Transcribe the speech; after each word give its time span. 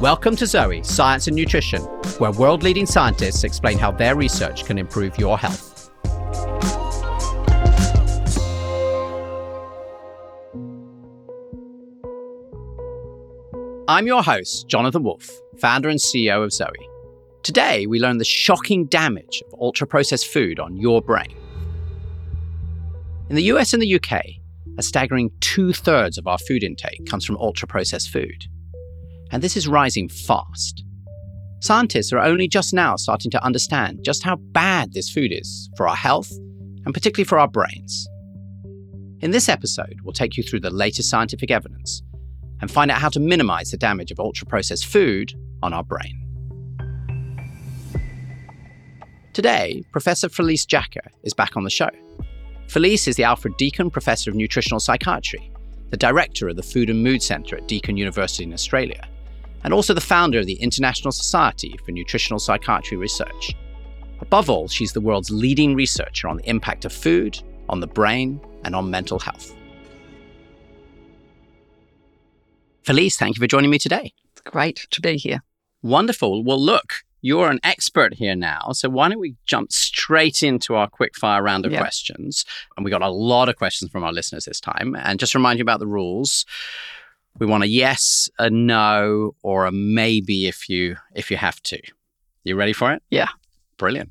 Welcome 0.00 0.36
to 0.36 0.46
Zoe, 0.46 0.84
Science 0.84 1.26
and 1.26 1.34
Nutrition, 1.34 1.82
where 2.18 2.30
world 2.30 2.62
leading 2.62 2.86
scientists 2.86 3.42
explain 3.42 3.78
how 3.78 3.90
their 3.90 4.14
research 4.14 4.64
can 4.64 4.78
improve 4.78 5.18
your 5.18 5.36
health. 5.36 5.90
I'm 13.88 14.06
your 14.06 14.22
host, 14.22 14.68
Jonathan 14.68 15.02
Wolf, 15.02 15.28
founder 15.58 15.88
and 15.88 15.98
CEO 15.98 16.44
of 16.44 16.52
Zoe. 16.52 16.68
Today, 17.42 17.88
we 17.88 17.98
learn 17.98 18.18
the 18.18 18.24
shocking 18.24 18.84
damage 18.86 19.42
of 19.48 19.60
ultra 19.60 19.88
processed 19.88 20.28
food 20.28 20.60
on 20.60 20.76
your 20.76 21.02
brain. 21.02 21.34
In 23.28 23.34
the 23.34 23.42
US 23.54 23.72
and 23.72 23.82
the 23.82 23.96
UK, 23.96 24.24
a 24.78 24.82
staggering 24.84 25.32
two 25.40 25.72
thirds 25.72 26.18
of 26.18 26.28
our 26.28 26.38
food 26.38 26.62
intake 26.62 27.04
comes 27.06 27.24
from 27.24 27.36
ultra 27.38 27.66
processed 27.66 28.10
food. 28.10 28.46
And 29.30 29.42
this 29.42 29.56
is 29.56 29.68
rising 29.68 30.08
fast. 30.08 30.84
Scientists 31.60 32.12
are 32.12 32.20
only 32.20 32.48
just 32.48 32.72
now 32.72 32.96
starting 32.96 33.30
to 33.32 33.44
understand 33.44 34.00
just 34.04 34.22
how 34.22 34.36
bad 34.36 34.92
this 34.92 35.10
food 35.10 35.32
is 35.32 35.68
for 35.76 35.88
our 35.88 35.96
health 35.96 36.30
and 36.84 36.94
particularly 36.94 37.26
for 37.26 37.38
our 37.38 37.48
brains. 37.48 38.08
In 39.20 39.32
this 39.32 39.48
episode, 39.48 39.96
we'll 40.04 40.12
take 40.12 40.36
you 40.36 40.44
through 40.44 40.60
the 40.60 40.70
latest 40.70 41.10
scientific 41.10 41.50
evidence 41.50 42.02
and 42.60 42.70
find 42.70 42.90
out 42.90 43.00
how 43.00 43.08
to 43.08 43.20
minimize 43.20 43.70
the 43.70 43.76
damage 43.76 44.12
of 44.12 44.20
ultra 44.20 44.46
processed 44.46 44.86
food 44.86 45.32
on 45.62 45.72
our 45.72 45.82
brain. 45.82 46.24
Today, 49.32 49.84
Professor 49.92 50.28
Felice 50.28 50.64
Jacka 50.64 51.10
is 51.22 51.34
back 51.34 51.56
on 51.56 51.64
the 51.64 51.70
show. 51.70 51.90
Felice 52.68 53.08
is 53.08 53.16
the 53.16 53.24
Alfred 53.24 53.56
Deakin 53.56 53.90
Professor 53.90 54.30
of 54.30 54.36
Nutritional 54.36 54.80
Psychiatry, 54.80 55.50
the 55.90 55.96
director 55.96 56.48
of 56.48 56.56
the 56.56 56.62
Food 56.62 56.90
and 56.90 57.02
Mood 57.02 57.22
Center 57.22 57.56
at 57.56 57.66
Deakin 57.66 57.96
University 57.96 58.44
in 58.44 58.52
Australia, 58.52 59.08
and 59.68 59.74
also 59.74 59.92
the 59.92 60.00
founder 60.00 60.38
of 60.38 60.46
the 60.46 60.54
International 60.54 61.12
Society 61.12 61.78
for 61.84 61.92
Nutritional 61.92 62.38
Psychiatry 62.38 62.96
Research. 62.96 63.54
Above 64.22 64.48
all, 64.48 64.66
she's 64.66 64.94
the 64.94 65.00
world's 65.02 65.30
leading 65.30 65.74
researcher 65.74 66.26
on 66.26 66.38
the 66.38 66.48
impact 66.48 66.86
of 66.86 66.92
food 66.92 67.38
on 67.68 67.80
the 67.80 67.86
brain 67.86 68.40
and 68.64 68.74
on 68.74 68.90
mental 68.90 69.18
health. 69.18 69.54
Felice, 72.82 73.18
thank 73.18 73.36
you 73.36 73.42
for 73.42 73.46
joining 73.46 73.68
me 73.68 73.78
today. 73.78 74.14
It's 74.32 74.40
great 74.40 74.86
to 74.90 75.02
be 75.02 75.18
here. 75.18 75.42
Wonderful. 75.82 76.42
Well, 76.42 76.58
look, 76.58 77.04
you're 77.20 77.50
an 77.50 77.60
expert 77.62 78.14
here 78.14 78.34
now. 78.34 78.70
So 78.72 78.88
why 78.88 79.10
don't 79.10 79.20
we 79.20 79.36
jump 79.44 79.70
straight 79.70 80.42
into 80.42 80.76
our 80.76 80.88
quick 80.88 81.14
fire 81.14 81.42
round 81.42 81.66
of 81.66 81.72
yep. 81.72 81.82
questions? 81.82 82.46
And 82.78 82.86
we 82.86 82.90
got 82.90 83.02
a 83.02 83.10
lot 83.10 83.50
of 83.50 83.56
questions 83.56 83.90
from 83.90 84.02
our 84.02 84.14
listeners 84.14 84.46
this 84.46 84.60
time. 84.60 84.96
And 84.98 85.20
just 85.20 85.34
remind 85.34 85.58
you 85.58 85.62
about 85.62 85.80
the 85.80 85.86
rules. 85.86 86.46
We 87.38 87.46
want 87.46 87.64
a 87.64 87.68
yes, 87.68 88.28
a 88.38 88.50
no, 88.50 89.34
or 89.42 89.66
a 89.66 89.72
maybe 89.72 90.46
if 90.46 90.68
you 90.68 90.96
if 91.14 91.30
you 91.30 91.36
have 91.36 91.62
to. 91.64 91.80
You 92.44 92.56
ready 92.56 92.72
for 92.72 92.92
it? 92.92 93.02
Yeah. 93.10 93.28
Brilliant. 93.76 94.10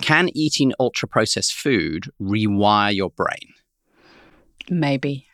Can 0.00 0.28
eating 0.34 0.72
ultra 0.78 1.08
processed 1.08 1.54
food 1.54 2.10
rewire 2.20 2.94
your 2.94 3.10
brain? 3.10 3.54
Maybe. 4.70 5.26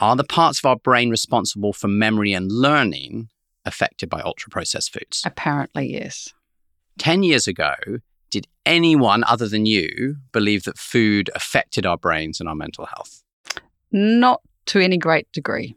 Are 0.00 0.16
the 0.16 0.24
parts 0.24 0.58
of 0.58 0.64
our 0.64 0.76
brain 0.76 1.10
responsible 1.10 1.72
for 1.72 1.88
memory 1.88 2.32
and 2.32 2.50
learning 2.50 3.28
affected 3.64 4.08
by 4.08 4.20
ultra 4.20 4.50
processed 4.50 4.92
foods? 4.92 5.22
Apparently, 5.24 5.92
yes. 5.92 6.32
10 6.98 7.22
years 7.22 7.46
ago, 7.46 7.74
did 8.30 8.46
anyone 8.66 9.24
other 9.24 9.48
than 9.48 9.66
you 9.66 10.16
believe 10.32 10.64
that 10.64 10.78
food 10.78 11.30
affected 11.34 11.86
our 11.86 11.96
brains 11.96 12.40
and 12.40 12.48
our 12.48 12.54
mental 12.54 12.86
health? 12.86 13.22
Not 13.90 14.42
to 14.66 14.80
any 14.80 14.98
great 14.98 15.30
degree. 15.32 15.74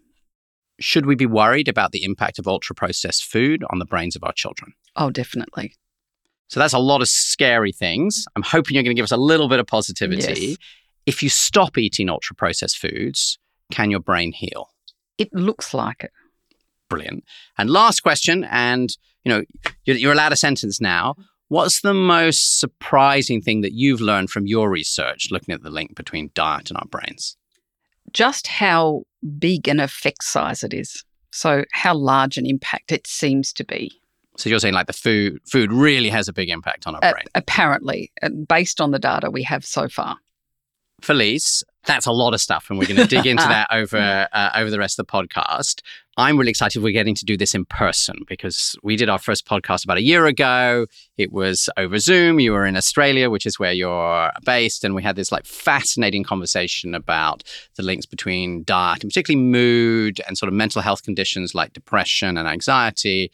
Should 0.81 1.05
we 1.05 1.15
be 1.15 1.25
worried 1.25 1.67
about 1.67 1.91
the 1.91 2.03
impact 2.03 2.39
of 2.39 2.47
ultra 2.47 2.75
processed 2.75 3.23
food 3.23 3.63
on 3.71 3.79
the 3.79 3.85
brains 3.85 4.15
of 4.15 4.23
our 4.23 4.33
children? 4.33 4.73
Oh, 4.95 5.09
definitely. 5.09 5.75
So 6.47 6.59
that's 6.59 6.73
a 6.73 6.79
lot 6.79 7.01
of 7.01 7.07
scary 7.07 7.71
things. 7.71 8.25
I'm 8.35 8.43
hoping 8.43 8.75
you're 8.75 8.83
going 8.83 8.95
to 8.95 8.99
give 8.99 9.05
us 9.05 9.11
a 9.11 9.17
little 9.17 9.47
bit 9.47 9.59
of 9.59 9.67
positivity. 9.67 10.47
Yes. 10.47 10.57
If 11.05 11.23
you 11.23 11.29
stop 11.29 11.77
eating 11.77 12.09
ultra 12.09 12.35
processed 12.35 12.77
foods, 12.77 13.39
can 13.71 13.89
your 13.89 14.01
brain 14.01 14.33
heal? 14.33 14.69
It 15.17 15.33
looks 15.33 15.73
like 15.73 16.03
it. 16.03 16.11
Brilliant. 16.89 17.23
And 17.57 17.69
last 17.69 18.01
question, 18.01 18.43
and 18.43 18.89
you 19.23 19.31
know, 19.31 19.43
you're, 19.85 19.95
you're 19.95 20.13
allowed 20.13 20.33
a 20.33 20.35
sentence 20.35 20.81
now. 20.81 21.15
What's 21.47 21.81
the 21.81 21.93
most 21.93 22.59
surprising 22.59 23.41
thing 23.41 23.61
that 23.61 23.73
you've 23.73 24.01
learned 24.01 24.29
from 24.29 24.47
your 24.47 24.69
research 24.69 25.27
looking 25.31 25.53
at 25.53 25.63
the 25.63 25.69
link 25.69 25.95
between 25.95 26.31
diet 26.33 26.69
and 26.69 26.77
our 26.77 26.87
brains? 26.87 27.37
Just 28.13 28.47
how 28.47 29.03
big 29.39 29.67
an 29.67 29.79
effect 29.79 30.23
size 30.23 30.63
it 30.63 30.73
is. 30.73 31.03
So, 31.31 31.63
how 31.71 31.93
large 31.95 32.37
an 32.37 32.45
impact 32.45 32.91
it 32.91 33.07
seems 33.07 33.53
to 33.53 33.63
be. 33.63 33.91
So 34.37 34.49
you're 34.49 34.59
saying 34.59 34.73
like 34.73 34.87
the 34.87 34.93
food 34.93 35.39
food 35.45 35.71
really 35.71 36.09
has 36.09 36.27
a 36.27 36.33
big 36.33 36.49
impact 36.49 36.87
on 36.87 36.95
our 36.95 37.03
uh, 37.03 37.11
brain. 37.11 37.25
Apparently, 37.35 38.11
based 38.47 38.81
on 38.81 38.91
the 38.91 38.99
data 38.99 39.29
we 39.29 39.43
have 39.43 39.65
so 39.65 39.87
far. 39.87 40.17
Felice, 41.01 41.63
that's 41.85 42.05
a 42.05 42.11
lot 42.11 42.33
of 42.33 42.41
stuff, 42.41 42.67
and 42.69 42.77
we're 42.77 42.85
going 42.85 42.97
to 42.97 43.07
dig 43.07 43.25
into 43.25 43.43
that 43.43 43.67
over 43.71 44.27
uh, 44.31 44.49
over 44.55 44.69
the 44.69 44.79
rest 44.79 44.99
of 44.99 45.07
the 45.07 45.11
podcast. 45.11 45.81
I'm 46.17 46.37
really 46.37 46.49
excited 46.49 46.83
we're 46.83 46.91
getting 46.91 47.15
to 47.15 47.25
do 47.25 47.37
this 47.37 47.55
in 47.55 47.65
person 47.65 48.19
because 48.27 48.75
we 48.83 48.95
did 48.95 49.09
our 49.09 49.17
first 49.17 49.47
podcast 49.47 49.85
about 49.85 49.97
a 49.97 50.03
year 50.03 50.25
ago. 50.25 50.85
It 51.17 51.31
was 51.31 51.69
over 51.77 51.97
Zoom. 51.99 52.39
You 52.39 52.51
were 52.51 52.65
in 52.65 52.75
Australia, 52.75 53.29
which 53.29 53.45
is 53.45 53.57
where 53.57 53.71
you're 53.71 54.31
based, 54.45 54.83
and 54.83 54.93
we 54.93 55.03
had 55.03 55.15
this 55.15 55.31
like 55.31 55.45
fascinating 55.45 56.23
conversation 56.23 56.93
about 56.93 57.43
the 57.75 57.83
links 57.83 58.05
between 58.05 58.63
diet 58.63 59.03
and 59.03 59.09
particularly 59.09 59.43
mood 59.43 60.21
and 60.27 60.37
sort 60.37 60.49
of 60.49 60.53
mental 60.53 60.81
health 60.81 61.03
conditions 61.03 61.55
like 61.55 61.73
depression 61.73 62.37
and 62.37 62.47
anxiety. 62.47 63.31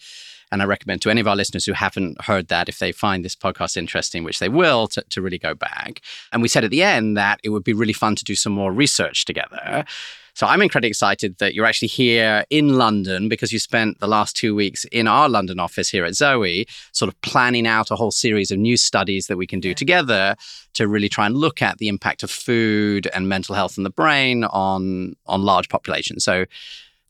And 0.51 0.61
I 0.61 0.65
recommend 0.65 1.01
to 1.01 1.09
any 1.09 1.21
of 1.21 1.27
our 1.27 1.35
listeners 1.35 1.65
who 1.65 1.73
haven't 1.73 2.21
heard 2.21 2.47
that, 2.47 2.69
if 2.69 2.79
they 2.79 2.91
find 2.91 3.23
this 3.23 3.35
podcast 3.35 3.77
interesting, 3.77 4.23
which 4.23 4.39
they 4.39 4.49
will, 4.49 4.87
to, 4.89 5.03
to 5.09 5.21
really 5.21 5.39
go 5.39 5.53
back. 5.53 6.01
And 6.31 6.41
we 6.41 6.47
said 6.47 6.63
at 6.63 6.71
the 6.71 6.83
end 6.83 7.17
that 7.17 7.39
it 7.43 7.49
would 7.49 7.63
be 7.63 7.73
really 7.73 7.93
fun 7.93 8.15
to 8.15 8.23
do 8.23 8.35
some 8.35 8.53
more 8.53 8.71
research 8.71 9.25
together. 9.25 9.85
So 10.37 10.45
I'm 10.45 10.61
incredibly 10.61 10.89
excited 10.89 11.39
that 11.39 11.55
you're 11.55 11.65
actually 11.65 11.87
here 11.87 12.45
in 12.51 12.77
London 12.77 13.27
because 13.27 13.51
you 13.51 13.57
spent 13.57 13.99
the 13.99 14.07
last 14.07 14.35
two 14.35 14.53
weeks 14.53 14.85
in 14.91 15.07
our 15.07 15.27
London 15.27 15.59
office 15.59 15.89
here 15.89 16.05
at 16.05 16.13
Zoe, 16.13 16.67
sort 16.91 17.09
of 17.09 17.19
planning 17.21 17.65
out 17.65 17.89
a 17.89 17.95
whole 17.95 18.11
series 18.11 18.51
of 18.51 18.59
new 18.59 18.77
studies 18.77 19.25
that 19.25 19.37
we 19.37 19.47
can 19.47 19.59
do 19.59 19.73
together 19.73 20.35
to 20.75 20.87
really 20.87 21.09
try 21.09 21.25
and 21.25 21.35
look 21.35 21.63
at 21.63 21.79
the 21.79 21.87
impact 21.87 22.21
of 22.21 22.29
food 22.29 23.07
and 23.15 23.27
mental 23.27 23.55
health 23.55 23.79
in 23.79 23.83
the 23.83 23.89
brain 23.89 24.43
on 24.43 25.15
on 25.25 25.41
large 25.41 25.69
populations. 25.69 26.23
So 26.23 26.45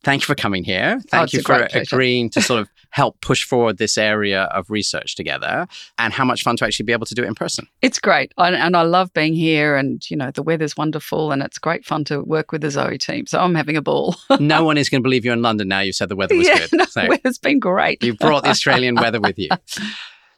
thank 0.05 0.21
you 0.21 0.25
for 0.25 0.35
coming 0.35 0.63
here. 0.63 1.01
Thank 1.09 1.31
oh, 1.33 1.37
you 1.37 1.41
for 1.41 1.67
agreeing 1.73 2.29
to 2.29 2.41
sort 2.41 2.61
of 2.61 2.69
help 2.91 3.19
push 3.21 3.43
forward 3.43 3.77
this 3.77 3.97
area 3.97 4.43
of 4.43 4.69
research 4.69 5.15
together 5.15 5.67
and 5.97 6.13
how 6.13 6.25
much 6.25 6.43
fun 6.43 6.57
to 6.57 6.65
actually 6.65 6.85
be 6.85 6.93
able 6.93 7.05
to 7.05 7.15
do 7.15 7.23
it 7.23 7.27
in 7.27 7.35
person. 7.35 7.67
It's 7.81 7.99
great. 7.99 8.33
And 8.37 8.75
I 8.75 8.81
love 8.83 9.13
being 9.13 9.33
here 9.33 9.75
and, 9.75 10.07
you 10.09 10.17
know, 10.17 10.31
the 10.31 10.43
weather's 10.43 10.77
wonderful 10.77 11.31
and 11.31 11.41
it's 11.41 11.59
great 11.59 11.85
fun 11.85 12.03
to 12.05 12.21
work 12.21 12.51
with 12.51 12.61
the 12.61 12.71
Zoe 12.71 12.97
team. 12.97 13.27
So 13.27 13.39
I'm 13.39 13.55
having 13.55 13.77
a 13.77 13.81
ball. 13.81 14.15
no 14.39 14.63
one 14.63 14.77
is 14.77 14.89
going 14.89 15.01
to 15.01 15.03
believe 15.03 15.25
you're 15.25 15.33
in 15.33 15.41
London 15.41 15.67
now. 15.67 15.79
You 15.79 15.93
said 15.93 16.09
the 16.09 16.15
weather 16.15 16.35
was 16.35 16.47
yeah, 16.47 16.59
good. 16.59 16.69
No, 16.73 16.85
so 16.85 17.01
the 17.01 17.09
weather's 17.09 17.37
been 17.37 17.59
great. 17.59 18.03
you 18.03 18.13
brought 18.13 18.43
the 18.43 18.49
Australian 18.49 18.95
weather 19.01 19.19
with 19.19 19.37
you. 19.37 19.49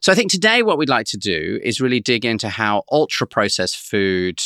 So 0.02 0.14
I 0.14 0.16
think 0.16 0.32
today 0.32 0.64
what 0.64 0.78
we'd 0.78 0.90
like 0.90 1.08
to 1.08 1.18
do 1.18 1.60
is 1.62 1.82
really 1.82 2.00
dig 2.00 2.24
into 2.24 2.48
how 2.48 2.84
ultra 2.90 3.28
processed 3.28 3.78
food 3.78 4.40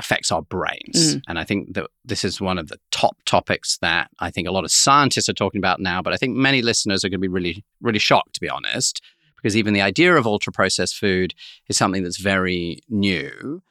affects 0.00 0.32
our 0.32 0.42
brains. 0.42 1.14
Mm. 1.16 1.22
And 1.28 1.38
I 1.38 1.44
think 1.44 1.74
that 1.74 1.86
this 2.04 2.24
is 2.24 2.40
one 2.40 2.58
of 2.58 2.68
the 2.68 2.78
top 2.90 3.16
topics 3.24 3.78
that 3.78 4.10
I 4.18 4.30
think 4.30 4.48
a 4.48 4.52
lot 4.52 4.64
of 4.64 4.72
scientists 4.72 5.28
are 5.28 5.34
talking 5.34 5.60
about 5.60 5.80
now, 5.80 6.02
but 6.02 6.12
I 6.12 6.16
think 6.16 6.36
many 6.36 6.62
listeners 6.62 7.04
are 7.04 7.08
going 7.08 7.20
to 7.20 7.22
be 7.22 7.28
really, 7.28 7.64
really 7.80 7.98
shocked, 7.98 8.34
to 8.34 8.40
be 8.40 8.48
honest, 8.48 9.02
because 9.36 9.56
even 9.56 9.74
the 9.74 9.82
idea 9.82 10.16
of 10.16 10.26
ultra 10.26 10.52
processed 10.52 10.96
food 10.96 11.34
is 11.68 11.76
something 11.76 12.02
that's 12.02 12.18
very 12.20 12.80
new. 12.88 13.62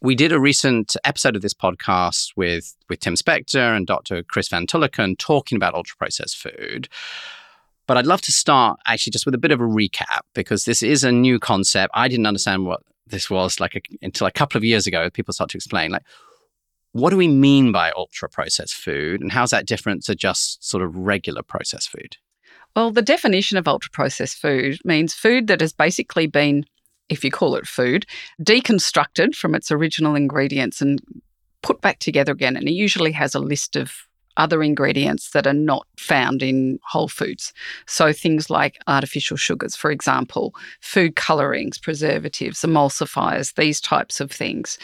We 0.00 0.14
did 0.14 0.32
a 0.32 0.40
recent 0.40 0.96
episode 1.04 1.36
of 1.36 1.42
this 1.42 1.54
podcast 1.54 2.30
with, 2.36 2.76
with 2.88 3.00
Tim 3.00 3.14
Spector 3.14 3.76
and 3.76 3.86
Dr. 3.86 4.22
Chris 4.22 4.48
Van 4.48 4.66
Tulleken 4.66 5.18
talking 5.18 5.56
about 5.56 5.74
ultra 5.74 5.96
processed 5.96 6.36
food. 6.36 6.88
But 7.86 7.96
I'd 7.96 8.06
love 8.06 8.20
to 8.22 8.32
start 8.32 8.78
actually 8.86 9.12
just 9.12 9.24
with 9.24 9.34
a 9.34 9.38
bit 9.38 9.50
of 9.50 9.60
a 9.60 9.64
recap 9.64 10.20
because 10.34 10.64
this 10.64 10.82
is 10.82 11.04
a 11.04 11.10
new 11.10 11.38
concept. 11.38 11.90
I 11.94 12.06
didn't 12.06 12.26
understand 12.26 12.66
what 12.66 12.82
this 13.10 13.30
was 13.30 13.60
like 13.60 13.74
a, 13.76 13.80
until 14.02 14.26
a 14.26 14.32
couple 14.32 14.58
of 14.58 14.64
years 14.64 14.86
ago, 14.86 15.10
people 15.10 15.34
start 15.34 15.50
to 15.50 15.58
explain 15.58 15.90
like, 15.90 16.04
what 16.92 17.10
do 17.10 17.16
we 17.16 17.28
mean 17.28 17.70
by 17.72 17.92
ultra 17.96 18.28
processed 18.28 18.74
food 18.74 19.20
and 19.20 19.30
how's 19.30 19.50
that 19.50 19.66
different 19.66 20.04
to 20.04 20.14
just 20.14 20.66
sort 20.66 20.82
of 20.82 20.96
regular 20.96 21.42
processed 21.42 21.90
food? 21.90 22.16
Well, 22.74 22.90
the 22.90 23.02
definition 23.02 23.58
of 23.58 23.68
ultra 23.68 23.90
processed 23.90 24.38
food 24.38 24.78
means 24.84 25.14
food 25.14 25.46
that 25.48 25.60
has 25.60 25.72
basically 25.72 26.26
been, 26.26 26.64
if 27.08 27.24
you 27.24 27.30
call 27.30 27.56
it 27.56 27.66
food, 27.66 28.06
deconstructed 28.42 29.34
from 29.34 29.54
its 29.54 29.70
original 29.70 30.14
ingredients 30.14 30.80
and 30.80 31.00
put 31.62 31.80
back 31.80 31.98
together 31.98 32.32
again. 32.32 32.56
And 32.56 32.68
it 32.68 32.72
usually 32.72 33.12
has 33.12 33.34
a 33.34 33.40
list 33.40 33.76
of 33.76 33.92
other 34.38 34.62
ingredients 34.62 35.30
that 35.30 35.46
are 35.46 35.52
not 35.52 35.86
found 35.98 36.42
in 36.42 36.78
whole 36.84 37.08
foods. 37.08 37.52
So 37.86 38.12
things 38.12 38.48
like 38.48 38.78
artificial 38.86 39.36
sugars, 39.36 39.76
for 39.76 39.90
example, 39.90 40.54
food 40.80 41.16
colorings, 41.16 41.76
preservatives, 41.76 42.62
emulsifiers, 42.62 43.54
these 43.54 43.80
types 43.80 44.20
of 44.20 44.30
things. 44.30 44.78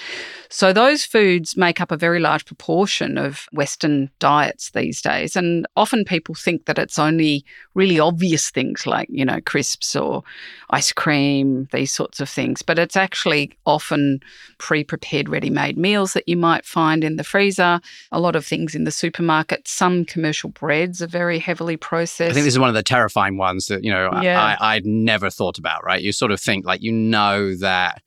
So 0.51 0.73
those 0.73 1.05
foods 1.05 1.57
make 1.57 1.81
up 1.81 1.91
a 1.91 1.97
very 1.97 2.21
large 2.21 2.45
proportion 2.45 3.17
of 3.17 3.47
Western 3.53 4.11
diets 4.19 4.71
these 4.73 5.01
days. 5.01 5.37
And 5.37 5.67
often 5.77 6.05
people 6.05 6.35
think 6.35 6.67
that 6.67 6.79
it's 6.79 6.99
only 6.99 7.45
really 7.75 7.99
obvious 7.99 8.51
things 8.51 8.87
like, 8.87 9.09
you 9.11 9.25
know, 9.25 9.41
crisps 9.41 9.95
or 9.95 10.23
ice 10.71 10.93
cream, 10.93 11.69
these 11.73 11.93
sorts 11.93 12.21
of 12.21 12.29
things. 12.29 12.63
But 12.63 12.79
it's 12.79 12.97
actually 12.97 13.53
often 13.67 14.21
pre 14.59 14.83
prepared, 14.85 15.29
ready 15.29 15.51
made 15.51 15.79
meals 15.79 16.13
that 16.15 16.29
you 16.29 16.37
might 16.37 16.65
find 16.65 17.05
in 17.05 17.17
the 17.17 17.25
freezer, 17.25 17.81
a 18.11 18.21
lot 18.21 18.37
of 18.37 18.45
things 18.45 18.75
in 18.75 18.85
the 18.85 18.91
supermarket. 18.91 19.44
At 19.53 19.69
some 19.69 20.05
commercial 20.05 20.51
breads 20.51 21.03
are 21.03 21.07
very 21.07 21.39
heavily 21.39 21.77
processed. 21.77 22.31
I 22.31 22.35
think 22.35 22.45
this 22.45 22.55
is 22.55 22.59
one 22.59 22.69
of 22.69 22.75
the 22.75 22.83
terrifying 22.83 23.37
ones 23.37 23.67
that, 23.67 23.85
you 23.85 23.91
know, 23.91 24.11
yeah. 24.23 24.57
I, 24.61 24.77
I'd 24.77 24.87
never 24.87 25.31
thought 25.31 25.59
about, 25.59 25.85
right? 25.85 26.03
You 26.03 26.13
sort 26.13 26.33
of 26.33 26.41
think 26.41 26.67
like, 26.67 26.83
you 26.83 26.93
know, 26.93 27.55
that 27.57 28.03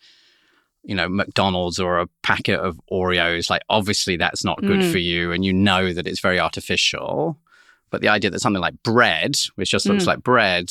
you 0.87 0.95
know 0.95 1.07
McDonald's 1.07 1.79
or 1.79 1.99
a 1.99 2.07
packet 2.23 2.59
of 2.59 2.79
Oreos 2.91 3.49
like 3.49 3.61
obviously 3.69 4.15
that's 4.15 4.43
not 4.43 4.59
good 4.61 4.79
mm. 4.79 4.91
for 4.91 4.97
you 4.97 5.31
and 5.33 5.45
you 5.45 5.53
know 5.53 5.93
that 5.93 6.07
it's 6.07 6.21
very 6.21 6.39
artificial 6.39 7.37
but 7.91 8.01
the 8.01 8.07
idea 8.07 8.31
that 8.31 8.39
something 8.39 8.61
like 8.61 8.81
bread 8.83 9.35
which 9.55 9.71
just 9.71 9.85
looks 9.85 10.05
mm. 10.05 10.07
like 10.07 10.23
bread 10.23 10.69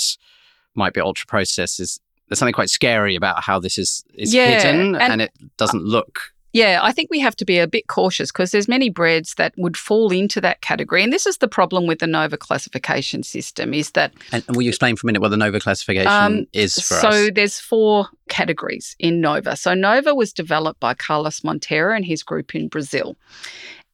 might 0.74 0.94
be 0.94 1.00
ultra 1.00 1.26
processed 1.26 1.78
is 1.78 2.00
there's 2.28 2.38
something 2.38 2.54
quite 2.54 2.70
scary 2.70 3.14
about 3.14 3.42
how 3.44 3.60
this 3.60 3.78
is 3.78 4.04
is 4.14 4.34
yeah, 4.34 4.62
hidden 4.62 4.94
and, 4.96 5.12
and 5.12 5.22
it 5.22 5.32
doesn't 5.58 5.84
look 5.84 6.32
yeah, 6.56 6.80
I 6.82 6.90
think 6.90 7.10
we 7.10 7.20
have 7.20 7.36
to 7.36 7.44
be 7.44 7.58
a 7.58 7.66
bit 7.66 7.86
cautious 7.86 8.32
because 8.32 8.50
there's 8.50 8.66
many 8.66 8.88
breads 8.88 9.34
that 9.34 9.52
would 9.58 9.76
fall 9.76 10.10
into 10.10 10.40
that 10.40 10.62
category. 10.62 11.02
And 11.02 11.12
this 11.12 11.26
is 11.26 11.36
the 11.36 11.48
problem 11.48 11.86
with 11.86 11.98
the 11.98 12.06
NOVA 12.06 12.38
classification 12.38 13.22
system 13.22 13.74
is 13.74 13.90
that 13.90 14.14
And, 14.32 14.42
will 14.48 14.62
you 14.62 14.70
explain 14.70 14.96
for 14.96 15.06
a 15.06 15.08
minute 15.08 15.20
what 15.20 15.28
the 15.28 15.36
NOVA 15.36 15.60
classification 15.60 16.10
um, 16.10 16.46
is 16.54 16.74
for 16.76 16.80
so 16.80 17.08
us? 17.08 17.14
So 17.14 17.30
there's 17.30 17.60
four 17.60 18.08
categories 18.30 18.96
in 18.98 19.20
NOVA. 19.20 19.56
So 19.56 19.74
NOVA 19.74 20.14
was 20.14 20.32
developed 20.32 20.80
by 20.80 20.94
Carlos 20.94 21.40
Monteiro 21.40 21.94
and 21.94 22.06
his 22.06 22.22
group 22.22 22.54
in 22.54 22.68
Brazil. 22.68 23.16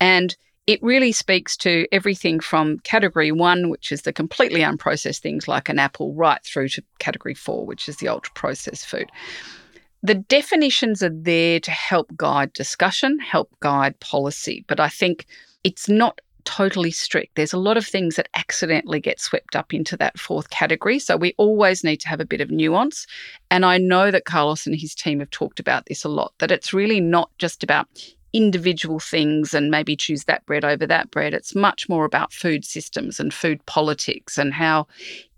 And 0.00 0.36
it 0.68 0.80
really 0.84 1.10
speaks 1.10 1.56
to 1.56 1.88
everything 1.90 2.38
from 2.38 2.78
category 2.84 3.32
one, 3.32 3.70
which 3.70 3.90
is 3.90 4.02
the 4.02 4.12
completely 4.12 4.60
unprocessed 4.60 5.18
things 5.18 5.48
like 5.48 5.68
an 5.68 5.80
apple, 5.80 6.14
right 6.14 6.40
through 6.44 6.68
to 6.68 6.84
category 7.00 7.34
four, 7.34 7.66
which 7.66 7.88
is 7.88 7.96
the 7.96 8.06
ultra 8.06 8.32
processed 8.34 8.86
food. 8.86 9.10
The 10.02 10.14
definitions 10.14 11.02
are 11.02 11.12
there 11.14 11.60
to 11.60 11.70
help 11.70 12.16
guide 12.16 12.52
discussion, 12.52 13.18
help 13.20 13.50
guide 13.60 13.98
policy, 14.00 14.64
but 14.66 14.80
I 14.80 14.88
think 14.88 15.26
it's 15.62 15.88
not 15.88 16.20
totally 16.44 16.90
strict. 16.90 17.36
There's 17.36 17.52
a 17.52 17.58
lot 17.58 17.76
of 17.76 17.86
things 17.86 18.16
that 18.16 18.28
accidentally 18.34 18.98
get 18.98 19.20
swept 19.20 19.54
up 19.54 19.72
into 19.72 19.96
that 19.98 20.18
fourth 20.18 20.50
category. 20.50 20.98
So 20.98 21.16
we 21.16 21.34
always 21.38 21.84
need 21.84 21.98
to 21.98 22.08
have 22.08 22.20
a 22.20 22.24
bit 22.24 22.40
of 22.40 22.50
nuance. 22.50 23.06
And 23.50 23.64
I 23.64 23.78
know 23.78 24.10
that 24.10 24.24
Carlos 24.24 24.66
and 24.66 24.74
his 24.74 24.94
team 24.94 25.20
have 25.20 25.30
talked 25.30 25.60
about 25.60 25.86
this 25.86 26.02
a 26.02 26.08
lot, 26.08 26.32
that 26.38 26.50
it's 26.50 26.72
really 26.72 27.00
not 27.00 27.30
just 27.38 27.62
about 27.62 27.86
individual 28.32 28.98
things 28.98 29.54
and 29.54 29.70
maybe 29.70 29.94
choose 29.94 30.24
that 30.24 30.44
bread 30.46 30.64
over 30.64 30.86
that 30.86 31.10
bread. 31.10 31.34
It's 31.34 31.54
much 31.54 31.88
more 31.88 32.04
about 32.04 32.32
food 32.32 32.64
systems 32.64 33.20
and 33.20 33.32
food 33.32 33.64
politics 33.66 34.38
and 34.38 34.52
how 34.52 34.86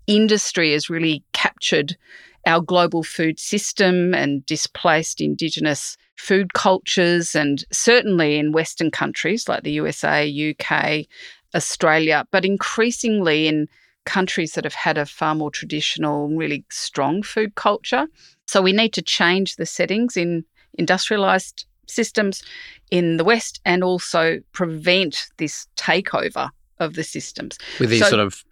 industry 0.07 0.71
has 0.71 0.89
really 0.89 1.23
captured 1.33 1.97
our 2.45 2.61
global 2.61 3.03
food 3.03 3.39
system 3.39 4.13
and 4.13 4.45
displaced 4.45 5.21
Indigenous 5.21 5.97
food 6.17 6.53
cultures, 6.53 7.35
and 7.35 7.63
certainly 7.71 8.37
in 8.37 8.51
Western 8.51 8.91
countries 8.91 9.49
like 9.49 9.63
the 9.63 9.71
USA, 9.73 10.27
UK, 10.51 11.05
Australia, 11.53 12.25
but 12.31 12.45
increasingly 12.45 13.47
in 13.47 13.67
countries 14.05 14.53
that 14.53 14.63
have 14.63 14.73
had 14.73 14.97
a 14.97 15.05
far 15.05 15.35
more 15.35 15.51
traditional, 15.51 16.29
really 16.29 16.63
strong 16.69 17.23
food 17.23 17.55
culture. 17.55 18.07
So 18.45 18.61
we 18.61 18.71
need 18.71 18.93
to 18.93 19.01
change 19.01 19.55
the 19.55 19.65
settings 19.65 20.15
in 20.15 20.45
industrialized 20.77 21.65
systems 21.87 22.43
in 22.91 23.17
the 23.17 23.23
West 23.23 23.59
and 23.65 23.83
also 23.83 24.39
prevent 24.51 25.27
this 25.37 25.67
takeover 25.75 26.49
of 26.79 26.93
the 26.93 27.03
systems. 27.03 27.57
With 27.79 27.89
these 27.89 28.01
so, 28.01 28.09
sort 28.09 28.21
of 28.21 28.43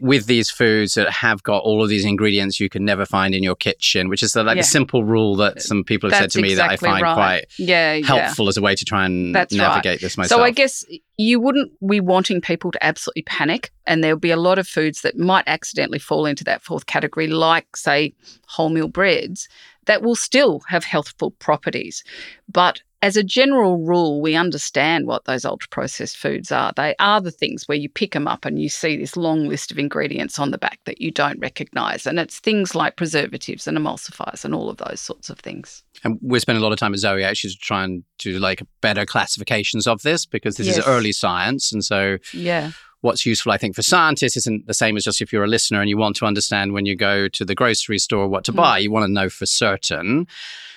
with 0.00 0.26
these 0.26 0.50
foods 0.50 0.94
that 0.94 1.08
have 1.10 1.42
got 1.42 1.62
all 1.62 1.82
of 1.82 1.88
these 1.88 2.04
ingredients 2.04 2.58
you 2.58 2.68
can 2.68 2.84
never 2.84 3.06
find 3.06 3.34
in 3.34 3.42
your 3.42 3.54
kitchen, 3.54 4.08
which 4.08 4.22
is 4.22 4.32
the, 4.32 4.42
like 4.42 4.56
yeah. 4.56 4.62
a 4.62 4.64
simple 4.64 5.04
rule 5.04 5.36
that 5.36 5.62
some 5.62 5.84
people 5.84 6.10
have 6.10 6.20
That's 6.20 6.34
said 6.34 6.38
to 6.38 6.42
me 6.42 6.52
exactly 6.52 6.76
that 6.76 6.88
I 6.88 6.92
find 6.92 7.02
right. 7.02 7.14
quite 7.14 7.44
yeah, 7.58 7.94
helpful 8.04 8.46
yeah. 8.46 8.48
as 8.48 8.56
a 8.56 8.62
way 8.62 8.74
to 8.74 8.84
try 8.84 9.06
and 9.06 9.34
That's 9.34 9.54
navigate 9.54 9.92
right. 9.92 10.00
this 10.00 10.16
myself. 10.16 10.40
So 10.40 10.44
I 10.44 10.50
guess 10.50 10.84
you 11.16 11.40
wouldn't 11.40 11.72
be 11.86 12.00
wanting 12.00 12.40
people 12.40 12.72
to 12.72 12.84
absolutely 12.84 13.22
panic, 13.22 13.70
and 13.86 14.02
there'll 14.02 14.18
be 14.18 14.30
a 14.30 14.36
lot 14.36 14.58
of 14.58 14.66
foods 14.66 15.02
that 15.02 15.16
might 15.16 15.44
accidentally 15.46 15.98
fall 15.98 16.26
into 16.26 16.44
that 16.44 16.62
fourth 16.62 16.86
category, 16.86 17.28
like 17.28 17.76
say 17.76 18.12
wholemeal 18.50 18.92
breads, 18.92 19.48
that 19.86 20.02
will 20.02 20.16
still 20.16 20.60
have 20.68 20.84
healthful 20.84 21.30
properties. 21.32 22.02
But 22.48 22.82
as 23.02 23.16
a 23.16 23.22
general 23.22 23.78
rule, 23.84 24.20
we 24.20 24.34
understand 24.34 25.06
what 25.06 25.24
those 25.26 25.44
ultra 25.44 25.68
processed 25.68 26.16
foods 26.16 26.50
are. 26.50 26.72
They 26.76 26.94
are 26.98 27.20
the 27.20 27.30
things 27.30 27.68
where 27.68 27.76
you 27.78 27.88
pick 27.88 28.12
them 28.12 28.26
up 28.26 28.44
and 28.44 28.60
you 28.60 28.68
see 28.68 28.96
this 28.96 29.16
long 29.16 29.46
list 29.48 29.70
of 29.70 29.78
ingredients 29.78 30.38
on 30.38 30.50
the 30.50 30.58
back 30.58 30.80
that 30.86 31.00
you 31.00 31.10
don't 31.10 31.38
recognize. 31.38 32.06
And 32.06 32.18
it's 32.18 32.38
things 32.38 32.74
like 32.74 32.96
preservatives 32.96 33.66
and 33.66 33.76
emulsifiers 33.78 34.44
and 34.44 34.54
all 34.54 34.70
of 34.70 34.78
those 34.78 35.00
sorts 35.00 35.28
of 35.30 35.38
things. 35.38 35.82
And 36.04 36.18
we're 36.22 36.40
spending 36.40 36.62
a 36.62 36.64
lot 36.64 36.72
of 36.72 36.78
time 36.78 36.94
at 36.94 37.00
Zoe 37.00 37.22
actually 37.22 37.50
to 37.50 37.58
try 37.58 37.84
and 37.84 38.02
do 38.18 38.38
like 38.38 38.62
better 38.80 39.04
classifications 39.04 39.86
of 39.86 40.02
this 40.02 40.24
because 40.26 40.56
this 40.56 40.66
Yes. 40.66 40.78
is 40.78 40.84
early 40.86 41.12
science. 41.12 41.72
And 41.72 41.84
so 41.84 42.16
Yeah. 42.32 42.72
What's 43.06 43.24
useful, 43.24 43.52
I 43.52 43.58
think, 43.58 43.74
for 43.74 43.82
scientists 43.82 44.36
isn't 44.36 44.66
the 44.66 44.74
same 44.74 44.96
as 44.96 45.04
just 45.04 45.22
if 45.22 45.32
you're 45.32 45.44
a 45.44 45.48
listener 45.56 45.80
and 45.80 45.88
you 45.88 45.96
want 45.96 46.16
to 46.16 46.26
understand 46.26 46.72
when 46.74 46.84
you 46.84 46.94
go 46.94 47.28
to 47.28 47.44
the 47.44 47.54
grocery 47.54 47.98
store 47.98 48.28
what 48.28 48.44
to 48.44 48.52
Mm. 48.52 48.56
buy. 48.56 48.78
You 48.78 48.90
want 48.90 49.06
to 49.06 49.12
know 49.12 49.28
for 49.30 49.46
certain 49.46 50.26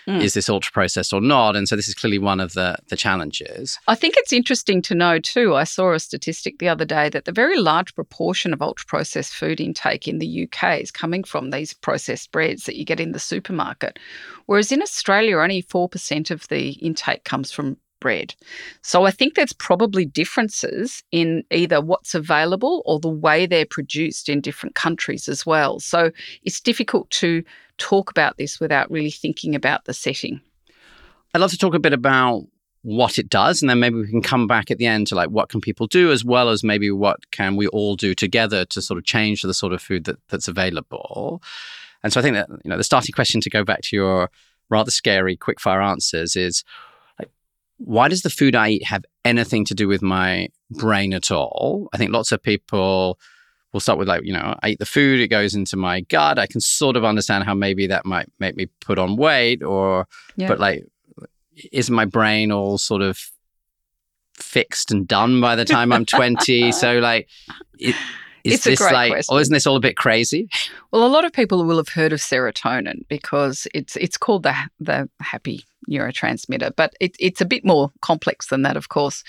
Mm. 0.07 0.23
is 0.23 0.33
this 0.33 0.49
ultra 0.49 0.71
processed 0.71 1.11
or 1.13 1.21
not. 1.21 1.55
And 1.55 1.67
so 1.67 1.75
this 1.75 1.87
is 1.87 1.93
clearly 1.93 2.17
one 2.19 2.39
of 2.39 2.53
the 2.53 2.69
the 2.87 2.95
challenges. 2.95 3.77
I 3.87 3.95
think 3.95 4.15
it's 4.17 4.33
interesting 4.33 4.81
to 4.83 4.95
know 4.95 5.19
too. 5.19 5.55
I 5.55 5.65
saw 5.65 5.93
a 5.93 5.99
statistic 5.99 6.57
the 6.59 6.69
other 6.69 6.85
day 6.85 7.09
that 7.09 7.25
the 7.25 7.31
very 7.43 7.57
large 7.59 7.93
proportion 7.93 8.53
of 8.53 8.61
ultra 8.61 8.85
processed 8.87 9.33
food 9.33 9.59
intake 9.59 10.07
in 10.07 10.17
the 10.19 10.27
UK 10.45 10.79
is 10.81 10.91
coming 10.91 11.23
from 11.23 11.49
these 11.51 11.73
processed 11.73 12.31
breads 12.31 12.63
that 12.63 12.77
you 12.77 12.85
get 12.85 12.99
in 12.99 13.11
the 13.11 13.19
supermarket. 13.19 13.99
Whereas 14.47 14.71
in 14.71 14.81
Australia, 14.81 15.37
only 15.37 15.61
4% 15.61 16.31
of 16.31 16.47
the 16.47 16.69
intake 16.87 17.23
comes 17.23 17.51
from 17.51 17.77
bread. 17.99 18.35
So 18.81 19.05
I 19.05 19.11
think 19.11 19.35
there's 19.35 19.53
probably 19.53 20.05
differences 20.05 21.03
in 21.11 21.43
either 21.51 21.81
what's 21.81 22.15
available 22.15 22.81
or 22.85 22.99
the 22.99 23.09
way 23.09 23.45
they're 23.45 23.65
produced 23.65 24.29
in 24.29 24.41
different 24.41 24.75
countries 24.75 25.27
as 25.27 25.45
well. 25.45 25.79
So 25.79 26.11
it's 26.43 26.59
difficult 26.59 27.09
to 27.11 27.43
talk 27.77 28.11
about 28.11 28.37
this 28.37 28.59
without 28.59 28.89
really 28.91 29.11
thinking 29.11 29.55
about 29.55 29.85
the 29.85 29.93
setting. 29.93 30.41
I'd 31.33 31.41
love 31.41 31.51
to 31.51 31.57
talk 31.57 31.75
a 31.75 31.79
bit 31.79 31.93
about 31.93 32.45
what 32.81 33.19
it 33.19 33.29
does 33.29 33.61
and 33.61 33.69
then 33.69 33.79
maybe 33.79 33.95
we 33.95 34.07
can 34.07 34.21
come 34.21 34.47
back 34.47 34.71
at 34.71 34.77
the 34.77 34.85
end 34.85 35.05
to 35.07 35.15
like 35.15 35.29
what 35.29 35.49
can 35.49 35.59
people 35.59 35.85
do 35.85 36.11
as 36.11 36.23
well 36.23 36.49
as 36.49 36.63
maybe 36.63 36.89
what 36.89 37.29
can 37.31 37.57
we 37.57 37.67
all 37.67 37.95
do 37.95 38.15
together 38.15 38.63
to 38.63 38.81
sort 38.81 38.97
of 38.97 39.03
change 39.03 39.41
the 39.41 39.53
sort 39.53 39.73
of 39.73 39.81
food 39.81 40.05
that, 40.05 40.15
that's 40.29 40.47
available 40.47 41.41
and 42.03 42.13
so 42.13 42.21
i 42.21 42.23
think 42.23 42.35
that 42.35 42.47
you 42.63 42.69
know 42.69 42.77
the 42.77 42.83
starting 42.83 43.11
question 43.11 43.41
to 43.41 43.49
go 43.49 43.65
back 43.65 43.81
to 43.81 43.97
your 43.97 44.29
rather 44.69 44.91
scary 44.91 45.35
quick 45.35 45.59
fire 45.59 45.81
answers 45.81 46.37
is 46.37 46.63
why 47.79 48.07
does 48.07 48.21
the 48.21 48.29
food 48.29 48.55
i 48.55 48.69
eat 48.69 48.85
have 48.85 49.03
anything 49.25 49.65
to 49.65 49.73
do 49.73 49.87
with 49.87 50.01
my 50.01 50.47
brain 50.69 51.13
at 51.13 51.31
all 51.31 51.89
i 51.93 51.97
think 51.97 52.11
lots 52.11 52.31
of 52.31 52.41
people 52.43 53.17
will 53.73 53.79
start 53.79 53.97
with 53.97 54.07
like 54.07 54.23
you 54.23 54.33
know 54.33 54.55
i 54.61 54.69
eat 54.69 54.79
the 54.79 54.85
food 54.85 55.19
it 55.19 55.27
goes 55.29 55.55
into 55.55 55.75
my 55.77 56.01
gut 56.01 56.37
i 56.37 56.45
can 56.45 56.59
sort 56.61 56.95
of 56.95 57.03
understand 57.05 57.43
how 57.43 57.53
maybe 57.53 57.87
that 57.87 58.05
might 58.05 58.27
make 58.39 58.55
me 58.55 58.67
put 58.81 58.99
on 58.99 59.15
weight 59.15 59.63
or 59.63 60.07
Yeah. 60.35 60.47
but 60.49 60.59
like 60.59 60.83
isn't 61.71 61.93
my 61.95 62.05
brain 62.05 62.51
all 62.51 62.77
sort 62.77 63.01
of 63.01 63.19
fixed 64.35 64.91
and 64.91 65.07
done 65.07 65.41
by 65.41 65.55
the 65.55 65.65
time 65.65 65.91
I'm 65.91 66.05
20? 66.05 66.71
so 66.83 66.99
like, 66.99 67.27
it, 67.77 67.95
is 68.43 68.53
It's 68.55 68.67
a 68.67 68.69
this 68.71 68.79
great 68.79 68.93
like, 68.93 69.11
question. 69.11 69.35
or 69.35 69.41
isn't 69.41 69.53
this 69.53 69.67
all 69.67 69.75
a 69.75 69.79
bit 69.81 69.97
crazy? 69.97 70.49
Well, 70.91 71.05
a 71.05 71.09
lot 71.09 71.25
of 71.25 71.33
people 71.33 71.63
will 71.65 71.77
have 71.77 71.89
heard 71.89 72.13
of 72.13 72.19
serotonin 72.19 73.07
because 73.07 73.67
it's 73.73 73.95
it's 73.95 74.17
called 74.17 74.43
the 74.43 74.55
the 74.79 75.09
happy 75.19 75.65
neurotransmitter, 75.89 76.75
but 76.75 76.93
it, 76.99 77.15
it's 77.19 77.41
a 77.41 77.45
bit 77.45 77.65
more 77.65 77.91
complex 78.01 78.47
than 78.47 78.61
that, 78.63 78.77
of 78.77 78.89
course. 78.89 79.23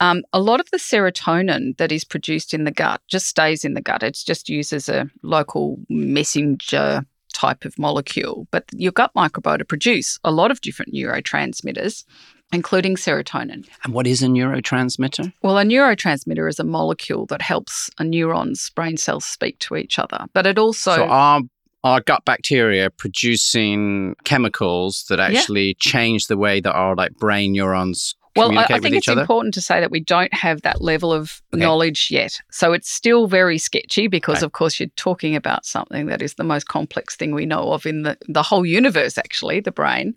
Um, 0.00 0.22
a 0.32 0.40
lot 0.40 0.58
of 0.58 0.68
the 0.70 0.78
serotonin 0.78 1.76
that 1.76 1.92
is 1.92 2.04
produced 2.04 2.52
in 2.54 2.64
the 2.64 2.72
gut 2.72 3.00
just 3.08 3.26
stays 3.26 3.64
in 3.64 3.74
the 3.74 3.80
gut. 3.80 4.02
It's 4.02 4.24
just 4.24 4.48
used 4.48 4.72
as 4.72 4.88
a 4.88 5.08
local 5.22 5.78
messenger 5.88 7.04
type 7.32 7.64
of 7.64 7.78
molecule. 7.78 8.46
But 8.50 8.64
your 8.72 8.92
gut 8.92 9.12
microbiota 9.14 9.66
produce 9.66 10.18
a 10.24 10.32
lot 10.32 10.50
of 10.50 10.60
different 10.60 10.92
neurotransmitters, 10.92 12.04
including 12.52 12.96
serotonin. 12.96 13.66
And 13.84 13.94
what 13.94 14.06
is 14.06 14.22
a 14.22 14.26
neurotransmitter? 14.26 15.32
Well, 15.42 15.58
a 15.58 15.64
neurotransmitter 15.64 16.48
is 16.48 16.58
a 16.58 16.64
molecule 16.64 17.26
that 17.26 17.42
helps 17.42 17.90
a 17.98 18.02
neuron's 18.02 18.70
brain 18.70 18.96
cells 18.96 19.24
speak 19.24 19.58
to 19.60 19.76
each 19.76 19.98
other, 19.98 20.26
but 20.32 20.46
it 20.46 20.58
also 20.58 20.92
So, 20.92 21.04
our 21.04 21.42
our 21.84 22.00
gut 22.00 22.24
bacteria 22.24 22.90
producing 22.90 24.14
chemicals 24.24 25.04
that 25.08 25.18
actually 25.18 25.74
change 25.74 26.28
the 26.28 26.36
way 26.36 26.60
that 26.60 26.72
our 26.72 26.94
like 26.94 27.12
brain 27.16 27.52
neurons 27.52 28.14
communicate? 28.34 28.70
Well, 28.70 28.76
I, 28.76 28.78
I 28.78 28.80
think 28.80 28.94
it's 28.96 29.08
other? 29.08 29.22
important 29.22 29.52
to 29.54 29.60
say 29.60 29.80
that 29.80 29.90
we 29.90 30.00
don't 30.00 30.32
have 30.32 30.62
that 30.62 30.80
level 30.80 31.12
of 31.12 31.42
Okay. 31.54 31.64
knowledge 31.64 32.08
yet. 32.10 32.40
So 32.50 32.72
it's 32.72 32.90
still 32.90 33.26
very 33.26 33.58
sketchy 33.58 34.06
because, 34.06 34.36
Right. 34.36 34.44
of 34.44 34.52
course, 34.52 34.78
you're 34.80 34.88
talking 34.96 35.36
about 35.36 35.66
something 35.66 36.06
that 36.06 36.22
is 36.22 36.34
the 36.34 36.44
most 36.44 36.68
complex 36.68 37.14
thing 37.16 37.34
we 37.34 37.46
know 37.46 37.72
of 37.72 37.84
in 37.84 38.02
the, 38.04 38.16
the 38.28 38.42
whole 38.42 38.64
universe, 38.64 39.18
actually, 39.18 39.60
the 39.60 39.72
brain. 39.72 40.14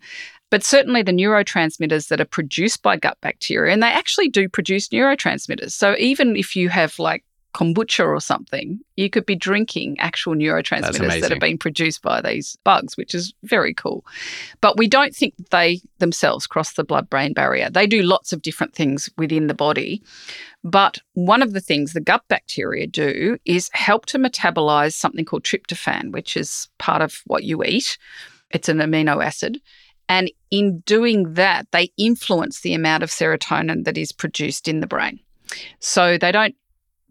But 0.50 0.62
certainly 0.62 1.02
the 1.02 1.12
neurotransmitters 1.12 2.08
that 2.08 2.20
are 2.20 2.24
produced 2.24 2.82
by 2.82 2.96
gut 2.96 3.18
bacteria, 3.20 3.72
and 3.72 3.82
they 3.82 3.88
actually 3.88 4.28
do 4.28 4.48
produce 4.48 4.88
neurotransmitters. 4.88 5.72
So 5.72 5.96
even 5.98 6.36
if 6.36 6.54
you 6.54 6.68
have 6.68 6.98
like 6.98 7.24
kombucha 7.56 8.06
or 8.06 8.20
something, 8.20 8.78
you 8.96 9.08
could 9.08 9.24
be 9.24 9.34
drinking 9.34 9.98
actual 9.98 10.34
neurotransmitters 10.34 11.20
that 11.22 11.30
have 11.30 11.40
been 11.40 11.56
produced 11.56 12.02
by 12.02 12.20
these 12.20 12.56
bugs, 12.64 12.98
which 12.98 13.14
is 13.14 13.32
very 13.44 13.72
cool. 13.72 14.04
But 14.60 14.76
we 14.76 14.86
don't 14.86 15.14
think 15.14 15.34
they 15.50 15.80
themselves 15.98 16.46
cross 16.46 16.74
the 16.74 16.84
blood 16.84 17.08
brain 17.08 17.32
barrier. 17.32 17.70
They 17.70 17.86
do 17.86 18.02
lots 18.02 18.34
of 18.34 18.42
different 18.42 18.74
things 18.74 19.08
within 19.16 19.46
the 19.46 19.54
body. 19.54 20.02
But 20.64 20.98
one 21.14 21.40
of 21.40 21.54
the 21.54 21.62
things 21.62 21.94
the 21.94 22.00
gut 22.00 22.24
bacteria 22.28 22.86
do 22.86 23.38
is 23.46 23.70
help 23.72 24.04
to 24.06 24.18
metabolize 24.18 24.92
something 24.92 25.24
called 25.24 25.44
tryptophan, 25.44 26.12
which 26.12 26.36
is 26.36 26.68
part 26.78 27.00
of 27.00 27.22
what 27.24 27.44
you 27.44 27.64
eat. 27.64 27.96
It's 28.50 28.68
an 28.68 28.78
amino 28.78 29.24
acid. 29.24 29.62
And 30.08 30.30
in 30.50 30.80
doing 30.80 31.34
that, 31.34 31.66
they 31.72 31.90
influence 31.96 32.60
the 32.60 32.74
amount 32.74 33.02
of 33.02 33.10
serotonin 33.10 33.84
that 33.84 33.98
is 33.98 34.12
produced 34.12 34.68
in 34.68 34.80
the 34.80 34.86
brain. 34.86 35.18
So 35.80 36.18
they 36.18 36.32
don't 36.32 36.54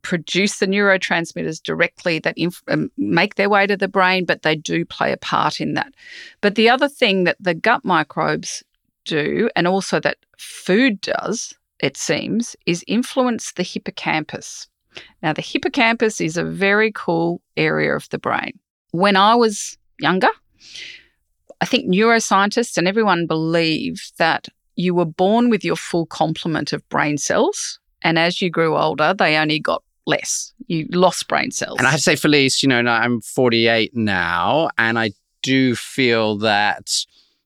produce 0.02 0.60
the 0.60 0.68
neurotransmitters 0.68 1.62
directly 1.62 2.20
that 2.20 2.38
inf- 2.38 2.64
um, 2.68 2.92
make 2.98 3.36
their 3.36 3.50
way 3.50 3.66
to 3.66 3.76
the 3.76 3.88
brain, 3.88 4.24
but 4.24 4.44
they 4.44 4.56
do 4.56 4.86
play 4.86 5.12
a 5.12 5.18
part 5.18 5.60
in 5.60 5.74
that. 5.74 5.94
But 6.42 6.56
the 6.56 6.70
other 6.70 6.88
thing 6.88 7.24
that 7.24 7.38
the 7.40 7.56
gut 7.56 7.84
microbes 7.84 8.64
do, 9.06 9.50
and 9.56 9.68
also 9.68 10.00
that 10.00 10.18
food 10.38 11.02
does, 11.02 11.56
it 11.80 11.98
seems, 11.98 12.56
is 12.66 12.84
influence 12.88 13.54
the 13.54 13.64
hippocampus. 13.64 14.68
Now, 15.24 15.34
the 15.34 15.42
hippocampus 15.42 16.22
is 16.22 16.38
a 16.38 16.44
very 16.44 16.92
cool 16.92 17.42
area 17.58 17.96
of 17.96 18.08
the 18.10 18.20
brain. 18.20 18.60
When 18.92 19.16
I 19.16 19.36
was 19.36 19.78
younger, 20.00 20.30
I 21.62 21.66
think 21.66 21.88
neuroscientists 21.88 22.78
and 22.78 22.88
everyone 22.88 23.28
believe 23.28 24.12
that 24.18 24.48
you 24.76 24.94
were 24.94 25.06
born 25.06 25.50
with 25.50 25.64
your 25.64 25.78
full 25.78 26.06
complement 26.06 26.74
of 26.74 26.88
brain 26.90 27.18
cells. 27.18 27.80
And 28.02 28.20
as 28.20 28.42
you 28.42 28.50
grew 28.50 28.78
older, 28.78 29.14
they 29.18 29.38
only 29.38 29.60
got 29.60 29.84
less. 30.06 30.54
You 30.68 30.88
lost 30.92 31.28
brain 31.28 31.52
cells. 31.52 31.78
And 31.80 31.88
I 31.88 31.92
have 31.92 32.00
to 32.00 32.04
say, 32.04 32.16
Felice, 32.16 32.62
you 32.62 32.70
know, 32.70 32.80
I'm 32.80 33.22
48 33.22 33.96
now, 33.96 34.70
and 34.78 35.00
I 35.00 35.12
do 35.42 35.76
feel 35.76 36.38
that, 36.40 36.92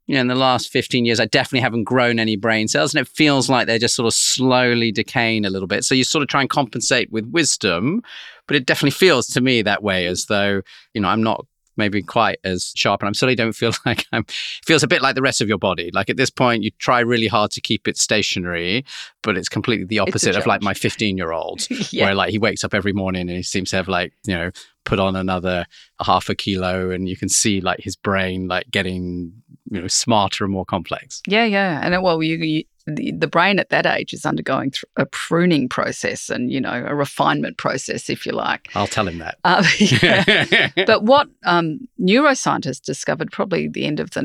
you 0.08 0.16
know, 0.16 0.22
in 0.22 0.28
the 0.28 0.36
last 0.36 0.70
15 0.70 1.06
years, 1.06 1.20
I 1.20 1.26
definitely 1.26 1.62
haven't 1.62 1.84
grown 1.84 2.20
any 2.20 2.36
brain 2.36 2.68
cells, 2.68 2.94
and 2.94 3.02
it 3.02 3.08
feels 3.08 3.50
like 3.50 3.68
they're 3.68 3.80
just 3.80 3.96
sort 3.96 4.08
of 4.08 4.14
slowly 4.14 4.92
decaying 4.92 5.46
a 5.46 5.50
little 5.50 5.68
bit. 5.68 5.84
So 5.84 5.96
you 5.96 6.04
sort 6.04 6.24
of 6.24 6.28
try 6.28 6.42
and 6.42 6.50
compensate 6.50 7.12
with 7.12 7.26
wisdom, 7.28 8.02
but 8.48 8.58
it 8.58 8.66
definitely 8.66 8.92
feels 8.92 9.28
to 9.28 9.42
me 9.42 9.62
that 9.62 9.84
way, 9.84 10.08
as 10.08 10.26
though, 10.26 10.62
you 10.94 11.02
know, 11.02 11.08
I'm 11.08 11.24
not 11.24 11.46
maybe 11.80 12.04
quite 12.04 12.38
as 12.44 12.72
sharp 12.76 13.02
and 13.02 13.08
I'm 13.08 13.16
certainly 13.16 13.36
don't 13.36 13.54
feel 13.54 13.72
like 13.86 14.06
I'm 14.12 14.26
feels 14.64 14.84
a 14.84 14.88
bit 14.88 15.02
like 15.02 15.16
the 15.16 15.24
rest 15.24 15.42
of 15.42 15.50
your 15.50 15.58
body. 15.58 15.90
Like 15.92 16.12
at 16.12 16.18
this 16.18 16.30
point 16.30 16.62
you 16.64 16.70
try 16.78 17.00
really 17.00 17.28
hard 17.28 17.50
to 17.52 17.62
keep 17.62 17.88
it 17.88 17.98
stationary, 17.98 18.86
but 19.24 19.38
it's 19.38 19.50
completely 19.50 19.86
the 19.86 20.00
opposite 20.00 20.36
of 20.36 20.46
like 20.46 20.62
my 20.62 20.74
15 20.76 21.18
year 21.18 21.32
old 21.32 21.68
yeah. 21.92 22.06
where 22.06 22.14
like 22.14 22.30
he 22.30 22.38
wakes 22.38 22.64
up 22.64 22.76
every 22.76 22.94
morning 22.94 23.22
and 23.22 23.38
he 23.38 23.44
seems 23.44 23.72
to 23.72 23.78
have 23.78 23.88
like 23.88 24.14
you 24.28 24.36
know 24.36 24.52
put 24.86 25.00
on 25.00 25.16
another 25.16 25.66
half 26.04 26.30
a 26.30 26.36
kilo 26.36 26.92
and 26.92 27.10
you 27.10 27.18
can 27.18 27.30
see 27.30 27.62
like 27.62 27.80
his 27.80 27.96
brain 27.96 28.48
like 28.48 28.70
getting 28.72 29.34
you 29.72 29.82
know 29.82 29.88
smarter 29.88 30.44
and 30.44 30.54
more 30.54 30.66
complex 30.66 31.22
Yeah, 31.28 31.46
yeah, 31.46 31.80
and 31.84 32.02
well, 32.02 32.22
you, 32.24 32.38
you 32.38 32.64
the, 32.90 33.12
the 33.12 33.28
brain 33.28 33.60
at 33.60 33.70
that 33.70 33.86
age 33.86 34.14
is 34.14 34.26
undergoing 34.26 34.72
a 34.98 35.06
pruning 35.06 35.70
process 35.70 36.30
and 36.30 36.52
you 36.52 36.60
know 36.62 36.84
a 36.88 36.96
refinement 36.96 37.58
process, 37.58 38.10
if 38.10 38.26
you 38.26 38.32
like. 38.32 38.70
i'll 38.76 38.88
tell 38.88 39.08
him 39.08 39.20
that 39.20 39.38
Um, 39.44 39.64
yeah. 39.80 40.70
But 40.86 41.04
what 41.04 41.28
um, 41.46 41.88
neuroscientists 42.00 42.82
discovered 42.82 43.32
probably 43.32 43.68
the 43.68 43.86
end 43.86 44.00
of 44.00 44.12
the 44.12 44.22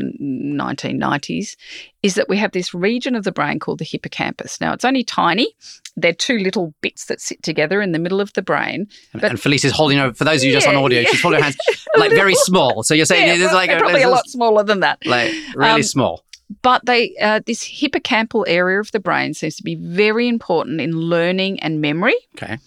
1990s 0.78 1.56
is 2.02 2.14
that 2.14 2.28
we 2.28 2.36
have 2.36 2.52
this 2.52 2.74
region 2.74 3.14
of 3.14 3.24
the 3.24 3.32
brain 3.32 3.58
called 3.58 3.78
the 3.78 3.84
hippocampus. 3.84 4.60
Now, 4.60 4.72
it's 4.72 4.84
only 4.84 5.04
tiny. 5.04 5.48
They're 5.96 6.12
two 6.12 6.38
little 6.38 6.74
bits 6.80 7.06
that 7.06 7.20
sit 7.20 7.42
together 7.42 7.80
in 7.80 7.92
the 7.92 7.98
middle 7.98 8.20
of 8.20 8.32
the 8.34 8.42
brain. 8.42 8.88
and, 9.12 9.22
But- 9.22 9.30
and 9.30 9.40
felice 9.40 9.64
is 9.64 9.72
holding 9.72 9.98
her 9.98 10.12
for 10.12 10.24
those 10.24 10.42
of 10.42 10.46
you 10.46 10.52
just 10.52 10.66
on 10.68 10.76
audio 10.76 11.00
yeah. 11.00 11.08
she's 11.08 11.22
holding 11.22 11.40
her 11.40 11.44
hands 11.44 11.56
like 11.96 12.10
very 12.10 12.34
small 12.34 12.82
so 12.82 12.94
you're 12.94 13.06
saying 13.06 13.26
Yeah, 13.28 13.36
there's 13.38 13.52
like 13.52 13.70
a, 13.70 13.78
probably 13.78 14.02
a 14.02 14.08
lot 14.08 14.26
smaller 14.28 14.62
than 14.64 14.80
that. 14.80 15.04
like 15.06 15.32
really 15.54 15.70
Um, 15.70 15.82
small 15.82 16.24
But 16.62 16.84
they, 16.86 17.14
uh, 17.20 17.40
this 17.46 17.64
hippocampal 17.64 18.44
area 18.46 18.80
of 18.80 18.92
the 18.92 19.00
brain 19.00 19.34
seems 19.34 19.56
to 19.56 19.62
be 19.62 19.76
very 19.76 20.28
important 20.28 20.80
in 20.80 20.92
learning 20.92 21.60
and 21.60 21.80
memory. 21.80 22.16
okay 22.36 22.58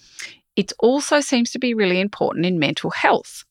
It 0.56 0.72
also 0.80 1.20
seems 1.20 1.50
to 1.52 1.58
be 1.58 1.74
really 1.74 2.00
important 2.00 2.46
in 2.46 2.58
mental 2.58 2.90
health. 2.90 3.44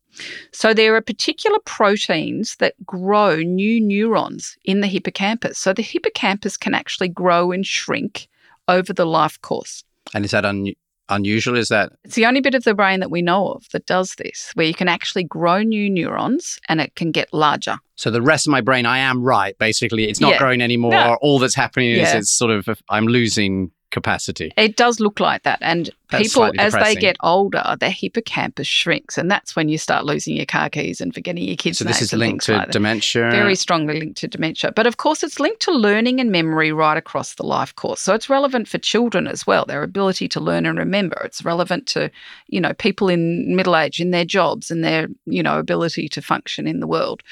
So 0.51 0.74
there 0.74 0.96
are 0.96 1.01
particular 1.01 1.60
proteins 1.65 2.55
that 2.57 2.74
grow 2.86 3.38
new 3.38 3.79
neurons 3.79 4.57
in 4.65 4.81
the 4.81 4.88
hippocampus. 4.88 5.57
So 5.60 5.74
the 5.74 5.84
hippocampus 5.84 6.57
can 6.57 6.74
actually 6.74 7.10
grow 7.10 7.51
and 7.51 7.65
shrink 7.65 8.27
over 8.67 8.93
the 8.93 9.05
life 9.05 9.39
course. 9.41 9.84
and 10.13 10.25
is 10.25 10.31
that 10.31 10.46
un- 10.46 10.74
unusual 11.10 11.58
is 11.58 11.70
that 11.70 11.92
It's 12.04 12.16
the 12.16 12.26
only 12.26 12.42
bit 12.42 12.56
of 12.56 12.64
the 12.64 12.74
brain 12.76 13.00
that 13.00 13.12
we 13.12 13.22
know 13.22 13.50
of 13.50 13.66
that 13.72 13.86
does 13.86 14.16
this, 14.18 14.52
where 14.56 14.66
you 14.66 14.74
can 14.74 14.88
actually 14.88 15.24
grow 15.24 15.62
new 15.62 15.90
neurons 15.90 16.60
and 16.68 16.82
it 16.82 16.96
can 16.96 17.12
get 17.12 17.34
larger. 17.34 17.78
so 17.96 18.12
the 18.12 18.22
rest 18.22 18.46
of 18.48 18.52
my 18.52 18.62
brain 18.62 18.86
i 18.86 18.98
am 19.00 19.24
right 19.24 19.58
basically 19.58 20.08
it's 20.10 20.20
not 20.20 20.32
Yeah. 20.34 20.38
growing 20.38 20.62
anymore 20.62 20.92
No. 20.92 21.18
all 21.22 21.40
that's 21.40 21.56
happening 21.56 21.92
is 21.92 22.14
it's 22.14 22.32
sort 22.32 22.52
of 22.52 22.68
i'm 22.90 23.08
losing 23.08 23.72
capacity 23.91 24.51
It 24.58 24.75
does 24.75 25.00
look 25.00 25.20
like 25.20 25.44
that. 25.44 25.60
And 25.62 25.89
That's 26.10 26.34
people, 26.34 26.51
as 26.60 26.74
they 26.74 26.96
get 26.96 27.15
older, 27.22 27.63
their 27.79 27.89
hippocampus 27.89 28.67
shrinks. 28.67 29.17
And 29.17 29.32
that's 29.32 29.56
when 29.56 29.70
you 29.70 29.77
start 29.77 30.06
losing 30.06 30.36
your 30.36 30.46
car 30.46 30.70
keys 30.70 31.00
and 31.00 31.13
forgetting 31.13 31.44
your 31.44 31.56
kids' 31.56 31.79
so 31.79 31.86
names 31.86 32.00
this 32.00 32.13
is 32.13 32.17
linked 32.17 32.46
to 32.46 32.58
like 32.58 32.72
dementia 32.72 33.29
Very 33.32 33.56
strongly 33.56 34.00
linked 34.00 34.17
to 34.17 34.27
dementia. 34.27 34.72
But 34.74 34.88
of 34.88 34.98
course, 34.98 35.24
it's 35.24 35.39
linked 35.39 35.62
to 35.62 35.72
learning 35.72 36.20
and 36.20 36.32
memory 36.32 36.72
right 36.72 36.98
across 36.98 37.36
the 37.36 37.46
life 37.46 37.75
course. 37.75 38.01
So 38.01 38.13
it's 38.13 38.29
relevant 38.29 38.67
for 38.67 38.77
children 38.77 39.27
as 39.27 39.48
well, 39.48 39.65
their 39.65 39.84
ability 39.84 40.27
to 40.29 40.39
learn 40.39 40.65
and 40.65 40.77
remember. 40.77 41.22
It's 41.24 41.46
relevant 41.46 41.88
to, 41.88 42.12
you 42.48 42.60
know, 42.60 42.74
people 42.74 43.08
in 43.08 43.56
middle 43.56 43.75
age, 43.75 44.01
in 44.01 44.12
their 44.12 44.25
jobs 44.25 44.70
and 44.70 44.84
their, 44.84 45.08
you 45.25 45.41
know, 45.41 45.60
ability 45.60 46.10
to 46.10 46.22
function 46.22 46.67
in 46.67 46.82
the 46.82 46.88
world. 46.88 47.24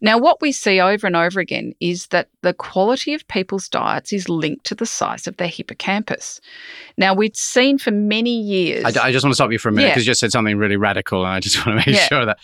Now, 0.00 0.18
what 0.18 0.40
we 0.40 0.52
see 0.52 0.80
over 0.80 1.06
and 1.06 1.16
over 1.16 1.40
again 1.40 1.72
is 1.80 2.06
that 2.08 2.28
the 2.42 2.54
quality 2.54 3.14
of 3.14 3.26
people's 3.28 3.68
diets 3.68 4.12
is 4.12 4.28
linked 4.28 4.64
to 4.66 4.74
the 4.74 4.86
size 4.86 5.26
of 5.26 5.36
their 5.38 5.48
hippocampus. 5.48 6.40
Now, 6.96 7.14
we've 7.14 7.34
seen 7.36 7.78
for 7.78 7.90
many 7.90 8.30
years. 8.40 8.84
I, 8.96 9.06
I 9.06 9.12
just 9.12 9.24
want 9.24 9.32
to 9.32 9.34
stop 9.34 9.50
you 9.52 9.58
for 9.58 9.68
a 9.68 9.72
minute 9.72 9.88
Yeah. 9.88 9.94
because 9.94 10.06
you 10.06 10.10
just 10.10 10.20
said 10.20 10.32
something 10.32 10.56
really 10.56 10.76
radical, 10.76 11.24
and 11.24 11.32
I 11.34 11.40
just 11.40 11.56
want 11.66 11.80
to 11.80 11.90
make 11.90 11.96
Yeah. 11.98 12.06
sure 12.06 12.24
that 12.26 12.38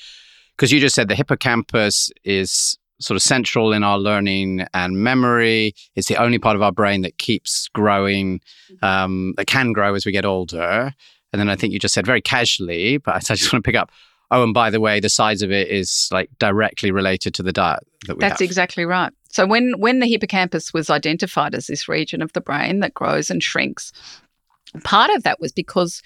because 0.56 0.72
you 0.72 0.80
just 0.80 0.94
said 0.94 1.08
the 1.08 1.14
hippocampus 1.14 2.10
is 2.24 2.78
sort 3.00 3.16
of 3.16 3.22
central 3.22 3.72
in 3.72 3.82
our 3.82 3.98
learning 3.98 4.64
and 4.72 4.96
memory. 4.98 5.74
It's 5.96 6.06
the 6.08 6.16
only 6.16 6.38
part 6.38 6.54
of 6.56 6.62
our 6.62 6.72
brain 6.72 7.02
that 7.02 7.18
keeps 7.18 7.68
growing, 7.74 8.40
um, 8.82 9.34
that 9.36 9.46
can 9.46 9.72
grow 9.72 9.94
as 9.94 10.06
we 10.06 10.12
get 10.12 10.24
older. 10.24 10.94
And 11.32 11.40
then 11.40 11.48
I 11.50 11.56
think 11.56 11.72
you 11.72 11.80
just 11.80 11.92
said 11.94 12.06
very 12.06 12.20
casually, 12.22 12.98
but 12.98 13.14
I 13.30 13.34
just 13.34 13.52
want 13.52 13.64
to 13.64 13.68
pick 13.68 13.76
up. 13.76 13.90
Oh, 14.34 14.42
and 14.42 14.52
by 14.52 14.68
the 14.70 14.80
way, 14.80 15.00
the 15.00 15.08
size 15.08 15.42
of 15.42 15.52
it 15.52 15.68
is 15.68 16.08
like 16.10 16.28
directly 16.38 16.90
related 16.90 17.34
to 17.34 17.42
the 17.42 17.52
diet 17.52 17.80
that 18.06 18.16
we 18.16 18.20
That's 18.20 18.40
have. 18.40 18.46
exactly 18.46 18.84
right. 18.84 19.12
So 19.30 19.46
when 19.46 19.74
when 19.78 20.00
the 20.00 20.06
hippocampus 20.08 20.74
was 20.74 20.90
identified 20.90 21.54
as 21.54 21.66
this 21.66 21.88
region 21.88 22.20
of 22.22 22.32
the 22.32 22.40
brain 22.40 22.80
that 22.80 22.94
grows 22.94 23.30
and 23.30 23.42
shrinks, 23.42 23.92
part 24.82 25.10
of 25.10 25.22
that 25.22 25.40
was 25.40 25.52
because 25.52 26.02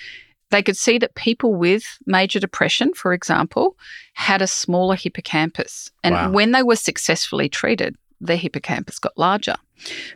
they 0.51 0.63
could 0.63 0.77
see 0.77 0.99
that 0.99 1.15
people 1.15 1.55
with 1.55 1.85
major 2.07 2.41
depression, 2.41 2.95
for 2.95 3.13
example, 3.13 3.77
had 4.15 4.41
a 4.43 4.47
smaller 4.47 4.95
hippocampus. 4.97 5.91
And 6.03 6.15
Wow. 6.15 6.31
when 6.31 6.53
they 6.53 6.63
were 6.63 6.77
successfully 6.77 7.49
treated, 7.51 7.97
their 8.21 8.37
hippocampus 8.39 8.99
got 8.99 9.17
larger. 9.19 9.57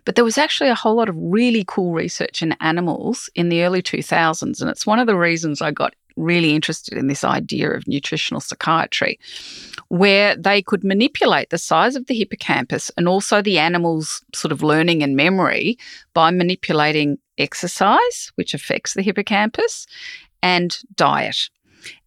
But 0.04 0.14
there 0.16 0.24
was 0.24 0.38
actually 0.38 0.70
a 0.70 0.74
whole 0.74 0.96
lot 0.96 1.08
of 1.08 1.14
really 1.18 1.64
cool 1.66 1.92
research 1.92 2.42
in 2.42 2.52
animals 2.60 3.30
in 3.34 3.48
the 3.48 3.62
early 3.62 3.82
2000s. 3.82 4.60
And 4.60 4.70
it's 4.70 4.86
one 4.86 4.98
of 4.98 5.06
the 5.06 5.16
reasons 5.16 5.60
I 5.62 5.70
got 5.70 5.94
really 6.16 6.54
interested 6.54 6.96
in 6.96 7.06
this 7.06 7.24
idea 7.24 7.70
of 7.70 7.86
nutritional 7.86 8.40
psychiatry, 8.40 9.18
where 9.88 10.36
they 10.36 10.62
could 10.62 10.84
manipulate 10.84 11.50
the 11.50 11.58
size 11.58 11.96
of 11.96 12.06
the 12.06 12.14
hippocampus 12.14 12.90
and 12.96 13.08
also 13.08 13.42
the 13.42 13.58
animal's 13.58 14.24
sort 14.34 14.52
of 14.52 14.62
learning 14.62 15.02
and 15.02 15.16
memory 15.16 15.78
by 16.14 16.30
manipulating 16.30 17.18
exercise, 17.38 18.32
which 18.34 18.54
affects 18.54 18.94
the 18.94 19.02
hippocampus, 19.02 19.86
and 20.42 20.78
diet, 20.96 21.48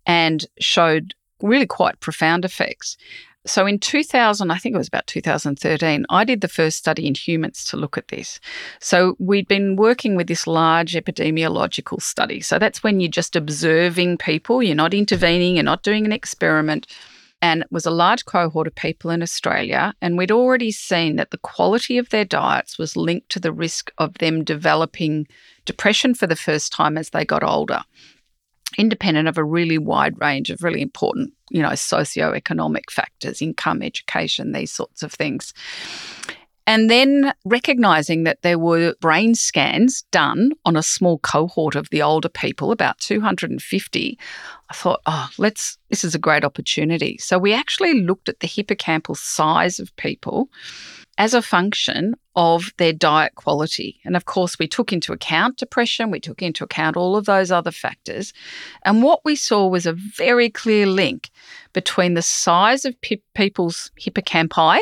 and 0.05 0.45
showed 0.59 1.13
really 1.41 1.65
quite 1.65 2.00
profound 2.00 2.45
effects. 2.45 2.97
So 3.45 3.67
in 3.67 3.77
2000, 3.79 4.49
I 4.49 4.57
think 4.57 4.73
it 4.73 4.77
was 4.77 4.87
about 4.87 5.05
2013, 5.07 6.05
I 6.09 6.23
did 6.23 6.41
the 6.41 6.47
first 6.47 6.77
study 6.77 7.05
in 7.05 7.13
humans 7.13 7.63
to 7.65 7.77
look 7.77 7.97
at 7.97 8.07
this. 8.07 8.39
So 8.79 9.15
we'd 9.19 9.47
been 9.47 9.75
working 9.75 10.15
with 10.15 10.27
this 10.27 10.47
large 10.47 10.93
epidemiological 10.93 12.01
study. 12.01 12.41
So 12.41 12.57
that's 12.57 12.83
when 12.83 12.99
you're 12.99 13.09
just 13.09 13.35
observing 13.35 14.17
people, 14.17 14.63
you're 14.63 14.75
not 14.75 14.95
intervening, 14.95 15.55
you're 15.55 15.63
not 15.63 15.83
doing 15.83 16.05
an 16.05 16.11
experiment. 16.11 16.87
And 17.41 17.61
it 17.61 17.71
was 17.71 17.85
a 17.85 17.91
large 17.91 18.25
cohort 18.25 18.65
of 18.65 18.73
people 18.73 19.11
in 19.11 19.21
Australia. 19.21 19.93
And 20.01 20.17
we'd 20.17 20.31
already 20.31 20.71
seen 20.71 21.17
that 21.17 21.29
the 21.29 21.37
quality 21.37 21.99
of 21.99 22.09
their 22.09 22.25
diets 22.25 22.79
was 22.79 22.95
linked 22.95 23.29
to 23.29 23.39
the 23.39 23.53
risk 23.53 23.91
of 23.99 24.15
them 24.15 24.43
developing 24.43 25.27
depression 25.65 26.15
for 26.15 26.25
the 26.25 26.35
first 26.35 26.73
time 26.73 26.97
as 26.97 27.11
they 27.11 27.25
got 27.25 27.43
older 27.43 27.81
independent 28.77 29.27
of 29.27 29.37
a 29.37 29.43
really 29.43 29.77
wide 29.77 30.19
range 30.19 30.49
of 30.49 30.63
really 30.63 30.81
important, 30.81 31.33
you 31.49 31.61
know, 31.61 31.69
socioeconomic 31.69 32.89
factors, 32.89 33.41
income, 33.41 33.81
education, 33.81 34.51
these 34.51 34.71
sorts 34.71 35.03
of 35.03 35.11
things. 35.11 35.53
And 36.67 36.89
then 36.89 37.31
recognizing 37.45 38.23
that 38.23 38.41
there 38.41 38.57
were 38.57 38.95
brain 38.99 39.35
scans 39.35 40.01
done 40.11 40.51
on 40.65 40.75
a 40.75 40.81
small 40.81 41.19
cohort 41.19 41.75
of 41.75 41.89
the 41.91 42.01
older 42.01 42.29
people, 42.29 42.71
about 42.71 42.97
250, 42.97 44.19
I 44.69 44.73
thought, 44.73 45.01
oh, 45.05 45.29
let's, 45.37 45.77
this 45.89 46.03
is 46.03 46.15
a 46.15 46.19
great 46.19 46.43
opportunity. 46.43 47.17
So 47.19 47.37
we 47.37 47.53
actually 47.53 48.01
looked 48.01 48.29
at 48.29 48.39
the 48.39 48.47
hippocampal 48.47 49.15
size 49.15 49.79
of 49.79 49.95
people 49.95 50.49
as 51.19 51.35
a 51.35 51.41
function 51.41 52.15
of 52.36 52.74
their 52.77 52.94
diet 52.94 53.36
quality. 53.36 54.00
And 54.04 54.15
of 54.15 54.25
course, 54.25 54.60
we 54.60 54.68
took 54.68 54.92
into 54.92 55.13
account 55.13 55.58
depression, 55.58 56.12
we 56.12 56.20
took 56.20 56.42
into 56.42 56.63
account 56.63 56.98
all 56.98 57.15
of 57.15 57.25
those 57.25 57.51
other 57.51 57.72
factors. 57.72 58.34
And 58.84 59.01
what 59.01 59.24
we 59.24 59.36
saw 59.36 59.68
was 59.68 59.86
a 59.86 59.94
very 59.94 60.50
clear 60.50 60.86
link 60.86 61.30
between 61.74 62.13
the 62.13 62.22
size 62.22 62.86
of 62.86 63.00
pe- 63.01 63.22
people's 63.34 63.92
hippocampi 64.00 64.80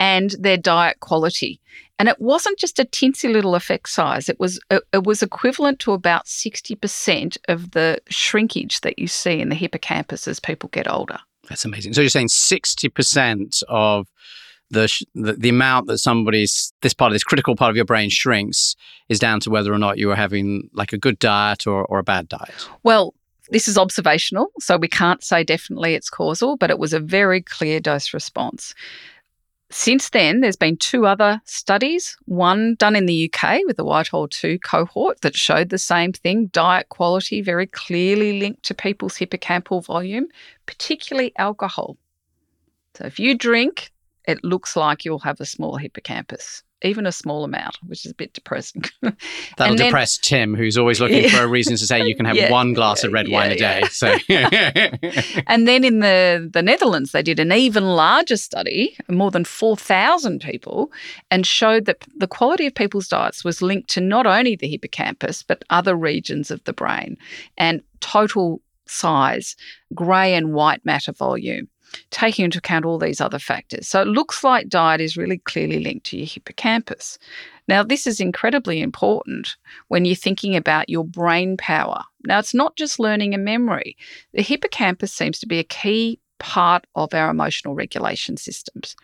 and 0.00 0.34
their 0.38 0.56
diet 0.56 1.00
quality. 1.00 1.60
And 1.98 2.08
it 2.08 2.20
wasn't 2.20 2.58
just 2.58 2.80
a 2.80 2.84
tinsy 2.84 3.32
little 3.32 3.54
effect 3.54 3.88
size. 3.88 4.28
It 4.28 4.40
was 4.40 4.58
it, 4.70 4.82
it 4.92 5.04
was 5.04 5.22
equivalent 5.22 5.78
to 5.80 5.92
about 5.92 6.26
60% 6.26 7.36
of 7.48 7.70
the 7.70 7.98
shrinkage 8.08 8.80
that 8.80 8.98
you 8.98 9.06
see 9.06 9.40
in 9.40 9.48
the 9.48 9.54
hippocampus 9.54 10.26
as 10.26 10.40
people 10.40 10.68
get 10.70 10.90
older. 10.90 11.18
That's 11.48 11.64
amazing. 11.64 11.92
So 11.92 12.00
you're 12.00 12.10
saying 12.10 12.28
60% 12.28 13.62
of 13.68 14.08
the, 14.74 15.04
the, 15.14 15.32
the 15.32 15.48
amount 15.48 15.86
that 15.86 15.98
somebody's 15.98 16.72
this 16.82 16.92
part 16.92 17.10
of 17.10 17.14
this 17.14 17.24
critical 17.24 17.56
part 17.56 17.70
of 17.70 17.76
your 17.76 17.84
brain 17.84 18.10
shrinks 18.10 18.76
is 19.08 19.18
down 19.18 19.40
to 19.40 19.50
whether 19.50 19.72
or 19.72 19.78
not 19.78 19.98
you 19.98 20.10
are 20.10 20.16
having 20.16 20.68
like 20.72 20.92
a 20.92 20.98
good 20.98 21.18
diet 21.18 21.66
or, 21.66 21.84
or 21.86 21.98
a 21.98 22.04
bad 22.04 22.28
diet. 22.28 22.68
Well, 22.82 23.14
this 23.50 23.68
is 23.68 23.78
observational, 23.78 24.50
so 24.58 24.76
we 24.76 24.88
can't 24.88 25.22
say 25.22 25.44
definitely 25.44 25.94
it's 25.94 26.10
causal, 26.10 26.56
but 26.56 26.70
it 26.70 26.78
was 26.78 26.92
a 26.92 27.00
very 27.00 27.42
clear 27.42 27.80
dose 27.80 28.14
response. 28.14 28.74
Since 29.70 30.10
then, 30.10 30.40
there's 30.40 30.56
been 30.56 30.76
two 30.76 31.06
other 31.06 31.40
studies, 31.46 32.16
one 32.26 32.76
done 32.76 32.94
in 32.94 33.06
the 33.06 33.28
UK 33.28 33.60
with 33.66 33.76
the 33.76 33.84
Whitehall 33.84 34.28
2 34.28 34.58
cohort 34.60 35.22
that 35.22 35.34
showed 35.34 35.70
the 35.70 35.78
same 35.78 36.12
thing 36.12 36.46
diet 36.46 36.90
quality 36.90 37.40
very 37.40 37.66
clearly 37.66 38.38
linked 38.38 38.62
to 38.64 38.74
people's 38.74 39.16
hippocampal 39.16 39.84
volume, 39.84 40.28
particularly 40.66 41.32
alcohol. 41.38 41.96
So 42.94 43.06
if 43.06 43.18
you 43.18 43.36
drink, 43.36 43.90
it 44.26 44.42
looks 44.42 44.76
like 44.76 45.04
you'll 45.04 45.18
have 45.20 45.40
a 45.40 45.46
small 45.46 45.76
hippocampus, 45.76 46.62
even 46.82 47.06
a 47.06 47.12
small 47.12 47.44
amount, 47.44 47.76
which 47.84 48.06
is 48.06 48.12
a 48.12 48.14
bit 48.14 48.32
depressing. 48.32 48.84
That'll 49.02 49.76
then, 49.76 49.86
depress 49.86 50.16
Tim, 50.16 50.54
who's 50.54 50.78
always 50.78 51.00
looking 51.00 51.24
yeah. 51.24 51.30
for 51.30 51.42
a 51.44 51.46
reason 51.46 51.76
to 51.76 51.86
say 51.86 52.02
you 52.04 52.16
can 52.16 52.24
have 52.24 52.36
yeah, 52.36 52.50
one 52.52 52.72
glass 52.72 53.02
yeah, 53.02 53.08
of 53.08 53.12
red 53.12 53.28
wine 53.28 53.52
a 53.52 53.56
day. 53.56 53.82
So, 53.90 54.16
and 55.46 55.68
then 55.68 55.84
in 55.84 56.00
the 56.00 56.48
the 56.52 56.62
Netherlands, 56.62 57.12
they 57.12 57.22
did 57.22 57.38
an 57.38 57.52
even 57.52 57.84
larger 57.84 58.36
study, 58.36 58.96
more 59.08 59.30
than 59.30 59.44
four 59.44 59.76
thousand 59.76 60.40
people, 60.40 60.90
and 61.30 61.46
showed 61.46 61.84
that 61.84 62.04
the 62.16 62.28
quality 62.28 62.66
of 62.66 62.74
people's 62.74 63.08
diets 63.08 63.44
was 63.44 63.60
linked 63.60 63.90
to 63.90 64.00
not 64.00 64.26
only 64.26 64.56
the 64.56 64.68
hippocampus 64.68 65.42
but 65.42 65.64
other 65.68 65.94
regions 65.94 66.50
of 66.50 66.64
the 66.64 66.72
brain 66.72 67.16
and 67.58 67.82
total 68.00 68.60
size, 68.86 69.56
grey 69.94 70.34
and 70.34 70.52
white 70.52 70.84
matter 70.84 71.12
volume 71.12 71.68
taking 72.10 72.44
into 72.44 72.58
account 72.58 72.84
all 72.84 72.98
these 72.98 73.20
other 73.20 73.38
factors. 73.38 73.88
So 73.88 74.02
it 74.02 74.08
looks 74.08 74.44
like 74.44 74.68
diet 74.68 75.00
is 75.00 75.16
really 75.16 75.38
clearly 75.38 75.80
linked 75.80 76.06
to 76.06 76.16
your 76.16 76.26
hippocampus. 76.26 77.18
Now, 77.66 77.82
this 77.82 78.06
is 78.06 78.20
incredibly 78.20 78.80
important 78.80 79.56
when 79.88 80.04
you're 80.04 80.14
thinking 80.14 80.54
about 80.54 80.88
your 80.88 81.04
brain 81.04 81.56
power. 81.56 82.02
Now, 82.26 82.38
it's 82.38 82.54
not 82.54 82.76
just 82.76 82.98
learning 82.98 83.34
and 83.34 83.44
memory, 83.44 83.96
the 84.32 84.42
hippocampus 84.42 85.12
seems 85.12 85.38
to 85.40 85.46
be 85.46 85.58
a 85.58 85.64
key 85.64 86.20
part 86.38 86.86
of 86.94 87.14
our 87.14 87.30
emotional 87.30 87.74
regulation 87.74 88.36
systems. 88.36 88.96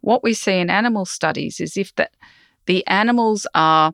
What 0.00 0.22
we 0.22 0.32
see 0.32 0.58
in 0.58 0.70
animal 0.70 1.04
studies 1.04 1.60
is 1.60 1.76
if 1.76 1.94
that 1.96 2.12
the 2.66 2.86
animals 2.86 3.46
are 3.54 3.92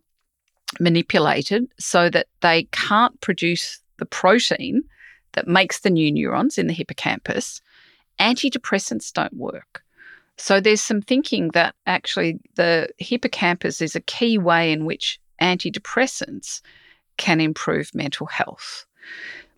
manipulated 0.81 1.67
so 1.79 2.09
that 2.11 2.27
they 2.41 2.65
can't 2.73 3.21
produce 3.21 3.81
the 3.99 4.07
protein 4.07 4.83
that 5.33 5.49
makes 5.49 5.81
the 5.81 5.91
new 5.91 6.13
neurons 6.13 6.59
in 6.59 6.67
the 6.67 6.73
hippocampus, 6.73 7.61
antidepressants 8.19 9.13
don't 9.13 9.35
work. 9.35 9.83
So 10.39 10.61
there's 10.61 10.83
some 10.83 11.03
thinking 11.03 11.49
that 11.49 11.75
actually 11.87 12.41
the 12.55 12.89
hippocampus 12.99 13.81
is 13.81 13.95
a 13.95 14.01
key 14.01 14.39
way 14.39 14.73
in 14.73 14.85
which 14.85 15.21
antidepressants 15.41 16.61
can 17.17 17.41
improve 17.41 17.95
mental 17.95 18.27
health. 18.27 18.87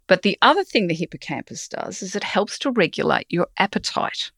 But 0.07 0.23
the 0.23 0.37
other 0.43 0.65
thing 0.65 0.87
the 0.87 0.95
hippocampus 0.95 1.69
does 1.69 2.03
is 2.03 2.15
it 2.15 2.25
helps 2.25 2.59
to 2.61 2.71
regulate 2.71 3.27
your 3.31 3.49
appetite. 3.57 4.31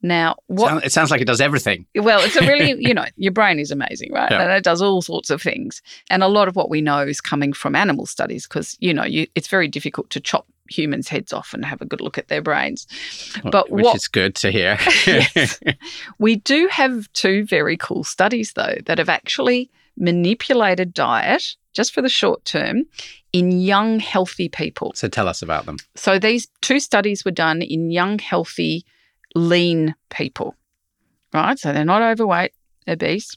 Now, 0.00 0.36
what 0.46 0.84
it 0.84 0.92
sounds 0.92 1.10
like 1.10 1.20
it 1.20 1.26
does 1.26 1.40
everything. 1.40 1.86
Well, 1.96 2.20
it's 2.20 2.36
a 2.36 2.46
really, 2.46 2.76
you 2.78 2.94
know, 2.94 3.06
your 3.16 3.32
brain 3.32 3.58
is 3.58 3.70
amazing, 3.70 4.12
right? 4.12 4.30
Yeah. 4.30 4.42
And 4.42 4.52
it 4.52 4.62
does 4.62 4.80
all 4.80 5.02
sorts 5.02 5.30
of 5.30 5.42
things. 5.42 5.82
And 6.08 6.22
a 6.22 6.28
lot 6.28 6.46
of 6.46 6.54
what 6.54 6.70
we 6.70 6.80
know 6.80 7.00
is 7.00 7.20
coming 7.20 7.52
from 7.52 7.74
animal 7.74 8.06
studies 8.06 8.46
because, 8.46 8.76
you 8.80 8.94
know, 8.94 9.04
you, 9.04 9.26
it's 9.34 9.48
very 9.48 9.66
difficult 9.66 10.10
to 10.10 10.20
chop 10.20 10.46
humans' 10.68 11.08
heads 11.08 11.32
off 11.32 11.54
and 11.54 11.64
have 11.64 11.80
a 11.80 11.86
good 11.86 12.00
look 12.00 12.18
at 12.18 12.28
their 12.28 12.42
brains. 12.42 12.86
But 13.42 13.70
which 13.70 13.84
what, 13.84 13.96
is 13.96 14.08
good 14.08 14.34
to 14.36 14.50
hear. 14.50 14.78
yes, 15.06 15.60
we 16.18 16.36
do 16.36 16.68
have 16.68 17.12
two 17.12 17.44
very 17.44 17.76
cool 17.76 18.04
studies 18.04 18.52
though 18.52 18.76
that 18.86 18.98
have 18.98 19.08
actually 19.08 19.70
manipulated 19.96 20.94
diet 20.94 21.56
just 21.72 21.92
for 21.92 22.02
the 22.02 22.08
short 22.08 22.44
term 22.44 22.84
in 23.32 23.60
young 23.60 24.00
healthy 24.00 24.48
people. 24.48 24.92
So 24.94 25.08
tell 25.08 25.28
us 25.28 25.42
about 25.42 25.66
them. 25.66 25.76
So 25.94 26.18
these 26.18 26.48
two 26.60 26.80
studies 26.80 27.24
were 27.24 27.30
done 27.30 27.62
in 27.62 27.90
young 27.90 28.18
healthy 28.18 28.84
lean 29.34 29.94
people, 30.10 30.54
right? 31.32 31.58
So 31.58 31.72
they're 31.72 31.84
not 31.84 32.02
overweight, 32.02 32.52
obese. 32.86 33.36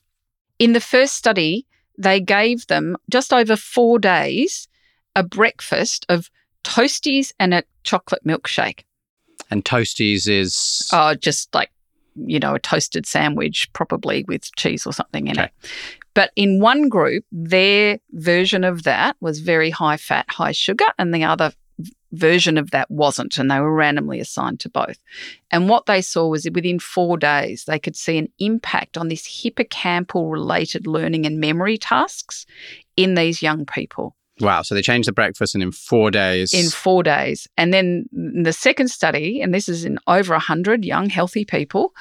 In 0.59 0.73
the 0.73 0.79
first 0.79 1.15
study, 1.15 1.65
they 1.97 2.19
gave 2.19 2.67
them 2.67 2.97
just 3.09 3.33
over 3.33 3.55
four 3.55 3.99
days 3.99 4.67
a 5.15 5.23
breakfast 5.23 6.05
of 6.09 6.29
toasties 6.63 7.34
and 7.39 7.54
a 7.54 7.63
chocolate 7.84 8.24
milkshake. 8.26 8.84
And 9.50 9.65
toasties 9.65 10.30
is 10.30 10.89
oh, 10.93 11.15
just 11.15 11.54
like 11.54 11.71
you 12.15 12.39
know, 12.39 12.56
a 12.56 12.60
toasted 12.60 13.06
sandwich, 13.06 13.71
probably 13.74 14.24
with 14.28 14.54
cheese 14.56 14.86
or 14.86 14.93
something 14.93 15.28
in 15.28 15.39
okay. 15.39 15.45
it. 15.45 15.52
But 16.13 16.32
in 16.36 16.60
one 16.60 16.89
group, 16.89 17.26
their 17.32 18.00
version 18.12 18.63
of 18.63 18.84
that 18.84 19.15
was 19.21 19.39
very 19.39 19.69
high 19.69 19.97
fat, 19.97 20.26
high 20.30 20.52
sugar, 20.52 20.86
and 21.00 21.13
the 21.13 21.24
other 21.24 21.54
version 22.12 22.58
of 22.58 22.71
that 22.71 22.91
wasn't, 22.91 23.38
and 23.38 23.50
they 23.50 23.60
were 23.60 23.74
randomly 23.74 24.19
assigned 24.19 24.60
to 24.60 24.69
both. 24.69 24.97
And 25.52 25.69
what 25.69 25.86
they 25.86 26.02
saw 26.02 26.28
was 26.28 26.43
that 26.43 26.54
within 26.54 26.80
four 26.80 27.17
days, 27.17 27.63
they 27.65 27.80
could 27.80 27.95
see 27.95 28.17
an 28.17 28.28
impact 28.39 28.97
on 28.97 29.08
this 29.08 29.26
hippocampal 29.26 30.30
related 30.30 30.88
learning 30.88 31.26
and 31.26 31.39
memory 31.39 31.78
tasks 31.78 32.45
in 32.97 33.15
these 33.15 33.41
young 33.41 33.65
people. 33.65 34.15
Wow. 34.41 34.63
So 34.63 34.75
they 34.75 34.82
changed 34.82 35.08
the 35.08 35.13
breakfast 35.13 35.56
and 35.56 35.63
in 35.63 35.71
four 35.71 36.12
days. 36.12 36.54
In 36.54 36.69
four 36.69 37.04
days. 37.04 37.47
And 37.58 37.73
then 37.73 38.08
the 38.12 38.54
second 38.54 38.89
study, 38.89 39.41
and 39.41 39.54
this 39.54 39.69
is 39.69 39.86
in 39.86 39.99
over 40.08 40.34
100 40.34 40.84
young, 40.84 41.10
healthy 41.10 41.45
people, 41.45 41.93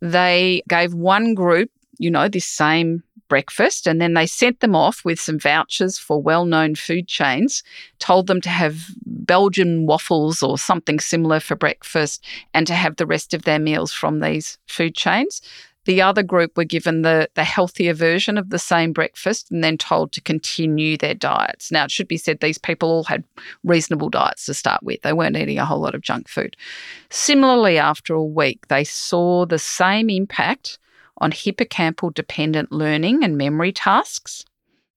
they 0.00 0.62
gave 0.68 0.94
one 0.94 1.34
group, 1.34 1.70
you 1.98 2.10
know, 2.10 2.28
this 2.28 2.44
same 2.44 3.02
breakfast, 3.28 3.86
and 3.86 4.00
then 4.00 4.14
they 4.14 4.26
sent 4.26 4.60
them 4.60 4.74
off 4.74 5.04
with 5.04 5.18
some 5.18 5.38
vouchers 5.38 5.98
for 5.98 6.20
well 6.20 6.44
known 6.44 6.74
food 6.74 7.08
chains, 7.08 7.62
told 7.98 8.26
them 8.26 8.40
to 8.40 8.48
have 8.48 8.86
Belgian 9.04 9.86
waffles 9.86 10.42
or 10.42 10.58
something 10.58 11.00
similar 11.00 11.40
for 11.40 11.56
breakfast, 11.56 12.24
and 12.54 12.66
to 12.66 12.74
have 12.74 12.96
the 12.96 13.06
rest 13.06 13.34
of 13.34 13.42
their 13.42 13.58
meals 13.58 13.92
from 13.92 14.20
these 14.20 14.58
food 14.66 14.94
chains. 14.94 15.40
The 15.86 16.02
other 16.02 16.22
group 16.22 16.56
were 16.56 16.64
given 16.64 17.02
the, 17.02 17.28
the 17.34 17.44
healthier 17.44 17.94
version 17.94 18.36
of 18.36 18.50
the 18.50 18.58
same 18.58 18.92
breakfast 18.92 19.50
and 19.50 19.62
then 19.64 19.78
told 19.78 20.12
to 20.12 20.20
continue 20.20 20.96
their 20.96 21.14
diets. 21.14 21.72
Now, 21.72 21.84
it 21.84 21.90
should 21.90 22.08
be 22.08 22.16
said 22.16 22.40
these 22.40 22.58
people 22.58 22.90
all 22.90 23.04
had 23.04 23.24
reasonable 23.64 24.10
diets 24.10 24.46
to 24.46 24.54
start 24.54 24.82
with. 24.82 25.00
They 25.02 25.12
weren't 25.12 25.36
eating 25.36 25.58
a 25.58 25.64
whole 25.64 25.80
lot 25.80 25.94
of 25.94 26.02
junk 26.02 26.28
food. 26.28 26.56
Similarly, 27.10 27.78
after 27.78 28.14
a 28.14 28.24
week, 28.24 28.66
they 28.68 28.84
saw 28.84 29.46
the 29.46 29.58
same 29.58 30.10
impact 30.10 30.78
on 31.18 31.30
hippocampal 31.30 32.12
dependent 32.12 32.72
learning 32.72 33.22
and 33.24 33.38
memory 33.38 33.72
tasks. 33.72 34.44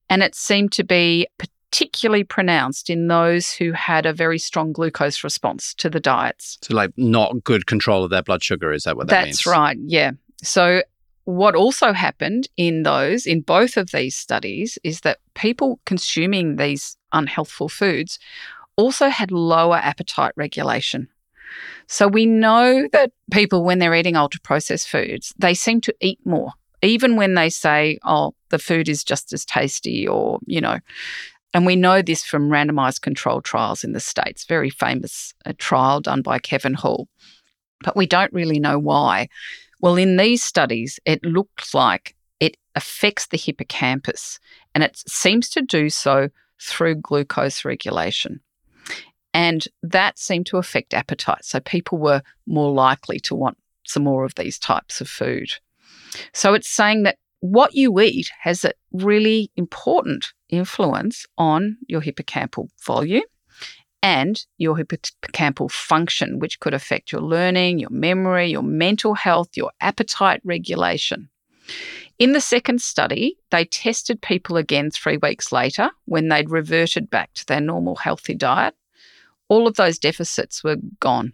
And 0.08 0.22
it 0.22 0.34
seemed 0.34 0.72
to 0.72 0.84
be 0.84 1.28
particularly 1.38 2.24
pronounced 2.24 2.90
in 2.90 3.06
those 3.06 3.52
who 3.52 3.70
had 3.72 4.06
a 4.06 4.12
very 4.12 4.38
strong 4.38 4.72
glucose 4.72 5.22
response 5.22 5.72
to 5.74 5.88
the 5.88 6.00
diets. 6.00 6.58
So, 6.62 6.74
like, 6.74 6.90
not 6.96 7.44
good 7.44 7.66
control 7.66 8.02
of 8.02 8.10
their 8.10 8.22
blood 8.22 8.42
sugar, 8.42 8.72
is 8.72 8.82
that 8.82 8.96
what 8.96 9.06
that 9.06 9.12
That's 9.12 9.26
means? 9.26 9.36
That's 9.38 9.46
right, 9.46 9.78
yeah. 9.86 10.10
So, 10.42 10.82
what 11.24 11.54
also 11.54 11.92
happened 11.92 12.48
in 12.56 12.82
those, 12.82 13.26
in 13.26 13.42
both 13.42 13.76
of 13.76 13.90
these 13.92 14.16
studies, 14.16 14.78
is 14.82 15.02
that 15.02 15.18
people 15.34 15.78
consuming 15.84 16.56
these 16.56 16.96
unhealthful 17.12 17.70
foods 17.70 18.18
also 18.76 19.08
had 19.08 19.30
lower 19.30 19.76
appetite 19.76 20.32
regulation. 20.36 21.08
So 21.86 22.08
we 22.08 22.26
know 22.26 22.88
that 22.92 23.12
people, 23.30 23.64
when 23.64 23.78
they're 23.78 23.94
eating 23.94 24.16
ultra 24.16 24.40
processed 24.40 24.88
foods, 24.88 25.34
they 25.38 25.54
seem 25.54 25.80
to 25.82 25.94
eat 26.00 26.18
more, 26.24 26.52
even 26.82 27.16
when 27.16 27.34
they 27.34 27.50
say, 27.50 27.98
oh, 28.04 28.34
the 28.50 28.58
food 28.58 28.88
is 28.88 29.04
just 29.04 29.32
as 29.32 29.44
tasty 29.44 30.06
or, 30.06 30.38
you 30.46 30.60
know. 30.60 30.78
And 31.52 31.66
we 31.66 31.74
know 31.74 32.00
this 32.00 32.24
from 32.24 32.48
randomized 32.48 33.00
controlled 33.00 33.44
trials 33.44 33.82
in 33.82 33.92
the 33.92 34.00
States, 34.00 34.44
very 34.44 34.70
famous 34.70 35.34
a 35.44 35.52
trial 35.52 36.00
done 36.00 36.22
by 36.22 36.38
Kevin 36.38 36.74
Hall. 36.74 37.08
But 37.82 37.96
we 37.96 38.06
don't 38.06 38.32
really 38.32 38.60
know 38.60 38.78
why. 38.78 39.28
Well, 39.80 39.96
in 39.96 40.16
these 40.16 40.42
studies, 40.42 41.00
it 41.04 41.24
looks 41.24 41.74
like 41.74 42.14
it 42.38 42.56
affects 42.74 43.26
the 43.26 43.38
hippocampus 43.38 44.38
and 44.74 44.84
it 44.84 45.02
seems 45.08 45.48
to 45.50 45.62
do 45.62 45.90
so 45.90 46.28
through 46.60 46.96
glucose 46.96 47.64
regulation. 47.64 48.40
And 49.32 49.66
that 49.82 50.18
seemed 50.18 50.46
to 50.46 50.58
affect 50.58 50.92
appetite. 50.92 51.44
So 51.44 51.60
people 51.60 51.98
were 51.98 52.22
more 52.46 52.72
likely 52.72 53.20
to 53.20 53.34
want 53.34 53.56
some 53.86 54.04
more 54.04 54.24
of 54.24 54.34
these 54.34 54.58
types 54.58 55.00
of 55.00 55.08
food. 55.08 55.50
So 56.32 56.54
it's 56.54 56.68
saying 56.68 57.04
that 57.04 57.18
what 57.40 57.74
you 57.74 57.98
eat 58.00 58.30
has 58.40 58.64
a 58.64 58.72
really 58.92 59.50
important 59.56 60.32
influence 60.48 61.26
on 61.38 61.78
your 61.88 62.02
hippocampal 62.02 62.68
volume 62.84 63.22
and 64.02 64.44
your 64.58 64.76
hippocampal 64.76 65.70
function, 65.70 66.38
which 66.38 66.60
could 66.60 66.74
affect 66.74 67.12
your 67.12 67.20
learning, 67.20 67.78
your 67.78 67.90
memory, 67.90 68.50
your 68.50 68.62
mental 68.62 69.14
health, 69.14 69.50
your 69.56 69.72
appetite 69.80 70.40
regulation. 70.44 71.28
In 72.18 72.32
the 72.32 72.40
second 72.40 72.82
study, 72.82 73.38
they 73.50 73.64
tested 73.64 74.20
people 74.20 74.56
again 74.56 74.90
three 74.90 75.16
weeks 75.16 75.52
later 75.52 75.90
when 76.04 76.28
they'd 76.28 76.50
reverted 76.50 77.08
back 77.08 77.32
to 77.34 77.46
their 77.46 77.60
normal 77.60 77.96
healthy 77.96 78.34
diet. 78.34 78.74
All 79.48 79.66
of 79.66 79.76
those 79.76 79.98
deficits 79.98 80.62
were 80.62 80.76
gone. 81.00 81.32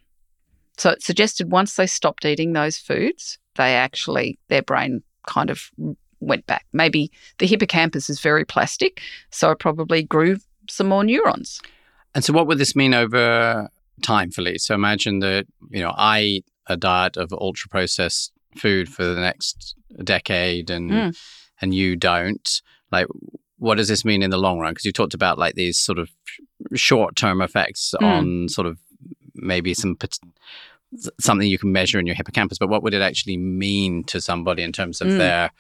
So 0.79 0.91
it 0.91 1.03
suggested 1.03 1.51
once 1.51 1.75
they 1.75 1.87
stopped 1.87 2.25
eating 2.25 2.53
those 2.53 2.79
foods, 2.79 3.39
they 3.57 3.75
actually, 3.75 4.39
their 4.49 4.63
brain 4.63 5.03
kind 5.27 5.51
of 5.51 5.71
went 6.21 6.47
back. 6.47 6.67
Maybe 6.73 7.11
the 7.39 7.47
hippocampus 7.47 8.09
is 8.09 8.21
very 8.21 8.45
plastic, 8.45 9.01
so 9.31 9.51
it 9.51 9.59
probably 9.59 10.03
grew 10.03 10.39
some 10.69 10.89
more 10.89 11.05
neurons. 11.05 11.61
And 12.17 12.25
so, 12.25 12.33
what 12.33 12.47
would 12.47 12.57
this 12.57 12.75
mean 12.75 12.95
over 12.95 13.69
time, 14.01 14.31
Felice? 14.31 14.65
So, 14.65 14.75
imagine 14.75 15.19
that 15.19 15.47
you 15.71 15.83
know 15.83 15.93
I 15.95 16.21
eat 16.23 16.47
a 16.67 16.75
diet 16.75 17.19
of 17.19 17.31
ultra 17.31 17.69
processed 17.69 18.33
food 18.57 18.89
for 18.89 19.05
the 19.05 19.21
next 19.21 19.75
decade, 20.03 20.71
and 20.71 20.91
mm. 20.91 21.19
and 21.61 21.75
you 21.75 21.95
don't. 21.95 22.63
Like, 22.91 23.07
what 23.59 23.75
does 23.75 23.89
this 23.89 24.03
mean 24.03 24.23
in 24.23 24.31
the 24.31 24.39
long 24.39 24.59
run? 24.59 24.71
Because 24.71 24.87
you 24.87 24.93
talked 24.93 25.13
about 25.13 25.37
like 25.37 25.57
these 25.57 25.77
sort 25.77 25.99
of 25.99 26.09
short 26.75 27.17
term 27.17 27.43
effects 27.43 27.95
mm. 28.01 28.07
on 28.07 28.49
sort 28.49 28.67
of 28.67 28.79
maybe 29.35 29.75
some 29.75 29.99
something 31.21 31.47
you 31.47 31.59
can 31.59 31.71
measure 31.71 32.01
in 32.01 32.07
your 32.07 32.17
hippocampus, 32.17 32.57
but 32.57 32.71
what 32.71 32.83
would 32.83 32.95
it 32.95 33.03
actually 33.03 33.37
mean 33.37 34.05
to 34.05 34.23
somebody 34.23 34.63
in 34.63 34.73
terms 34.73 35.03
of 35.03 35.09
mm. 35.09 35.19
their 35.19 35.51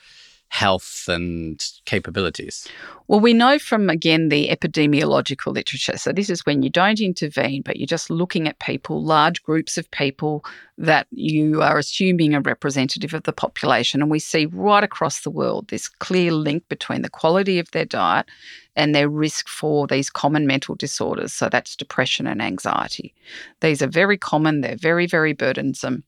health 0.49 1.05
and 1.09 1.63
capabilities? 1.85 2.69
Well, 3.09 3.21
we 3.21 3.35
know 3.35 3.59
from, 3.59 3.91
again, 3.91 4.29
the 4.31 4.49
epidemiological 4.49 5.53
literature. 5.53 5.97
So, 5.97 6.13
this 6.13 6.31
is 6.31 6.47
when 6.47 6.63
you 6.63 6.71
don't 6.71 7.01
intervene, 7.01 7.63
but 7.63 7.77
you're 7.77 7.87
just 7.87 8.11
looking 8.11 8.49
at 8.49 8.59
people, 8.59 9.03
large 9.03 9.43
groups 9.43 9.77
of 9.77 9.91
people 9.91 10.45
that 10.79 11.07
you 11.11 11.63
are 11.63 11.79
assuming 11.79 12.35
are 12.35 12.41
representative 12.41 13.15
of 13.15 13.25
the 13.25 13.33
population. 13.33 14.01
And 14.01 14.11
we 14.11 14.19
see 14.19 14.47
right 14.47 14.83
across 14.83 15.21
the 15.21 15.31
world 15.31 15.69
this 15.69 15.89
clear 15.89 16.33
link 16.33 16.69
between 16.69 17.03
the 17.03 17.11
quality 17.11 17.59
of 17.59 17.71
their 17.71 17.85
diet 17.85 18.27
and 18.75 18.95
their 18.95 19.09
risk 19.09 19.49
for 19.49 19.87
these 19.87 20.11
common 20.11 20.47
mental 20.47 20.75
disorders. 20.75 21.33
So, 21.33 21.49
that's 21.49 21.77
depression 21.77 22.27
and 22.27 22.41
anxiety. 22.41 23.15
These 23.61 23.83
are 23.83 23.89
very 23.89 24.19
common, 24.19 24.61
they're 24.61 24.77
very, 24.77 25.07
very 25.07 25.33
burdensome. 25.33 26.03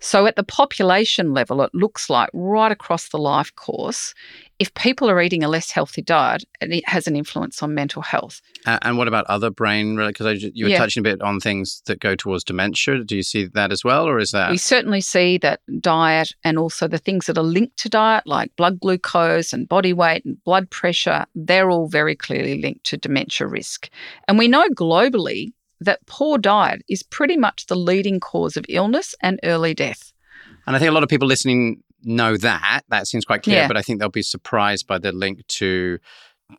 So, 0.00 0.26
at 0.26 0.36
the 0.36 0.44
population 0.44 1.32
level, 1.32 1.62
it 1.62 1.70
looks 1.74 2.10
like 2.10 2.28
right 2.32 2.70
across 2.70 3.08
the 3.08 3.18
life 3.18 3.54
course, 3.54 4.14
if 4.58 4.72
people 4.74 5.10
are 5.10 5.20
eating 5.20 5.42
a 5.42 5.48
less 5.48 5.70
healthy 5.70 6.02
diet, 6.02 6.44
it 6.60 6.88
has 6.88 7.06
an 7.06 7.16
influence 7.16 7.62
on 7.62 7.74
mental 7.74 8.02
health. 8.02 8.40
Uh, 8.66 8.78
and 8.82 8.98
what 8.98 9.08
about 9.08 9.24
other 9.26 9.50
brain? 9.50 9.96
Because 9.96 10.42
you 10.42 10.66
were 10.66 10.70
yeah. 10.70 10.78
touching 10.78 11.00
a 11.00 11.04
bit 11.04 11.20
on 11.22 11.40
things 11.40 11.82
that 11.86 12.00
go 12.00 12.14
towards 12.14 12.44
dementia. 12.44 13.02
Do 13.02 13.16
you 13.16 13.22
see 13.22 13.46
that 13.46 13.72
as 13.72 13.82
well, 13.82 14.06
or 14.06 14.18
is 14.18 14.30
that? 14.30 14.50
We 14.50 14.58
certainly 14.58 15.00
see 15.00 15.38
that 15.38 15.60
diet 15.80 16.32
and 16.44 16.58
also 16.58 16.86
the 16.86 16.98
things 16.98 17.26
that 17.26 17.38
are 17.38 17.44
linked 17.44 17.76
to 17.78 17.88
diet, 17.88 18.26
like 18.26 18.54
blood 18.56 18.80
glucose 18.80 19.52
and 19.52 19.68
body 19.68 19.92
weight 19.92 20.24
and 20.24 20.42
blood 20.44 20.70
pressure, 20.70 21.26
they're 21.34 21.70
all 21.70 21.88
very 21.88 22.14
clearly 22.14 22.60
linked 22.60 22.84
to 22.84 22.96
dementia 22.96 23.46
risk. 23.46 23.88
And 24.28 24.38
we 24.38 24.48
know 24.48 24.68
globally 24.70 25.52
that 25.84 26.04
poor 26.06 26.38
diet 26.38 26.82
is 26.88 27.02
pretty 27.02 27.36
much 27.36 27.66
the 27.66 27.76
leading 27.76 28.20
cause 28.20 28.56
of 28.56 28.64
illness 28.68 29.14
and 29.20 29.40
early 29.42 29.74
death. 29.74 30.12
And 30.66 30.74
I 30.74 30.78
think 30.78 30.90
a 30.90 30.94
lot 30.94 31.02
of 31.02 31.08
people 31.08 31.28
listening 31.28 31.82
know 32.02 32.36
that. 32.36 32.82
That 32.88 33.06
seems 33.06 33.24
quite 33.24 33.42
clear, 33.42 33.62
yeah. 33.62 33.68
but 33.68 33.76
I 33.76 33.82
think 33.82 34.00
they'll 34.00 34.08
be 34.08 34.22
surprised 34.22 34.86
by 34.86 34.98
the 34.98 35.12
link 35.12 35.46
to 35.46 35.98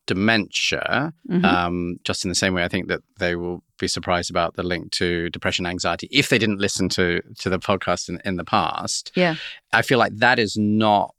dementia, 0.07 1.13
mm-hmm. 1.29 1.45
um, 1.45 1.97
just 2.03 2.25
in 2.25 2.29
the 2.29 2.35
same 2.35 2.53
way 2.53 2.63
I 2.63 2.67
think 2.67 2.87
that 2.87 3.01
they 3.19 3.35
will 3.35 3.63
be 3.77 3.87
surprised 3.87 4.29
about 4.29 4.55
the 4.55 4.63
link 4.63 4.91
to 4.91 5.29
depression 5.29 5.65
anxiety 5.65 6.07
if 6.11 6.29
they 6.29 6.37
didn't 6.37 6.59
listen 6.59 6.89
to 6.89 7.21
to 7.39 7.49
the 7.49 7.59
podcast 7.59 8.09
in, 8.09 8.21
in 8.25 8.37
the 8.37 8.43
past. 8.43 9.11
Yeah. 9.15 9.35
I 9.73 9.81
feel 9.81 9.99
like 9.99 10.15
that 10.17 10.39
is 10.39 10.57
not 10.57 11.13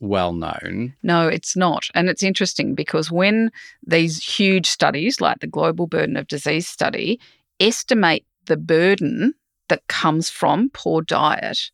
well 0.00 0.32
known. 0.32 0.94
No, 1.02 1.28
it's 1.28 1.56
not. 1.56 1.86
And 1.94 2.08
it's 2.08 2.22
interesting 2.22 2.74
because 2.74 3.10
when 3.10 3.50
these 3.86 4.22
huge 4.22 4.66
studies 4.66 5.20
like 5.20 5.38
the 5.38 5.46
Global 5.46 5.86
Burden 5.86 6.16
of 6.16 6.26
Disease 6.26 6.66
study 6.66 7.20
estimate 7.60 8.24
the 8.46 8.56
burden 8.56 9.34
that 9.68 9.86
comes 9.88 10.28
from 10.28 10.70
poor 10.70 11.02
diet, 11.02 11.70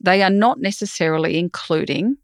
they 0.00 0.22
are 0.22 0.30
not 0.30 0.60
necessarily 0.60 1.38
including 1.38 2.16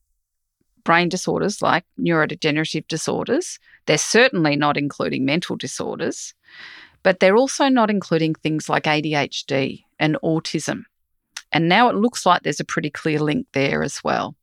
brain 0.84 1.08
disorders 1.08 1.60
like 1.60 1.84
neurodegenerative 2.00 2.86
disorders. 2.88 3.58
They're 3.86 3.98
certainly 3.98 4.56
not 4.56 4.76
including 4.76 5.24
mental 5.24 5.56
disorders, 5.56 6.34
but 7.02 7.20
they're 7.20 7.36
also 7.36 7.68
not 7.68 7.90
including 7.90 8.34
things 8.34 8.68
like 8.68 8.84
ADHD 8.84 9.84
and 9.98 10.16
autism. 10.22 10.84
And 11.52 11.68
now 11.68 11.88
it 11.88 11.96
looks 11.96 12.26
like 12.26 12.42
there's 12.42 12.60
a 12.60 12.64
pretty 12.64 12.90
clear 12.90 13.18
link 13.18 13.46
there 13.52 13.82
as 13.82 14.02
well. 14.04 14.34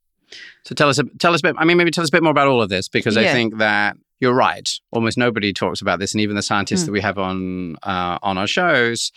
So 0.64 0.74
tell 0.74 0.88
us, 0.88 1.00
tell 1.18 1.34
us 1.34 1.40
a 1.40 1.42
bit. 1.42 1.56
I 1.58 1.64
mean, 1.64 1.76
maybe 1.76 1.90
tell 1.90 2.02
us 2.02 2.10
a 2.10 2.12
bit 2.12 2.22
more 2.22 2.32
about 2.32 2.48
all 2.48 2.62
of 2.62 2.68
this 2.68 2.88
because 2.88 3.16
yeah. 3.16 3.22
I 3.22 3.32
think 3.32 3.58
that 3.58 3.96
you're 4.20 4.34
right. 4.34 4.68
Almost 4.92 5.18
nobody 5.18 5.52
talks 5.52 5.80
about 5.80 5.98
this, 5.98 6.12
and 6.12 6.20
even 6.20 6.36
the 6.36 6.42
scientists 6.42 6.82
mm. 6.82 6.86
that 6.86 6.92
we 6.92 7.00
have 7.00 7.18
on 7.18 7.76
uh, 7.82 8.18
on 8.22 8.38
our 8.38 8.46
shows. 8.46 9.12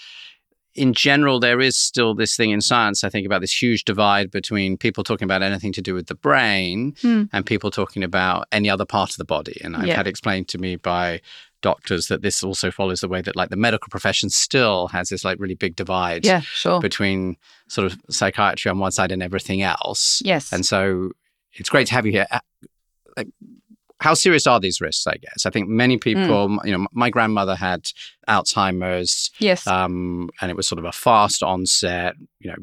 In 0.75 0.93
general, 0.93 1.39
there 1.39 1.59
is 1.59 1.75
still 1.75 2.13
this 2.13 2.35
thing 2.37 2.51
in 2.51 2.61
science, 2.61 3.03
I 3.03 3.09
think, 3.09 3.25
about 3.25 3.41
this 3.41 3.61
huge 3.61 3.83
divide 3.85 4.29
between 4.29 4.77
people 4.77 5.03
talking 5.03 5.25
about 5.25 5.41
anything 5.41 5.73
to 5.73 5.81
do 5.81 5.93
with 5.93 6.07
the 6.07 6.15
brain 6.15 6.93
mm. 7.01 7.27
and 7.33 7.45
people 7.45 7.71
talking 7.71 8.03
about 8.03 8.47
any 8.51 8.69
other 8.69 8.85
part 8.85 9.09
of 9.09 9.17
the 9.17 9.25
body. 9.25 9.59
And 9.63 9.75
I've 9.75 9.87
yeah. 9.87 9.95
had 9.95 10.07
explained 10.07 10.47
to 10.49 10.57
me 10.57 10.75
by 10.75 11.21
doctors 11.61 12.07
that 12.07 12.21
this 12.21 12.43
also 12.43 12.71
follows 12.71 13.01
the 13.01 13.07
way 13.07 13.21
that 13.21 13.35
like 13.35 13.49
the 13.49 13.57
medical 13.57 13.89
profession 13.89 14.29
still 14.29 14.87
has 14.89 15.09
this 15.09 15.25
like 15.25 15.39
really 15.39 15.55
big 15.55 15.75
divide 15.75 16.25
yeah, 16.25 16.39
sure. 16.41 16.79
between 16.79 17.35
sort 17.67 17.91
of 17.91 17.99
psychiatry 18.09 18.69
on 18.69 18.79
one 18.79 18.91
side 18.91 19.11
and 19.11 19.23
everything 19.23 19.61
else. 19.61 20.21
Yes. 20.23 20.53
And 20.53 20.65
so 20.65 21.11
it's 21.53 21.69
great 21.69 21.87
to 21.87 21.93
have 21.93 22.05
you 22.05 22.11
here. 22.11 22.27
Like 23.17 23.27
how 23.99 24.13
serious 24.13 24.47
are 24.47 24.59
these 24.59 24.81
risks? 24.81 25.05
I 25.07 25.17
guess 25.17 25.45
I 25.45 25.49
think 25.49 25.67
many 25.67 25.95
hmm. 25.95 25.99
people, 25.99 26.49
mm. 26.49 26.65
you 26.65 26.77
know, 26.77 26.87
my 26.91 27.09
grandmother 27.09 27.55
had 27.55 27.89
Alzheimer's, 28.27 29.31
yes, 29.39 29.67
um, 29.67 30.29
and 30.41 30.49
it 30.49 30.57
was 30.57 30.67
sort 30.67 30.79
of 30.79 30.85
a 30.85 30.91
fast 30.91 31.43
onset. 31.43 32.15
You 32.39 32.51
know, 32.51 32.57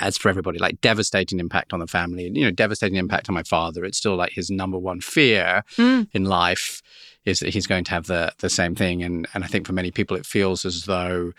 as 0.00 0.18
for 0.18 0.28
everybody, 0.28 0.58
like 0.58 0.80
devastating 0.80 1.40
impact 1.40 1.72
on 1.72 1.80
the 1.80 1.86
family, 1.86 2.26
And, 2.26 2.36
you 2.36 2.44
know, 2.44 2.50
devastating 2.50 2.96
impact 2.96 3.28
on 3.28 3.34
my 3.34 3.42
father. 3.42 3.84
It's 3.84 3.98
still 3.98 4.16
like 4.16 4.32
his 4.32 4.50
number 4.50 4.78
one 4.78 5.00
fear 5.00 5.62
mm. 5.76 6.08
in 6.12 6.24
life 6.24 6.82
is 7.24 7.40
that 7.40 7.52
he's 7.52 7.66
going 7.66 7.84
to 7.84 7.90
have 7.90 8.06
the 8.06 8.32
the 8.38 8.50
same 8.50 8.74
thing, 8.74 9.02
and 9.02 9.28
and 9.34 9.44
I 9.44 9.46
think 9.46 9.66
for 9.66 9.72
many 9.72 9.90
people 9.90 10.16
it 10.16 10.26
feels 10.26 10.64
as 10.64 10.84
though 10.84 11.32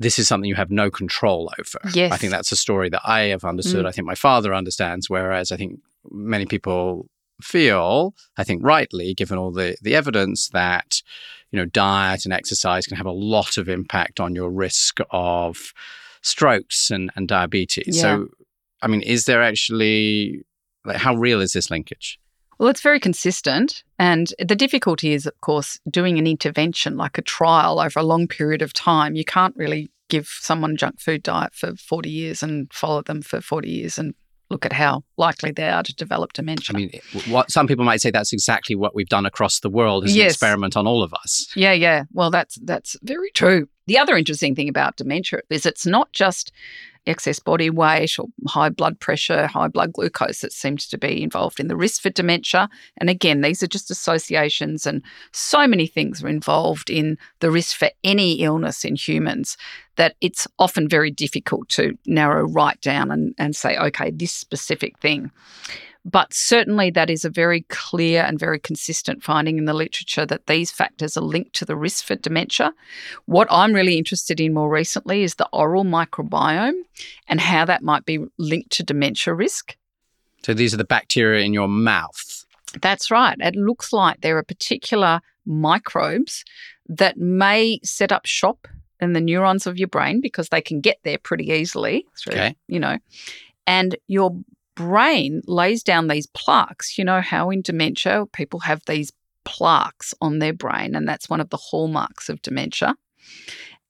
this 0.00 0.18
is 0.18 0.26
something 0.26 0.48
you 0.48 0.56
have 0.56 0.70
no 0.70 0.90
control 0.90 1.52
over. 1.60 1.78
Yes. 1.94 2.12
I 2.12 2.16
think 2.16 2.32
that's 2.32 2.50
a 2.50 2.56
story 2.56 2.88
that 2.88 3.02
I 3.04 3.20
have 3.24 3.44
understood. 3.44 3.84
Mm. 3.84 3.88
I 3.88 3.92
think 3.92 4.06
my 4.06 4.16
father 4.16 4.52
understands, 4.52 5.08
whereas 5.08 5.52
I 5.52 5.56
think 5.56 5.78
many 6.10 6.44
people 6.44 7.06
feel, 7.42 8.14
I 8.36 8.44
think 8.44 8.62
rightly, 8.64 9.14
given 9.14 9.38
all 9.38 9.52
the, 9.52 9.76
the 9.82 9.94
evidence, 9.94 10.48
that 10.50 11.02
you 11.50 11.58
know 11.58 11.66
diet 11.66 12.24
and 12.24 12.32
exercise 12.32 12.86
can 12.86 12.96
have 12.96 13.06
a 13.06 13.12
lot 13.12 13.56
of 13.56 13.68
impact 13.68 14.20
on 14.20 14.34
your 14.34 14.50
risk 14.50 14.98
of 15.10 15.72
strokes 16.22 16.90
and, 16.90 17.10
and 17.16 17.28
diabetes. 17.28 17.96
Yeah. 17.96 18.02
So, 18.02 18.28
I 18.80 18.86
mean, 18.86 19.02
is 19.02 19.24
there 19.24 19.42
actually 19.42 20.44
like 20.84 20.96
how 20.96 21.14
real 21.14 21.40
is 21.40 21.52
this 21.52 21.70
linkage? 21.70 22.18
Well, 22.58 22.70
it's 22.70 22.80
very 22.80 23.00
consistent. 23.00 23.82
And 23.98 24.32
the 24.38 24.54
difficulty 24.54 25.12
is, 25.12 25.26
of 25.26 25.40
course, 25.40 25.80
doing 25.90 26.18
an 26.18 26.26
intervention 26.26 26.96
like 26.96 27.18
a 27.18 27.22
trial 27.22 27.80
over 27.80 27.98
a 27.98 28.04
long 28.04 28.28
period 28.28 28.62
of 28.62 28.72
time. 28.72 29.16
You 29.16 29.24
can't 29.24 29.56
really 29.56 29.90
give 30.08 30.28
someone 30.28 30.76
junk 30.76 31.00
food 31.00 31.22
diet 31.22 31.54
for 31.54 31.74
40 31.74 32.08
years 32.08 32.42
and 32.42 32.72
follow 32.72 33.02
them 33.02 33.22
for 33.22 33.40
40 33.40 33.68
years 33.68 33.98
and 33.98 34.14
look 34.52 34.64
at 34.64 34.72
how 34.72 35.02
likely 35.16 35.50
they 35.50 35.68
are 35.68 35.82
to 35.82 35.94
develop 35.94 36.32
dementia. 36.34 36.76
I 36.76 36.78
mean, 36.78 37.00
what 37.28 37.50
some 37.50 37.66
people 37.66 37.84
might 37.84 38.00
say 38.00 38.10
that's 38.12 38.32
exactly 38.32 38.76
what 38.76 38.94
we've 38.94 39.08
done 39.08 39.26
across 39.26 39.58
the 39.60 39.70
world 39.70 40.04
as 40.04 40.14
yes. 40.14 40.22
an 40.22 40.26
experiment 40.28 40.76
on 40.76 40.86
all 40.86 41.02
of 41.02 41.12
us. 41.14 41.50
Yeah, 41.56 41.72
yeah. 41.72 42.04
Well, 42.12 42.30
that's 42.30 42.56
that's 42.62 42.96
very 43.02 43.30
true. 43.32 43.68
The 43.86 43.98
other 43.98 44.16
interesting 44.16 44.54
thing 44.54 44.68
about 44.68 44.96
dementia 44.96 45.40
is 45.50 45.66
it's 45.66 45.86
not 45.86 46.12
just 46.12 46.52
excess 47.06 47.38
body 47.38 47.70
weight 47.70 48.18
or 48.18 48.26
high 48.46 48.68
blood 48.68 48.98
pressure, 49.00 49.46
high 49.46 49.68
blood 49.68 49.92
glucose 49.92 50.40
that 50.40 50.52
seems 50.52 50.86
to 50.88 50.98
be 50.98 51.22
involved 51.22 51.58
in 51.58 51.68
the 51.68 51.76
risk 51.76 52.02
for 52.02 52.10
dementia. 52.10 52.68
And 52.98 53.10
again, 53.10 53.40
these 53.40 53.62
are 53.62 53.66
just 53.66 53.90
associations, 53.90 54.86
and 54.86 55.02
so 55.32 55.66
many 55.66 55.86
things 55.86 56.22
are 56.22 56.28
involved 56.28 56.90
in 56.90 57.18
the 57.40 57.50
risk 57.50 57.76
for 57.76 57.90
any 58.04 58.34
illness 58.42 58.84
in 58.84 58.96
humans 58.96 59.56
that 59.96 60.16
it's 60.20 60.46
often 60.58 60.88
very 60.88 61.10
difficult 61.10 61.68
to 61.68 61.98
narrow 62.06 62.46
right 62.46 62.80
down 62.80 63.10
and, 63.10 63.34
and 63.38 63.54
say, 63.54 63.76
okay, 63.76 64.10
this 64.10 64.32
specific 64.32 64.98
thing. 64.98 65.30
But 66.04 66.34
certainly, 66.34 66.90
that 66.90 67.10
is 67.10 67.24
a 67.24 67.30
very 67.30 67.62
clear 67.68 68.24
and 68.24 68.38
very 68.38 68.58
consistent 68.58 69.22
finding 69.22 69.56
in 69.58 69.66
the 69.66 69.74
literature 69.74 70.26
that 70.26 70.48
these 70.48 70.70
factors 70.70 71.16
are 71.16 71.22
linked 71.22 71.54
to 71.54 71.64
the 71.64 71.76
risk 71.76 72.04
for 72.04 72.16
dementia. 72.16 72.74
What 73.26 73.46
I'm 73.50 73.72
really 73.72 73.96
interested 73.96 74.40
in 74.40 74.52
more 74.52 74.68
recently 74.68 75.22
is 75.22 75.36
the 75.36 75.48
oral 75.52 75.84
microbiome 75.84 76.80
and 77.28 77.40
how 77.40 77.64
that 77.66 77.82
might 77.82 78.04
be 78.04 78.18
linked 78.36 78.70
to 78.70 78.82
dementia 78.82 79.32
risk. 79.32 79.76
So, 80.44 80.54
these 80.54 80.74
are 80.74 80.78
the 80.78 80.84
bacteria 80.84 81.44
in 81.44 81.54
your 81.54 81.68
mouth. 81.68 82.44
That's 82.80 83.10
right. 83.10 83.36
It 83.38 83.54
looks 83.54 83.92
like 83.92 84.22
there 84.22 84.38
are 84.38 84.42
particular 84.42 85.20
microbes 85.46 86.44
that 86.88 87.16
may 87.16 87.78
set 87.84 88.10
up 88.10 88.26
shop 88.26 88.66
in 89.00 89.12
the 89.12 89.20
neurons 89.20 89.66
of 89.66 89.78
your 89.78 89.88
brain 89.88 90.20
because 90.20 90.48
they 90.48 90.60
can 90.60 90.80
get 90.80 90.98
there 91.04 91.18
pretty 91.18 91.50
easily 91.50 92.06
through, 92.18 92.34
okay. 92.34 92.56
you 92.68 92.80
know, 92.80 92.98
and 93.66 93.96
your 94.06 94.36
brain 94.74 95.42
lays 95.46 95.82
down 95.82 96.08
these 96.08 96.26
plaques. 96.26 96.98
You 96.98 97.04
know 97.04 97.20
how 97.20 97.50
in 97.50 97.62
dementia 97.62 98.26
people 98.32 98.60
have 98.60 98.82
these 98.86 99.12
plaques 99.44 100.14
on 100.20 100.38
their 100.38 100.52
brain, 100.52 100.94
and 100.94 101.08
that's 101.08 101.28
one 101.28 101.40
of 101.40 101.50
the 101.50 101.56
hallmarks 101.56 102.28
of 102.28 102.42
dementia. 102.42 102.94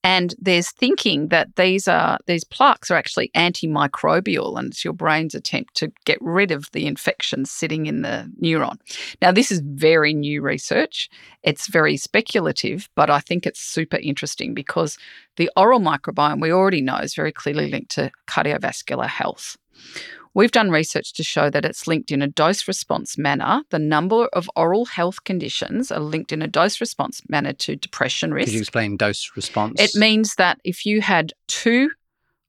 And 0.05 0.35
there's 0.39 0.73
thinking 0.73 1.29
that 1.29 1.55
these 1.55 1.87
are 1.87 2.19
these 2.27 2.43
plaques 2.43 2.91
are 2.91 2.97
actually 2.97 3.31
antimicrobial, 3.37 4.59
and 4.59 4.73
it's 4.73 4.85
your 4.85 4.93
brain's 4.93 5.35
attempt 5.35 5.77
to 5.77 5.93
get 6.05 6.19
rid 6.21 6.51
of 6.51 6.69
the 6.73 6.87
infection 6.87 7.45
sitting 7.45 7.87
in 7.87 8.03
the 8.03 8.29
neuron. 8.43 8.79
Now, 9.21 9.31
this 9.31 9.53
is 9.53 9.61
very 9.61 10.13
new 10.13 10.43
research. 10.43 11.09
It's 11.45 11.69
very 11.69 11.97
speculative, 11.97 12.89
but 12.97 13.11
I 13.11 13.21
think 13.21 13.47
it's 13.47 13.61
super 13.61 13.99
interesting 13.99 14.55
because 14.55 14.99
the 15.37 15.51
oral 15.57 15.79
microbiome 15.79 16.41
we 16.41 16.53
already 16.53 16.81
know 16.81 16.97
is 16.97 17.15
very 17.15 17.33
clearly 17.33 17.71
linked 17.71 17.93
to 17.93 18.11
cardiovascular 18.27 19.07
health. 19.07 19.57
We've 20.35 20.51
done 20.51 20.71
research 20.71 21.13
to 21.15 21.23
show 21.23 21.51
that 21.51 21.65
it's 21.65 21.87
linked 21.87 22.11
in 22.11 22.23
a 22.23 22.27
dose 22.27 22.67
response 22.67 23.19
manner. 23.19 23.63
The 23.69 23.79
number 23.79 24.27
of 24.33 24.49
oral 24.57 24.87
health 24.87 25.25
conditions 25.25 25.93
are 25.93 26.01
linked 26.01 26.33
in 26.33 26.41
a 26.41 26.49
dose 26.49 26.81
response 26.81 27.21
manner 27.29 27.53
to 27.55 27.77
depression 27.77 28.33
risk. 28.33 28.47
Could 28.47 28.55
you 28.55 28.61
explain 28.61 28.97
dose 28.97 29.31
response? 29.37 29.79
It 29.79 29.95
means 29.95 30.37
that 30.37 30.59
if 30.65 30.87
you 30.87 31.03
had 31.03 31.35
two 31.49 31.91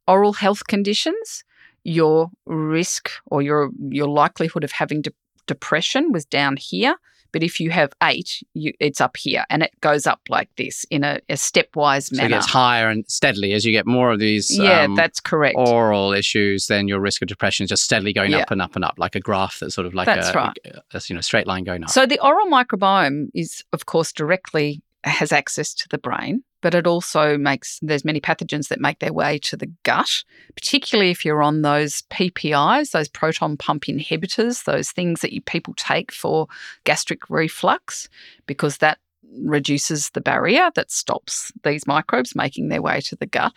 oral 0.07 0.33
health 0.33 0.67
conditions, 0.67 1.43
your 1.83 2.29
risk 2.45 3.11
or 3.25 3.41
your 3.41 3.69
your 3.89 4.07
likelihood 4.07 4.63
of 4.63 4.71
having 4.71 5.01
de- 5.01 5.11
depression 5.47 6.13
was 6.13 6.25
down 6.25 6.55
here. 6.55 6.95
But 7.33 7.43
if 7.43 7.59
you 7.59 7.71
have 7.71 7.91
eight, 8.01 8.41
you, 8.53 8.71
it's 8.79 9.01
up 9.01 9.17
here 9.17 9.43
and 9.49 9.63
it 9.63 9.71
goes 9.81 10.07
up 10.07 10.21
like 10.29 10.49
this 10.55 10.85
in 10.91 11.03
a, 11.03 11.19
a 11.27 11.33
stepwise 11.33 12.09
so 12.09 12.15
manner. 12.15 12.27
it 12.27 12.37
gets 12.37 12.45
higher 12.45 12.87
and 12.87 13.03
steadily 13.09 13.51
as 13.51 13.65
you 13.65 13.71
get 13.73 13.85
more 13.85 14.11
of 14.13 14.19
these 14.19 14.57
yeah, 14.57 14.83
um, 14.83 14.95
that's 14.95 15.19
correct. 15.19 15.55
oral 15.57 16.13
issues, 16.13 16.67
then 16.67 16.87
your 16.87 17.01
risk 17.01 17.21
of 17.21 17.27
depression 17.27 17.65
is 17.65 17.69
just 17.69 17.83
steadily 17.83 18.13
going 18.13 18.31
Yeah. 18.31 18.37
up 18.43 18.51
and 18.51 18.61
up 18.61 18.75
and 18.77 18.85
up, 18.85 18.95
like 18.97 19.15
a 19.15 19.19
graph 19.19 19.59
that's 19.59 19.75
sort 19.75 19.85
of 19.87 19.93
like 19.93 20.05
That's 20.05 20.29
a, 20.29 20.33
right. 20.33 20.57
a, 20.93 21.01
you 21.07 21.15
know 21.15 21.21
straight 21.21 21.47
line 21.47 21.63
going 21.65 21.83
up. 21.83 21.89
So 21.89 22.05
the 22.05 22.19
oral 22.23 22.47
microbiome 22.47 23.27
is, 23.33 23.63
of 23.73 23.85
course, 23.87 24.13
directly 24.13 24.81
has 25.03 25.31
access 25.33 25.73
to 25.73 25.89
the 25.89 25.97
brain, 25.97 26.43
but 26.63 26.73
it 26.73 26.87
also 26.87 27.37
makes 27.37 27.77
there's 27.81 28.05
many 28.05 28.21
pathogens 28.21 28.69
that 28.69 28.79
make 28.79 28.99
their 28.99 29.11
way 29.11 29.37
to 29.37 29.57
the 29.57 29.69
gut, 29.83 30.23
particularly 30.55 31.11
if 31.11 31.25
you're 31.25 31.43
on 31.43 31.61
those 31.61 32.03
PPIs, 32.03 32.91
those 32.91 33.09
proton 33.09 33.57
pump 33.57 33.83
inhibitors, 33.83 34.63
those 34.63 34.89
things 34.89 35.19
that 35.19 35.33
you 35.33 35.41
people 35.41 35.73
take 35.75 36.11
for 36.11 36.47
gastric 36.85 37.29
reflux, 37.29 38.07
because 38.47 38.77
that 38.77 38.97
reduces 39.41 40.09
the 40.11 40.21
barrier 40.21 40.69
that 40.75 40.91
stops 40.91 41.51
these 41.63 41.87
microbes 41.87 42.35
making 42.35 42.69
their 42.69 42.81
way 42.81 43.01
to 43.01 43.15
the 43.15 43.25
gut. 43.25 43.51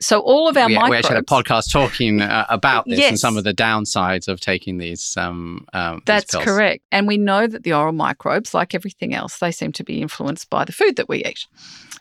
So 0.00 0.18
all 0.20 0.48
of 0.48 0.56
our 0.56 0.66
we, 0.66 0.76
we 0.76 0.96
actually 0.96 1.14
had 1.14 1.22
a 1.22 1.26
podcast 1.26 1.70
talking 1.70 2.20
uh, 2.22 2.44
about 2.48 2.86
this 2.86 2.94
and 2.98 3.12
Yes. 3.12 3.20
some 3.20 3.36
of 3.36 3.44
the 3.44 3.54
downsides 3.54 4.26
of 4.26 4.40
taking 4.40 4.78
these. 4.78 5.16
Um, 5.16 5.64
um, 5.72 5.96
these 5.98 6.02
That's 6.06 6.32
pills. 6.32 6.44
correct. 6.44 6.82
And 6.90 7.06
we 7.06 7.18
know 7.18 7.46
that 7.46 7.62
the 7.62 7.72
oral 7.72 7.92
microbes, 7.92 8.52
like 8.52 8.74
everything 8.74 9.14
else, 9.14 9.38
they 9.38 9.52
seem 9.52 9.70
to 9.72 9.84
be 9.84 10.02
influenced 10.02 10.50
by 10.50 10.64
the 10.64 10.72
food 10.72 10.96
that 10.96 11.08
we 11.08 11.24
eat. 11.24 11.46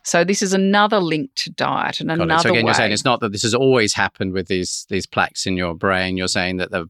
So 0.04 0.24
this 0.24 0.42
is 0.42 0.52
another 0.54 1.00
link 1.00 1.30
to 1.36 1.52
diet 1.52 2.00
and 2.00 2.10
Got 2.10 2.22
another 2.22 2.40
it. 2.40 2.42
So 2.42 2.50
again, 2.50 2.66
way. 2.66 2.70
you're 2.70 2.74
saying 2.74 2.92
it's 2.92 3.06
not 3.06 3.20
that 3.20 3.32
this 3.34 3.44
has 3.44 3.54
always 3.54 3.94
happened 3.94 4.34
with 4.34 4.48
these 4.48 4.88
these 4.90 5.06
plaques 5.06 5.46
in 5.46 5.56
your 5.58 5.76
brain. 5.76 6.18
You're 6.18 6.28
saying 6.28 6.58
that 6.58 6.72
the 6.72 6.90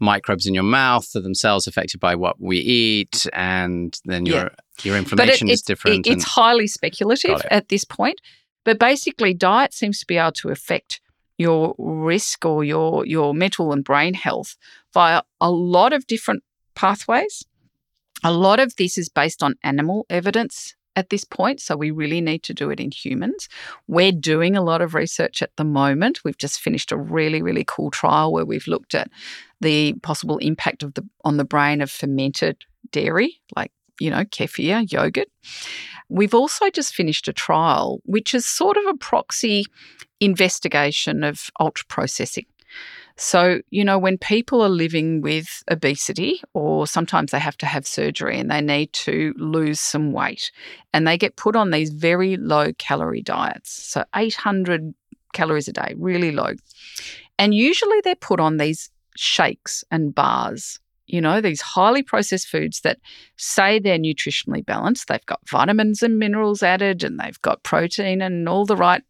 microbes 0.00 0.46
in 0.46 0.54
your 0.54 0.62
mouth 0.62 1.14
are 1.14 1.20
themselves 1.20 1.66
affected 1.66 2.00
by 2.00 2.14
what 2.14 2.40
we 2.40 2.58
eat, 2.58 3.26
and 3.34 3.98
then 4.06 4.24
your 4.24 4.44
Yeah. 4.44 4.48
Your 4.82 5.00
but 5.02 5.28
it- 5.28 5.42
is 5.42 5.62
different. 5.62 6.06
it- 6.06 6.12
it's 6.12 6.24
highly 6.24 6.66
speculative 6.66 7.40
it. 7.40 7.46
at 7.50 7.68
this 7.68 7.84
point. 7.84 8.20
But 8.64 8.78
basically, 8.78 9.32
diet 9.32 9.72
seems 9.72 10.00
to 10.00 10.06
be 10.06 10.16
able 10.16 10.32
to 10.32 10.48
affect 10.50 11.00
your 11.38 11.74
risk 11.78 12.44
or 12.44 12.64
your 12.64 13.06
your 13.06 13.34
mental 13.34 13.72
and 13.72 13.84
brain 13.84 14.14
health 14.14 14.56
via 14.92 15.22
a 15.40 15.50
lot 15.50 15.92
of 15.92 16.06
different 16.06 16.42
pathways. 16.74 17.44
A 18.24 18.32
lot 18.32 18.58
of 18.58 18.76
this 18.76 18.96
is 18.98 19.08
based 19.08 19.42
on 19.42 19.54
animal 19.62 20.06
evidence 20.08 20.74
at 20.96 21.10
this 21.10 21.24
point, 21.24 21.60
so 21.60 21.76
we 21.76 21.90
really 21.90 22.22
need 22.22 22.42
to 22.44 22.54
do 22.54 22.70
it 22.70 22.80
in 22.80 22.90
humans. 22.90 23.48
We're 23.86 24.12
doing 24.12 24.56
a 24.56 24.62
lot 24.62 24.80
of 24.80 24.94
research 24.94 25.42
at 25.42 25.54
the 25.56 25.64
moment. 25.64 26.24
We've 26.24 26.38
just 26.38 26.58
finished 26.58 26.90
a 26.90 26.96
really 26.96 27.42
really 27.42 27.64
cool 27.66 27.90
trial 27.90 28.32
where 28.32 28.46
we've 28.46 28.66
looked 28.66 28.94
at 28.94 29.10
the 29.60 29.92
possible 30.02 30.38
impact 30.38 30.82
of 30.82 30.94
the 30.94 31.06
on 31.24 31.36
the 31.36 31.44
brain 31.44 31.80
of 31.82 31.90
fermented 31.90 32.64
dairy 32.90 33.40
like 33.54 33.72
you 34.00 34.10
know, 34.10 34.24
kefir, 34.24 34.90
yogurt. 34.90 35.28
We've 36.08 36.34
also 36.34 36.70
just 36.70 36.94
finished 36.94 37.28
a 37.28 37.32
trial, 37.32 38.00
which 38.04 38.34
is 38.34 38.46
sort 38.46 38.76
of 38.76 38.84
a 38.86 38.96
proxy 38.96 39.64
investigation 40.20 41.24
of 41.24 41.50
ultra 41.60 41.86
processing. 41.86 42.46
So, 43.18 43.60
you 43.70 43.82
know, 43.82 43.98
when 43.98 44.18
people 44.18 44.60
are 44.62 44.68
living 44.68 45.22
with 45.22 45.62
obesity, 45.70 46.42
or 46.52 46.86
sometimes 46.86 47.30
they 47.30 47.38
have 47.38 47.56
to 47.58 47.66
have 47.66 47.86
surgery 47.86 48.38
and 48.38 48.50
they 48.50 48.60
need 48.60 48.92
to 48.92 49.32
lose 49.38 49.80
some 49.80 50.12
weight, 50.12 50.52
and 50.92 51.06
they 51.06 51.16
get 51.16 51.36
put 51.36 51.56
on 51.56 51.70
these 51.70 51.90
very 51.90 52.36
low 52.36 52.72
calorie 52.74 53.22
diets. 53.22 53.70
So, 53.70 54.04
800 54.14 54.94
calories 55.32 55.66
a 55.66 55.72
day, 55.72 55.94
really 55.96 56.30
low. 56.30 56.54
And 57.38 57.54
usually 57.54 58.00
they're 58.02 58.16
put 58.16 58.38
on 58.38 58.58
these 58.58 58.90
shakes 59.16 59.82
and 59.90 60.14
bars, 60.14 60.78
you 61.06 61.20
know, 61.20 61.40
these 61.40 61.60
highly 61.60 62.02
processed 62.02 62.48
foods 62.48 62.80
that 62.80 62.98
say 63.36 63.78
they're 63.78 63.98
nutritionally 63.98 64.64
balanced. 64.64 65.08
They've 65.08 65.24
got 65.26 65.48
vitamins 65.48 66.02
and 66.02 66.18
minerals 66.18 66.62
added, 66.62 67.04
and 67.04 67.18
they've 67.18 67.40
got 67.42 67.62
protein 67.62 68.20
and 68.20 68.48
all 68.48 68.66
the 68.66 68.76
right, 68.76 69.02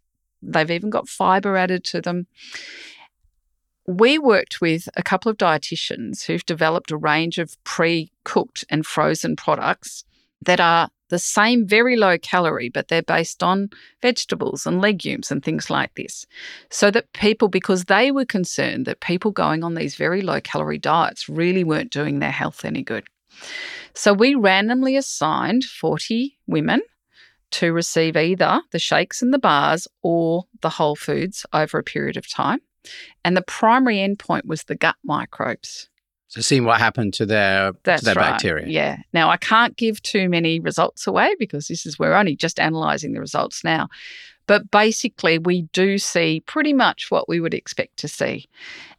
they've 0.42 0.70
even 0.70 0.90
got 0.90 1.08
fiber 1.08 1.56
added 1.56 1.84
to 1.84 2.00
them. 2.00 2.26
We 3.86 4.18
worked 4.18 4.60
with 4.60 4.88
a 4.96 5.02
couple 5.02 5.30
of 5.30 5.38
dietitians 5.38 6.24
who've 6.24 6.44
developed 6.44 6.90
a 6.90 6.96
range 6.96 7.38
of 7.38 7.62
pre 7.64 8.12
cooked 8.24 8.64
and 8.68 8.84
frozen 8.84 9.36
products 9.36 10.04
that 10.42 10.60
are 10.60 10.90
the 11.08 11.18
same 11.18 11.66
very 11.66 11.96
low 11.96 12.18
calorie, 12.18 12.68
but 12.68 12.88
they're 12.88 13.02
based 13.02 13.42
on 13.42 13.70
vegetables 14.02 14.66
and 14.66 14.80
legumes 14.80 15.30
and 15.30 15.44
things 15.44 15.70
like 15.70 15.94
this. 15.94 16.26
So 16.70 16.90
that 16.90 17.12
people, 17.12 17.48
because 17.48 17.84
they 17.84 18.10
were 18.10 18.24
concerned 18.24 18.86
that 18.86 19.00
people 19.00 19.30
going 19.30 19.64
on 19.64 19.74
these 19.74 19.94
very 19.96 20.22
low 20.22 20.40
calorie 20.40 20.78
diets 20.78 21.28
really 21.28 21.64
weren't 21.64 21.92
doing 21.92 22.18
their 22.18 22.30
health 22.30 22.64
any 22.64 22.82
good. 22.82 23.04
So 23.94 24.12
we 24.12 24.34
randomly 24.34 24.96
assigned 24.96 25.64
40 25.64 26.38
women 26.46 26.82
to 27.52 27.72
receive 27.72 28.16
either 28.16 28.60
the 28.72 28.78
shakes 28.78 29.22
and 29.22 29.32
the 29.32 29.38
bars 29.38 29.86
or 30.02 30.44
the 30.62 30.70
whole 30.70 30.96
foods 30.96 31.46
over 31.52 31.78
a 31.78 31.84
period 31.84 32.16
of 32.16 32.28
time. 32.28 32.60
And 33.24 33.36
the 33.36 33.42
primary 33.42 33.96
endpoint 33.96 34.44
was 34.44 34.64
the 34.64 34.76
gut 34.76 34.96
microbes. 35.04 35.88
Seeing 36.40 36.64
what 36.64 36.78
happened 36.78 37.14
to 37.14 37.26
their 37.26 37.72
That's 37.84 38.02
to 38.02 38.06
their 38.06 38.14
right. 38.14 38.30
bacteria. 38.30 38.66
Yeah. 38.66 38.98
Now 39.12 39.30
I 39.30 39.36
can't 39.36 39.76
give 39.76 40.02
too 40.02 40.28
many 40.28 40.60
results 40.60 41.06
away 41.06 41.34
because 41.38 41.68
this 41.68 41.86
is 41.86 41.98
we're 41.98 42.14
only 42.14 42.36
just 42.36 42.58
analysing 42.58 43.12
the 43.12 43.20
results 43.20 43.64
now. 43.64 43.88
But 44.46 44.70
basically, 44.70 45.38
we 45.38 45.62
do 45.72 45.98
see 45.98 46.40
pretty 46.46 46.72
much 46.72 47.10
what 47.10 47.28
we 47.28 47.40
would 47.40 47.54
expect 47.54 47.96
to 47.98 48.08
see, 48.08 48.46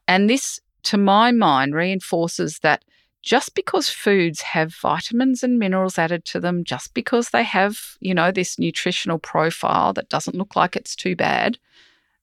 and 0.07 0.29
this, 0.29 0.59
to 0.83 0.97
my 0.97 1.31
mind, 1.31 1.73
reinforces 1.73 2.59
that 2.59 2.83
just 3.23 3.55
because 3.55 3.89
foods 3.89 4.41
have 4.41 4.73
vitamins 4.75 5.43
and 5.43 5.57
minerals 5.57 5.97
added 5.97 6.25
to 6.25 6.39
them, 6.39 6.63
just 6.63 6.93
because 6.93 7.29
they 7.29 7.43
have 7.43 7.79
you 8.01 8.13
know 8.13 8.31
this 8.31 8.59
nutritional 8.59 9.19
profile 9.19 9.93
that 9.93 10.09
doesn't 10.09 10.35
look 10.35 10.55
like 10.55 10.75
it's 10.75 10.95
too 10.95 11.15
bad. 11.15 11.57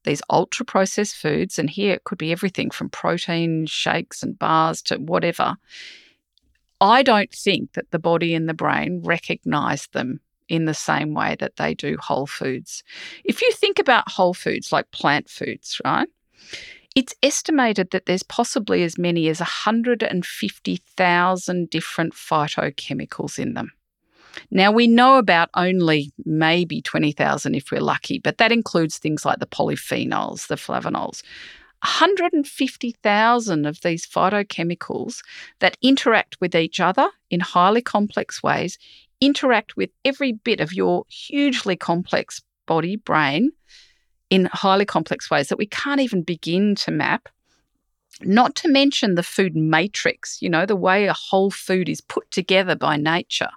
These 0.04 0.22
ultra 0.30 0.64
processed 0.64 1.16
foods, 1.16 1.58
and 1.58 1.68
here 1.68 1.94
it 1.94 2.04
could 2.04 2.18
be 2.18 2.32
everything 2.32 2.70
from 2.70 2.90
protein 2.90 3.66
shakes 3.66 4.22
and 4.22 4.38
bars 4.38 4.82
to 4.82 4.96
whatever. 4.96 5.56
I 6.80 7.02
don't 7.02 7.32
think 7.32 7.72
that 7.72 7.90
the 7.90 7.98
body 7.98 8.34
and 8.34 8.48
the 8.48 8.54
brain 8.54 9.00
recognize 9.02 9.88
them 9.88 10.20
in 10.48 10.66
the 10.66 10.74
same 10.74 11.14
way 11.14 11.36
that 11.40 11.56
they 11.56 11.72
do 11.74 11.96
whole 11.98 12.26
foods. 12.26 12.84
If 13.24 13.40
you 13.40 13.50
think 13.52 13.78
about 13.78 14.10
whole 14.10 14.34
foods 14.34 14.72
like 14.72 14.90
plant 14.90 15.30
foods, 15.30 15.80
right? 15.84 16.08
It's 16.94 17.14
estimated 17.22 17.90
that 17.90 18.04
there's 18.06 18.22
possibly 18.22 18.84
as 18.84 18.96
many 18.98 19.28
as 19.28 19.40
150,000 19.40 21.70
different 21.70 22.14
phytochemicals 22.14 23.38
in 23.38 23.54
them. 23.54 23.72
Now, 24.50 24.72
we 24.72 24.86
know 24.86 25.16
about 25.16 25.50
only 25.54 26.12
maybe 26.24 26.82
20,000 26.82 27.54
if 27.54 27.70
we're 27.70 27.80
lucky, 27.80 28.18
but 28.18 28.38
that 28.38 28.52
includes 28.52 28.98
things 28.98 29.24
like 29.24 29.38
the 29.38 29.46
polyphenols, 29.46 30.46
the 30.48 30.56
flavonols. 30.56 31.22
150,000 31.82 33.66
of 33.66 33.80
these 33.82 34.06
phytochemicals 34.06 35.20
that 35.58 35.76
interact 35.82 36.40
with 36.40 36.54
each 36.54 36.80
other 36.80 37.10
in 37.30 37.40
highly 37.40 37.82
complex 37.82 38.42
ways, 38.42 38.78
interact 39.20 39.76
with 39.76 39.90
every 40.04 40.32
bit 40.32 40.60
of 40.60 40.72
your 40.72 41.04
hugely 41.08 41.76
complex 41.76 42.40
body, 42.66 42.96
brain, 42.96 43.52
in 44.30 44.48
highly 44.52 44.86
complex 44.86 45.30
ways 45.30 45.48
that 45.48 45.58
we 45.58 45.66
can't 45.66 46.00
even 46.00 46.22
begin 46.22 46.74
to 46.74 46.90
map. 46.90 47.28
Not 48.22 48.54
to 48.56 48.68
mention 48.68 49.14
the 49.14 49.22
food 49.22 49.54
matrix, 49.54 50.40
you 50.40 50.48
know, 50.48 50.64
the 50.64 50.76
way 50.76 51.06
a 51.06 51.12
whole 51.12 51.50
food 51.50 51.88
is 51.88 52.00
put 52.00 52.30
together 52.30 52.76
by 52.76 52.96
nature. 52.96 53.50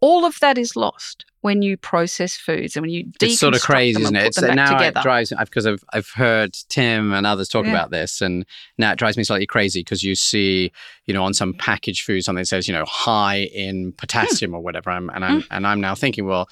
All 0.00 0.24
of 0.24 0.38
that 0.40 0.56
is 0.56 0.76
lost 0.76 1.26
when 1.42 1.62
you 1.62 1.76
process 1.76 2.36
foods 2.36 2.76
and 2.76 2.82
when 2.82 2.90
you 2.90 3.04
deconstruct 3.04 3.22
it's 3.22 3.38
sort 3.38 3.54
of 3.54 3.62
crazy, 3.62 4.02
isn't 4.02 4.16
it? 4.16 4.24
It's 4.24 4.40
now 4.40 4.72
together. 4.72 4.98
it 4.98 5.02
drives 5.02 5.30
me 5.30 5.38
because 5.40 5.66
I've 5.66 5.84
I've 5.92 6.08
heard 6.10 6.54
Tim 6.68 7.12
and 7.12 7.26
others 7.26 7.48
talk 7.48 7.64
Yeah. 7.64 7.72
about 7.72 7.90
this, 7.90 8.20
and 8.20 8.44
now 8.78 8.92
it 8.92 8.98
drives 8.98 9.16
me 9.16 9.24
slightly 9.24 9.46
crazy 9.46 9.80
because 9.80 10.02
you 10.02 10.14
see, 10.14 10.72
you 11.06 11.14
know, 11.14 11.24
on 11.24 11.34
some 11.34 11.54
packaged 11.54 12.04
food 12.04 12.24
something 12.24 12.42
that 12.42 12.46
says, 12.46 12.68
you 12.68 12.74
know, 12.74 12.84
high 12.84 13.48
in 13.54 13.84
hmm. 13.84 13.90
potassium 13.90 14.54
or 14.54 14.60
whatever, 14.60 14.90
I'm, 14.90 15.08
and 15.10 15.24
I'm 15.24 15.40
hmm. 15.42 15.46
and 15.50 15.66
I'm 15.66 15.80
now 15.80 15.94
thinking, 15.94 16.26
well. 16.26 16.48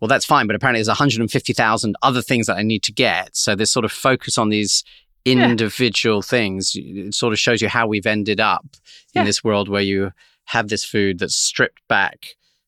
Well, 0.00 0.08
that's 0.08 0.24
fine, 0.24 0.48
but 0.48 0.56
apparently 0.56 0.80
there's 0.80 0.88
150,000 0.88 1.94
other 2.02 2.22
things 2.22 2.48
that 2.48 2.56
I 2.56 2.64
need 2.64 2.82
to 2.82 2.92
get. 2.92 3.36
So 3.36 3.54
this 3.54 3.70
sort 3.70 3.84
of 3.84 3.92
focus 3.92 4.36
on 4.36 4.48
these 4.48 4.82
Yeah. 5.24 5.48
individual 5.48 6.22
things, 6.22 6.72
it 6.74 7.14
sort 7.14 7.32
of 7.32 7.38
shows 7.38 7.62
you 7.62 7.68
how 7.68 7.86
we've 7.86 8.04
ended 8.04 8.40
up 8.40 8.66
in 9.14 9.24
this 9.24 9.44
world 9.44 9.68
where 9.68 9.80
you 9.80 10.10
have 10.52 10.68
this 10.68 10.84
food 10.84 11.18
that's 11.18 11.34
stripped 11.34 11.80
back 11.88 12.18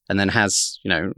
and 0.09 0.19
then 0.19 0.29
has, 0.31 0.79
you 0.85 0.89
know, 0.91 1.13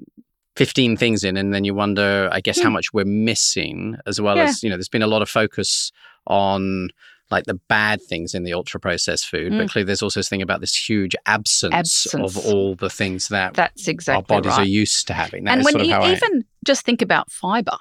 15 0.56 0.96
things 0.96 1.22
in 1.22 1.36
and 1.36 1.52
then 1.52 1.64
you 1.64 1.74
wonder 1.74 2.30
i 2.32 2.40
guess 2.40 2.58
how 2.58 2.70
Hmm. 2.70 2.72
much 2.78 2.92
we're 2.94 3.04
missing 3.04 3.96
as 4.06 4.20
well 4.22 4.36
Yeah. 4.36 4.44
as 4.44 4.62
you 4.62 4.70
know 4.70 4.76
there's 4.76 4.88
been 4.88 5.02
a 5.02 5.06
lot 5.14 5.20
of 5.20 5.28
focus 5.28 5.92
on 6.26 6.88
like 7.30 7.44
the 7.44 7.60
bad 7.68 8.00
things 8.00 8.34
in 8.34 8.42
the 8.44 8.54
ultra 8.54 8.80
processed 8.80 9.26
food 9.28 9.50
but 9.52 9.66
Mm. 9.66 9.70
clearly 9.70 9.84
there's 9.86 10.00
also 10.02 10.20
this 10.20 10.30
thing 10.30 10.40
about 10.40 10.60
this 10.62 10.74
huge 10.88 11.14
absence, 11.26 11.74
Absence. 11.74 12.14
of 12.36 12.46
all 12.46 12.74
the 12.74 12.88
things 12.88 13.28
that 13.28 13.52
That's 13.52 13.86
exactly 13.86 14.16
our 14.34 14.40
bodies 14.40 14.52
right. 14.56 14.60
are 14.60 14.64
used 14.82 15.06
to 15.08 15.12
having 15.12 15.44
That 15.44 15.58
and 15.58 15.64
when 15.64 15.84
you 15.84 15.92
how 15.92 16.02
I- 16.02 16.12
even 16.12 16.44
just 16.64 16.86
think 16.86 17.02
about 17.02 17.30
fiber, 17.30 17.76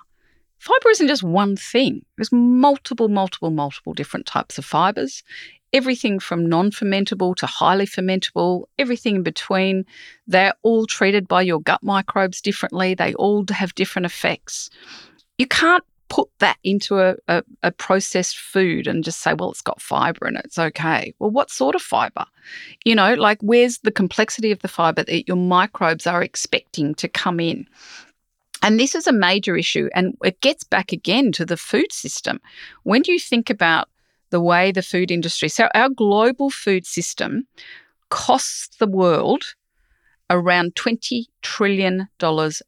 fiber 0.59 0.89
isn't 0.89 1.07
just 1.07 1.23
one 1.23 1.55
thing. 1.55 2.03
There's 2.17 2.31
multiple, 2.31 3.07
multiple, 3.07 3.51
multiple 3.51 3.93
different 3.93 4.25
types 4.25 4.57
of 4.57 4.65
fibers. 4.65 5.23
Everything 5.75 6.19
from 6.19 6.47
non 6.47 6.71
fermentable 6.71 7.35
to 7.35 7.45
highly 7.45 7.85
fermentable, 7.85 8.63
everything 8.79 9.17
in 9.17 9.23
between. 9.23 9.85
They're 10.25 10.53
all 10.63 10.85
treated 10.85 11.27
by 11.27 11.41
your 11.41 11.59
gut 11.59 11.83
microbes 11.83 12.39
differently. 12.41 12.95
They 12.95 13.13
all 13.15 13.45
have 13.49 13.75
different 13.75 14.05
effects. 14.05 14.69
You 15.37 15.47
can't 15.47 15.83
put 16.07 16.29
that 16.39 16.57
into 16.63 16.99
a, 16.99 17.15
a, 17.27 17.43
a 17.63 17.71
processed 17.71 18.37
food 18.37 18.87
and 18.87 19.03
just 19.03 19.19
say, 19.19 19.33
well, 19.33 19.51
it's 19.51 19.61
got 19.61 19.81
fiber 19.81 20.27
in 20.27 20.37
it. 20.37 20.45
It's 20.45 20.57
okay. 20.57 21.13
Well, 21.19 21.31
what 21.31 21.49
sort 21.51 21.75
of 21.75 21.81
fiber? 21.81 22.25
You 22.85 22.95
know, 22.95 23.15
like 23.15 23.39
where's 23.41 23.79
the 23.79 23.91
complexity 23.91 24.51
of 24.51 24.59
the 24.59 24.69
fiber 24.69 25.03
that 25.03 25.27
your 25.27 25.37
microbes 25.37 26.07
are 26.07 26.23
expecting 26.23 26.95
to 26.95 27.09
come 27.09 27.39
in? 27.41 27.67
And 28.61 28.79
this 28.79 28.95
is 28.95 29.07
a 29.07 29.11
major 29.11 29.55
issue. 29.57 29.89
And 29.93 30.17
it 30.23 30.41
gets 30.41 30.63
back 30.63 30.91
again 30.91 31.31
to 31.33 31.45
the 31.45 31.57
food 31.57 31.91
system. 31.91 32.39
When 32.83 33.03
you 33.05 33.19
think 33.19 33.49
about 33.49 33.89
the 34.29 34.41
way 34.41 34.71
the 34.71 34.81
food 34.81 35.11
industry, 35.11 35.49
so 35.49 35.67
our 35.73 35.89
global 35.89 36.49
food 36.49 36.85
system 36.85 37.47
costs 38.09 38.77
the 38.77 38.87
world 38.87 39.55
around 40.29 40.75
$20 40.75 41.25
trillion 41.41 42.07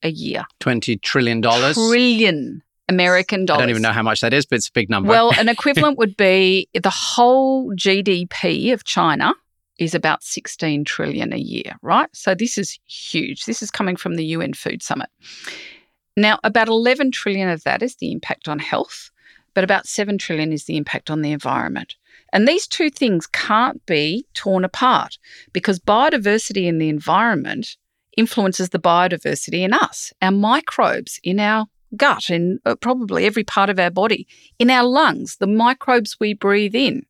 a 0.03 0.09
year. 0.09 0.43
20 0.59 0.97
trillion 0.97 1.41
dollars 1.41 1.75
Trillion 1.75 2.61
American 2.89 3.45
dollars. 3.45 3.59
i 3.59 3.63
don't 3.63 3.69
even 3.71 3.81
know 3.81 3.91
how 3.91 4.03
much 4.03 4.21
that 4.21 4.33
is 4.33 4.45
but 4.45 4.57
it's 4.57 4.69
a 4.69 4.71
big 4.71 4.89
number 4.89 5.09
Well, 5.09 5.31
an 5.37 5.49
equivalent 5.57 5.97
would 5.97 6.15
be 6.15 6.69
the 6.73 6.89
whole 6.89 7.71
GDP 7.73 8.71
of 8.73 8.83
China 8.83 9.33
is 9.79 9.93
about 9.93 10.23
16 10.23 10.85
trillion 10.85 11.33
a 11.33 11.37
year, 11.37 11.77
right? 11.81 12.09
So 12.13 12.33
this 12.33 12.57
is 12.57 12.79
huge. 12.87 13.45
This 13.45 13.61
is 13.61 13.69
coming 13.69 13.95
from 13.95 14.15
the 14.15 14.25
UN 14.25 14.53
Food 14.53 14.81
Summit. 14.81 15.09
Now, 16.15 16.39
about 16.43 16.67
11 16.67 17.11
trillion 17.11 17.47
of 17.49 17.63
that 17.63 17.83
is 17.83 17.95
the 17.97 18.11
impact 18.11 18.47
on 18.47 18.57
health, 18.57 19.11
but 19.57 19.63
about 19.63 19.87
7 19.87 20.19
trillion 20.19 20.53
is 20.53 20.65
the 20.65 20.77
impact 20.77 21.09
on 21.09 21.23
the 21.23 21.31
environment. 21.31 21.95
And 22.31 22.47
these 22.47 22.67
two 22.67 22.91
things 22.91 23.25
can't 23.25 23.83
be 23.87 24.27
torn 24.35 24.63
apart 24.63 25.17
because 25.51 25.79
biodiversity 25.79 26.67
in 26.67 26.77
the 26.77 26.89
environment 26.89 27.75
influences 28.15 28.69
the 28.69 28.77
biodiversity 28.77 29.63
in 29.63 29.73
us, 29.73 30.13
our 30.21 30.29
microbes 30.29 31.19
in 31.23 31.39
our 31.39 31.65
gut, 31.95 32.29
in 32.29 32.59
uh, 32.67 32.75
probably 32.75 33.25
every 33.25 33.43
part 33.43 33.71
of 33.71 33.79
our 33.79 33.89
body, 33.89 34.27
in 34.59 34.69
our 34.69 34.83
lungs, 34.83 35.37
the 35.37 35.47
microbes 35.47 36.19
we 36.19 36.35
breathe 36.35 36.75
in. 36.75 37.03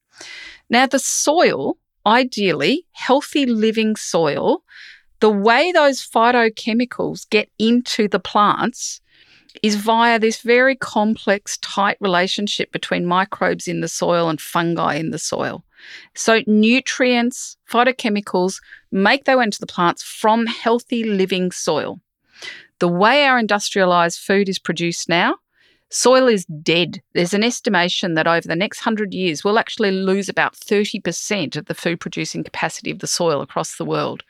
Now, 0.69 0.87
the 0.87 0.99
soil, 0.99 1.77
ideally, 2.05 2.85
healthy 2.93 3.45
living 3.45 3.97
soil, 3.97 4.63
the 5.19 5.29
way 5.29 5.73
those 5.73 5.99
phytochemicals 5.99 7.29
get 7.29 7.49
into 7.59 8.07
the 8.07 8.21
plants 8.21 9.01
is 9.63 9.75
via 9.75 10.19
this 10.19 10.41
very 10.41 10.75
complex, 10.75 11.57
tight 11.57 11.97
relationship 11.99 12.71
between 12.71 13.05
microbes 13.05 13.67
in 13.67 13.81
the 13.81 13.87
soil 13.87 14.29
and 14.29 14.39
fungi 14.39 14.95
in 14.95 15.11
the 15.11 15.19
soil. 15.19 15.63
So, 16.15 16.41
nutrients, 16.47 17.57
phytochemicals 17.69 18.61
make 18.91 19.25
their 19.25 19.37
way 19.37 19.45
into 19.45 19.59
the 19.59 19.67
plants 19.67 20.03
from 20.03 20.45
healthy 20.45 21.03
living 21.03 21.51
soil. 21.51 21.99
The 22.79 22.87
way 22.87 23.25
our 23.25 23.39
industrialized 23.39 24.19
food 24.19 24.49
is 24.49 24.59
produced 24.59 25.09
now, 25.09 25.35
soil 25.89 26.27
is 26.27 26.45
dead. 26.45 27.01
There's 27.13 27.33
an 27.33 27.43
estimation 27.43 28.13
that 28.15 28.27
over 28.27 28.47
the 28.47 28.55
next 28.55 28.79
100 28.79 29.13
years, 29.13 29.43
we'll 29.43 29.59
actually 29.59 29.91
lose 29.91 30.27
about 30.27 30.53
30% 30.53 31.55
of 31.55 31.65
the 31.65 31.73
food 31.73 31.99
producing 31.99 32.43
capacity 32.43 32.91
of 32.91 32.99
the 32.99 33.07
soil 33.07 33.41
across 33.41 33.77
the 33.77 33.85
world 33.85 34.23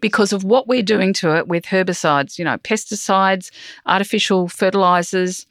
because 0.00 0.32
of 0.32 0.44
what 0.44 0.66
we're 0.66 0.82
doing 0.82 1.12
to 1.14 1.36
it 1.36 1.46
with 1.46 1.64
herbicides, 1.64 2.38
you 2.38 2.44
know, 2.44 2.58
pesticides, 2.58 3.50
artificial 3.86 4.48
fertilizers, 4.48 5.46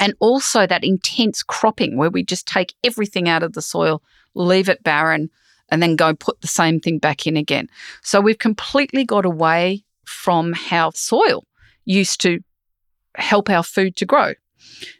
and 0.00 0.14
also 0.20 0.66
that 0.66 0.84
intense 0.84 1.42
cropping 1.42 1.96
where 1.96 2.10
we 2.10 2.24
just 2.24 2.46
take 2.46 2.74
everything 2.82 3.28
out 3.28 3.42
of 3.42 3.52
the 3.52 3.62
soil, 3.62 4.02
leave 4.34 4.68
it 4.68 4.82
barren, 4.82 5.30
and 5.68 5.82
then 5.82 5.96
go 5.96 6.14
put 6.14 6.40
the 6.40 6.48
same 6.48 6.80
thing 6.80 6.98
back 6.98 7.26
in 7.26 7.36
again. 7.36 7.68
So 8.02 8.20
we've 8.20 8.38
completely 8.38 9.04
got 9.04 9.24
away 9.24 9.84
from 10.04 10.52
how 10.52 10.90
soil 10.90 11.44
used 11.84 12.20
to 12.22 12.40
help 13.16 13.50
our 13.50 13.62
food 13.62 13.96
to 13.96 14.06
grow. 14.06 14.34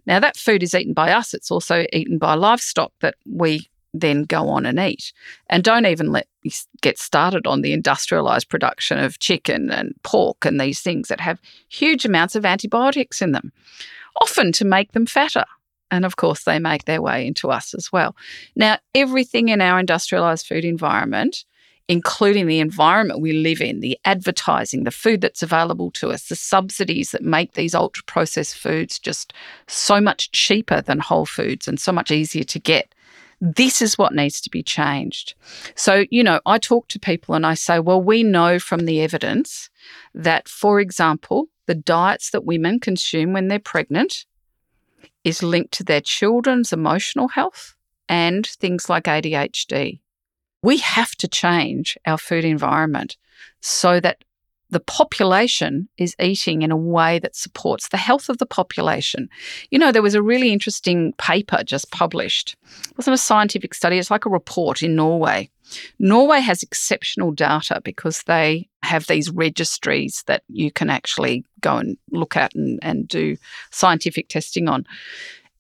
Now, 0.07 0.21
that 0.21 0.37
food 0.37 0.63
is 0.63 0.75
eaten 0.75 0.95
by 0.95 1.13
us, 1.13 1.35
it's 1.35 1.51
also 1.51 1.87
eaten 1.93 2.19
by 2.19 2.35
livestock 2.35 2.93
that 3.01 3.15
we 3.27 3.69
then 3.95 4.25
go 4.25 4.49
on 4.49 4.65
and 4.67 4.79
eat. 4.79 5.13
And 5.51 5.63
don't 5.63 5.87
even 5.87 6.13
let 6.13 6.27
me 6.45 6.51
get 6.81 6.99
started 6.99 7.47
on 7.47 7.61
the 7.61 7.73
industrialized 7.73 8.49
production 8.49 8.99
of 8.99 9.19
chicken 9.19 9.71
and 9.71 9.95
pork 10.03 10.45
and 10.45 10.61
these 10.61 10.81
things 10.81 11.09
that 11.09 11.21
have 11.21 11.41
huge 11.69 12.05
amounts 12.05 12.35
of 12.35 12.47
antibiotics 12.47 13.21
in 13.21 13.33
them, 13.33 13.53
often 14.21 14.53
to 14.53 14.65
make 14.65 14.93
them 14.93 15.07
fatter. 15.07 15.45
And 15.91 16.07
of 16.07 16.17
course, 16.17 16.45
they 16.45 16.59
make 16.59 16.87
their 16.87 17.03
way 17.03 17.27
into 17.27 17.51
us 17.51 17.75
as 17.75 17.93
well. 17.93 18.17
Now, 18.57 18.79
everything 18.95 19.51
in 19.51 19.61
our 19.61 19.79
industrialized 19.79 20.47
food 20.47 20.65
environment 20.65 21.45
including 21.89 22.47
the 22.47 22.61
environment 22.61 23.21
we 23.21 23.33
live 23.33 23.61
in, 23.61 23.81
the 23.81 23.99
advertising, 24.05 24.85
the 24.85 24.91
food 24.91 25.21
that's 25.21 25.43
available 25.43 25.91
to 25.93 26.11
us, 26.11 26.29
the 26.29 26.37
subsidies 26.37 27.11
that 27.11 27.23
make 27.23 27.53
these 27.53 27.75
ultra 27.75 28.05
processed 28.05 28.57
foods 28.57 28.99
just 28.99 29.33
so 29.67 30.01
much 30.01 30.31
cheaper 30.33 30.81
than 30.81 31.01
whole 31.01 31.27
foods 31.27 31.67
and 31.67 31.81
so 31.81 31.93
much 31.93 32.11
easier 32.11 32.45
to 32.45 32.59
get. 32.59 32.95
This 33.41 33.83
is 33.83 33.99
what 33.99 34.15
needs 34.15 34.41
to 34.43 34.51
be 34.51 34.63
changed. 34.63 35.35
So, 35.75 36.05
you 36.11 36.23
know, 36.23 36.41
I 36.47 36.59
talk 36.59 36.87
to 36.89 37.01
people 37.01 37.35
and 37.35 37.45
I 37.45 37.55
say, 37.55 37.81
well, 37.81 38.01
we 38.01 38.23
know 38.23 38.61
from 38.61 38.87
the 38.87 39.01
evidence 39.01 39.69
that, 40.15 40.49
for 40.49 40.79
example, 40.79 41.49
the 41.67 41.75
diets 41.75 42.31
that 42.31 42.45
women 42.45 42.79
consume 42.79 43.33
when 43.33 43.49
they're 43.49 43.59
pregnant 43.59 44.27
is 45.25 45.43
linked 45.43 45.73
to 45.75 45.85
their 45.85 46.01
children's 46.01 46.73
emotional 46.73 47.29
health 47.29 47.75
and 48.09 48.47
things 48.47 48.89
like 48.89 49.05
ADHD 49.05 50.01
we 50.63 50.79
have 50.79 51.13
to 51.17 51.29
change 51.29 51.99
our 52.07 52.19
food 52.19 52.45
environment 52.45 53.17
so 53.61 54.01
that 54.01 54.25
the 54.71 54.81
population 54.81 55.87
is 55.99 56.17
eating 56.19 56.63
in 56.63 56.71
a 56.71 56.77
way 56.77 57.19
that 57.19 57.37
supports 57.37 57.89
the 57.89 57.99
health 57.99 58.31
of 58.31 58.39
the 58.39 58.47
population. 58.47 59.29
You 59.71 59.79
know, 59.79 59.93
there 59.93 60.01
was 60.01 60.15
a 60.15 60.23
really 60.23 60.51
interesting 60.51 61.13
paper 61.19 61.63
just 61.63 61.91
published. 61.91 62.57
It 62.91 62.97
wasn't 62.97 63.15
a 63.15 63.19
scientific 63.19 63.75
study, 63.75 63.99
it's 63.99 64.11
like 64.11 64.25
a 64.25 64.31
report 64.31 64.83
in 64.83 64.97
Norway. 64.97 65.51
Norway 65.99 66.41
has 66.41 66.63
exceptional 66.63 67.33
data 67.33 67.83
because 67.85 68.23
they 68.23 68.69
have 68.83 69.07
these 69.07 69.31
registries 69.31 70.25
that 70.27 70.43
you 70.49 70.73
can 70.73 70.89
actually 70.89 71.45
go 71.61 71.77
and 71.77 71.99
look 72.11 72.37
at 72.37 72.55
and, 72.55 72.79
and 72.83 73.07
do 73.07 73.37
scientific 73.71 74.29
testing 74.29 74.69
on. 74.69 74.87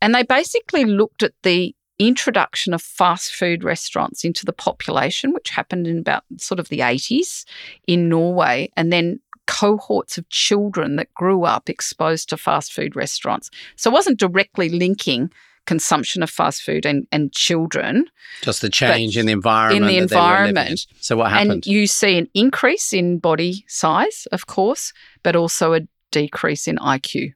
And 0.01 0.15
they 0.15 0.23
basically 0.23 0.85
looked 0.87 1.23
at 1.23 1.33
the 1.43 1.75
introduction 1.99 2.75
of 2.75 2.83
fast 2.83 3.35
food 3.35 3.65
restaurants 3.65 4.25
into 4.25 4.45
the 4.45 4.53
population, 4.53 5.33
which 5.33 5.51
happened 5.51 5.87
in 5.87 5.99
about 5.99 6.25
sort 6.39 6.59
of 6.59 6.69
the 6.69 6.81
80s 6.81 7.45
in 7.87 8.09
Norway, 8.09 8.71
and 8.77 8.93
then 8.93 9.21
cohorts 9.47 10.19
of 10.19 10.29
children 10.29 10.97
that 10.97 11.13
grew 11.15 11.45
up 11.45 11.69
exposed 11.69 12.29
to 12.29 12.37
fast 12.37 12.73
food 12.73 12.97
restaurants. 12.97 13.51
So 13.77 13.91
it 13.91 13.95
wasn't 13.95 14.19
directly 14.19 14.69
linking 14.69 15.31
consumption 15.67 16.23
of 16.23 16.31
fast 16.31 16.63
food 16.63 16.85
and, 16.87 17.07
and 17.13 17.33
children. 17.33 18.07
Just 18.43 18.63
the 18.63 18.71
change 18.71 19.17
in 19.17 19.27
the 19.27 19.33
environment. 19.33 19.85
In 19.85 19.89
the 19.89 19.99
environment. 19.99 20.71
In. 20.71 20.97
So 21.01 21.17
what 21.17 21.31
happened? 21.31 21.51
And 21.53 21.67
you 21.67 21.87
see 21.87 22.19
an 22.19 22.29
increase 22.35 22.93
in 22.93 23.19
body 23.19 23.65
size, 23.69 24.27
of 24.33 24.47
course, 24.47 24.93
but 25.23 25.37
also 25.37 25.75
a 25.75 25.81
decrease 26.11 26.67
in 26.67 26.77
IQ. 26.77 27.35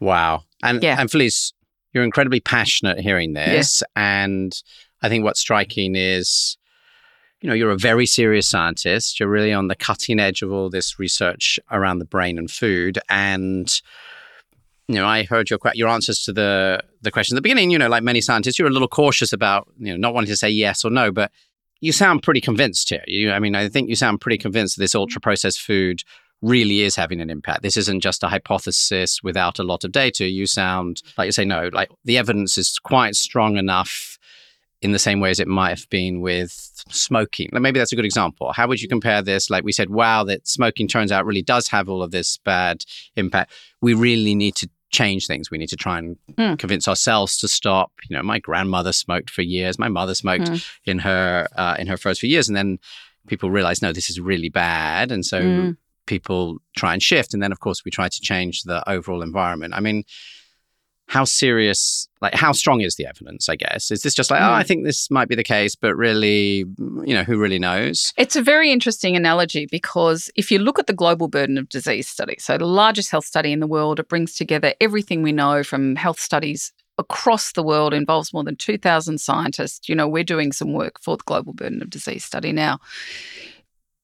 Wow. 0.00 0.44
And 0.62 0.82
yeah. 0.82 0.96
and 0.98 1.10
Felice, 1.10 1.52
you're 1.94 2.04
incredibly 2.04 2.40
passionate 2.40 2.98
hearing 2.98 3.32
this. 3.32 3.82
Yeah. 3.82 4.22
And 4.22 4.62
I 5.00 5.08
think 5.08 5.24
what's 5.24 5.40
striking 5.40 5.94
is, 5.94 6.58
you 7.40 7.48
know, 7.48 7.54
you're 7.54 7.70
a 7.70 7.78
very 7.78 8.04
serious 8.04 8.48
scientist. 8.48 9.20
You're 9.20 9.28
really 9.28 9.52
on 9.52 9.68
the 9.68 9.76
cutting 9.76 10.18
edge 10.18 10.42
of 10.42 10.52
all 10.52 10.68
this 10.68 10.98
research 10.98 11.58
around 11.70 12.00
the 12.00 12.04
brain 12.04 12.36
and 12.36 12.50
food. 12.50 12.98
And 13.08 13.72
you 14.88 14.96
know, 14.96 15.06
I 15.06 15.22
heard 15.22 15.48
your 15.48 15.58
your 15.72 15.88
answers 15.88 16.24
to 16.24 16.32
the 16.32 16.82
the 17.00 17.10
question 17.10 17.34
at 17.34 17.38
the 17.38 17.42
beginning. 17.42 17.70
You 17.70 17.78
know, 17.78 17.88
like 17.88 18.02
many 18.02 18.20
scientists, 18.20 18.58
you're 18.58 18.68
a 18.68 18.72
little 18.72 18.88
cautious 18.88 19.32
about 19.32 19.68
you 19.78 19.92
know 19.92 19.96
not 19.96 20.12
wanting 20.12 20.28
to 20.28 20.36
say 20.36 20.50
yes 20.50 20.84
or 20.84 20.90
no, 20.90 21.10
but 21.10 21.30
you 21.80 21.92
sound 21.92 22.22
pretty 22.22 22.40
convinced 22.40 22.90
here. 22.90 23.04
You, 23.06 23.32
I 23.32 23.38
mean, 23.38 23.54
I 23.54 23.68
think 23.68 23.88
you 23.88 23.96
sound 23.96 24.20
pretty 24.20 24.38
convinced 24.38 24.76
that 24.76 24.82
this 24.82 24.90
mm-hmm. 24.90 25.00
ultra 25.00 25.20
processed 25.20 25.60
food 25.60 26.02
really 26.44 26.82
is 26.82 26.94
having 26.94 27.20
an 27.20 27.30
impact. 27.30 27.62
This 27.62 27.76
isn't 27.76 28.00
just 28.00 28.22
a 28.22 28.28
hypothesis 28.28 29.22
without 29.22 29.58
a 29.58 29.62
lot 29.62 29.82
of 29.82 29.92
data. 29.92 30.26
You 30.26 30.46
sound 30.46 31.02
like 31.16 31.26
you 31.26 31.32
say 31.32 31.44
no, 31.44 31.70
like 31.72 31.90
the 32.04 32.18
evidence 32.18 32.58
is 32.58 32.78
quite 32.78 33.14
strong 33.14 33.56
enough 33.56 34.18
in 34.82 34.92
the 34.92 34.98
same 34.98 35.20
way 35.20 35.30
as 35.30 35.40
it 35.40 35.48
might 35.48 35.70
have 35.70 35.88
been 35.88 36.20
with 36.20 36.82
smoking. 36.90 37.48
Like 37.50 37.62
maybe 37.62 37.78
that's 37.78 37.92
a 37.92 37.96
good 37.96 38.04
example. 38.04 38.52
How 38.52 38.68
would 38.68 38.82
you 38.82 38.88
compare 38.88 39.22
this? 39.22 39.48
Like 39.48 39.64
we 39.64 39.72
said, 39.72 39.88
wow, 39.88 40.24
that 40.24 40.46
smoking 40.46 40.86
turns 40.86 41.10
out 41.10 41.24
really 41.24 41.42
does 41.42 41.68
have 41.68 41.88
all 41.88 42.02
of 42.02 42.10
this 42.10 42.38
bad 42.44 42.84
impact. 43.16 43.52
We 43.80 43.94
really 43.94 44.34
need 44.34 44.54
to 44.56 44.68
change 44.90 45.26
things. 45.26 45.50
We 45.50 45.56
need 45.56 45.70
to 45.70 45.76
try 45.76 45.98
and 45.98 46.16
mm. 46.32 46.58
convince 46.58 46.86
ourselves 46.86 47.38
to 47.38 47.48
stop. 47.48 47.92
You 48.10 48.16
know, 48.16 48.22
my 48.22 48.38
grandmother 48.38 48.92
smoked 48.92 49.30
for 49.30 49.40
years. 49.40 49.78
My 49.78 49.88
mother 49.88 50.14
smoked 50.14 50.50
mm. 50.50 50.64
in 50.84 50.98
her 50.98 51.48
uh, 51.56 51.76
in 51.78 51.86
her 51.86 51.96
first 51.96 52.20
few 52.20 52.28
years, 52.28 52.48
and 52.48 52.56
then 52.56 52.78
people 53.26 53.50
realize, 53.50 53.80
no, 53.80 53.92
this 53.92 54.10
is 54.10 54.20
really 54.20 54.50
bad, 54.50 55.10
and 55.10 55.24
so 55.24 55.40
mm. 55.42 55.76
People 56.06 56.58
try 56.76 56.92
and 56.92 57.02
shift. 57.02 57.34
And 57.34 57.42
then, 57.42 57.52
of 57.52 57.60
course, 57.60 57.84
we 57.84 57.90
try 57.90 58.08
to 58.08 58.20
change 58.20 58.62
the 58.62 58.88
overall 58.88 59.22
environment. 59.22 59.74
I 59.74 59.80
mean, 59.80 60.04
how 61.06 61.24
serious 61.24 62.08
like 62.20 62.34
how 62.34 62.52
strong 62.52 62.80
is 62.80 62.96
the 62.96 63.06
evidence 63.06 63.48
i 63.48 63.56
guess 63.56 63.90
is 63.90 64.00
this 64.02 64.14
just 64.14 64.30
like 64.30 64.40
mm. 64.40 64.48
oh 64.48 64.52
i 64.52 64.62
hmm. 64.62 64.66
think 64.66 64.84
this 64.84 65.10
might 65.10 65.28
be 65.28 65.34
the 65.34 65.44
case 65.44 65.74
but 65.74 65.94
really 65.94 66.64
you 67.04 67.14
know 67.14 67.22
who 67.22 67.38
really 67.38 67.58
knows 67.58 68.12
it's 68.16 68.36
a 68.36 68.42
very 68.42 68.72
interesting 68.72 69.14
analogy 69.14 69.66
because 69.70 70.30
if 70.34 70.50
you 70.50 70.58
look 70.58 70.78
at 70.78 70.86
the 70.86 70.92
global 70.92 71.28
burden 71.28 71.58
of 71.58 71.68
disease 71.68 72.08
study 72.08 72.36
so 72.38 72.56
the 72.56 72.66
largest 72.66 73.10
health 73.10 73.24
study 73.24 73.52
in 73.52 73.60
the 73.60 73.66
world 73.66 74.00
it 74.00 74.08
brings 74.08 74.34
together 74.34 74.72
everything 74.80 75.22
we 75.22 75.32
know 75.32 75.62
from 75.62 75.94
health 75.96 76.18
studies 76.18 76.72
across 76.96 77.52
the 77.52 77.62
world 77.62 77.92
involves 77.92 78.32
more 78.32 78.44
than 78.44 78.56
2000 78.56 79.18
scientists 79.18 79.88
you 79.88 79.94
know 79.94 80.08
we're 80.08 80.24
doing 80.24 80.52
some 80.52 80.72
work 80.72 81.00
for 81.02 81.16
the 81.16 81.24
global 81.24 81.52
burden 81.52 81.82
of 81.82 81.90
disease 81.90 82.24
study 82.24 82.52
now 82.52 82.78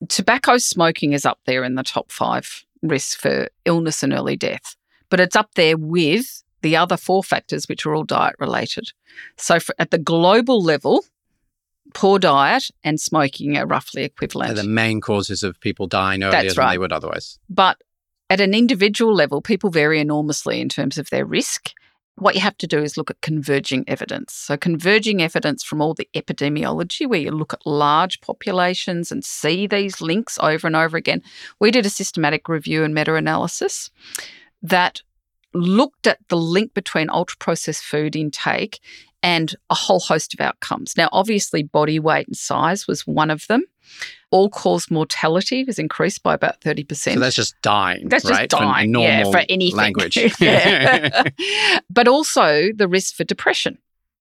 tobacco 0.09 0.59
smoking 0.59 1.12
is 1.12 1.26
up 1.26 1.40
there 1.46 1.64
in 1.64 1.74
the 1.74 1.82
top 1.82 2.11
5 2.11 2.64
risks 2.82 3.14
for 3.14 3.48
illness 3.64 4.03
and 4.03 4.12
early 4.12 4.36
death 4.36 4.76
but 5.11 5.20
it's 5.20 5.36
up 5.36 5.55
there 5.57 5.76
with 5.76 6.42
the 6.62 6.76
other 6.76 6.96
four 6.96 7.22
factors, 7.22 7.68
which 7.68 7.84
are 7.84 7.94
all 7.94 8.05
diet 8.05 8.36
related. 8.38 8.92
So, 9.36 9.61
for, 9.61 9.74
at 9.78 9.90
the 9.90 9.98
global 9.98 10.62
level, 10.62 11.05
poor 11.94 12.18
diet 12.18 12.70
and 12.84 13.01
smoking 13.01 13.57
are 13.59 13.66
roughly 13.66 14.05
equivalent. 14.05 14.55
They're 14.55 14.64
the 14.64 14.70
main 14.70 15.01
causes 15.01 15.42
of 15.42 15.61
people 15.61 15.86
dying 15.86 16.22
earlier 16.22 16.42
That's 16.42 16.55
than 16.55 16.64
right. 16.64 16.72
they 16.72 16.78
would 16.78 16.92
otherwise. 16.92 17.38
But 17.48 17.82
at 18.28 18.40
an 18.40 18.55
individual 18.55 19.14
level, 19.14 19.42
people 19.42 19.70
vary 19.70 20.01
enormously 20.01 20.61
in 20.61 20.68
terms 20.68 20.98
of 20.98 21.11
their 21.11 21.24
risk. 21.24 21.72
What 22.21 22.35
you 22.35 22.43
have 22.43 22.59
to 22.59 22.66
do 22.66 22.79
is 22.79 22.97
look 22.97 23.11
at 23.11 23.23
converging 23.23 23.83
evidence. 23.89 24.35
So, 24.35 24.57
converging 24.57 25.23
evidence 25.23 25.64
from 25.64 25.81
all 25.81 25.95
the 25.95 26.09
epidemiology, 26.14 27.09
where 27.09 27.18
you 27.18 27.31
look 27.31 27.55
at 27.55 27.66
large 27.66 28.21
populations 28.21 29.11
and 29.11 29.25
see 29.25 29.66
these 29.66 30.03
links 30.03 30.39
over 30.41 30.66
and 30.66 30.77
over 30.77 30.97
again. 30.97 31.23
We 31.59 31.71
did 31.71 31.87
a 31.87 31.91
systematic 31.91 32.47
review 32.47 32.85
and 32.85 32.95
meta 32.95 33.14
analysis 33.14 33.91
that 34.62 35.01
looked 35.55 36.07
at 36.07 36.18
the 36.29 36.37
link 36.37 36.75
between 36.75 37.09
ultra 37.11 37.39
processed 37.39 37.83
food 37.83 38.14
intake 38.14 38.81
and 39.23 39.55
a 39.68 39.75
whole 39.75 40.01
host 40.01 40.35
of 40.35 40.41
outcomes. 40.41 40.97
Now, 40.97 41.09
obviously, 41.12 41.62
body 41.62 41.99
weight 41.99 42.27
and 42.27 42.37
size 42.37 42.87
was 42.87 43.07
one 43.07 43.31
of 43.31 43.47
them. 43.49 43.64
All 44.31 44.49
cause 44.49 44.91
mortality 44.91 45.64
was 45.64 45.79
increased 45.79 46.23
by 46.23 46.35
about 46.35 46.61
30%. 46.61 47.14
So 47.14 47.21
that's 47.21 47.35
just 47.35 47.61
dying. 47.62 48.09
That's 48.09 48.25
right? 48.25 48.49
just 48.49 48.62
dying, 48.62 48.95
for 48.95 49.01
yeah, 49.01 49.25
for 49.25 49.43
anything. 49.49 49.77
Language. 49.77 50.14
but 51.91 52.09
also 52.09 52.68
the 52.75 52.89
risk 52.89 53.16
for 53.16 53.25
depression. 53.25 53.79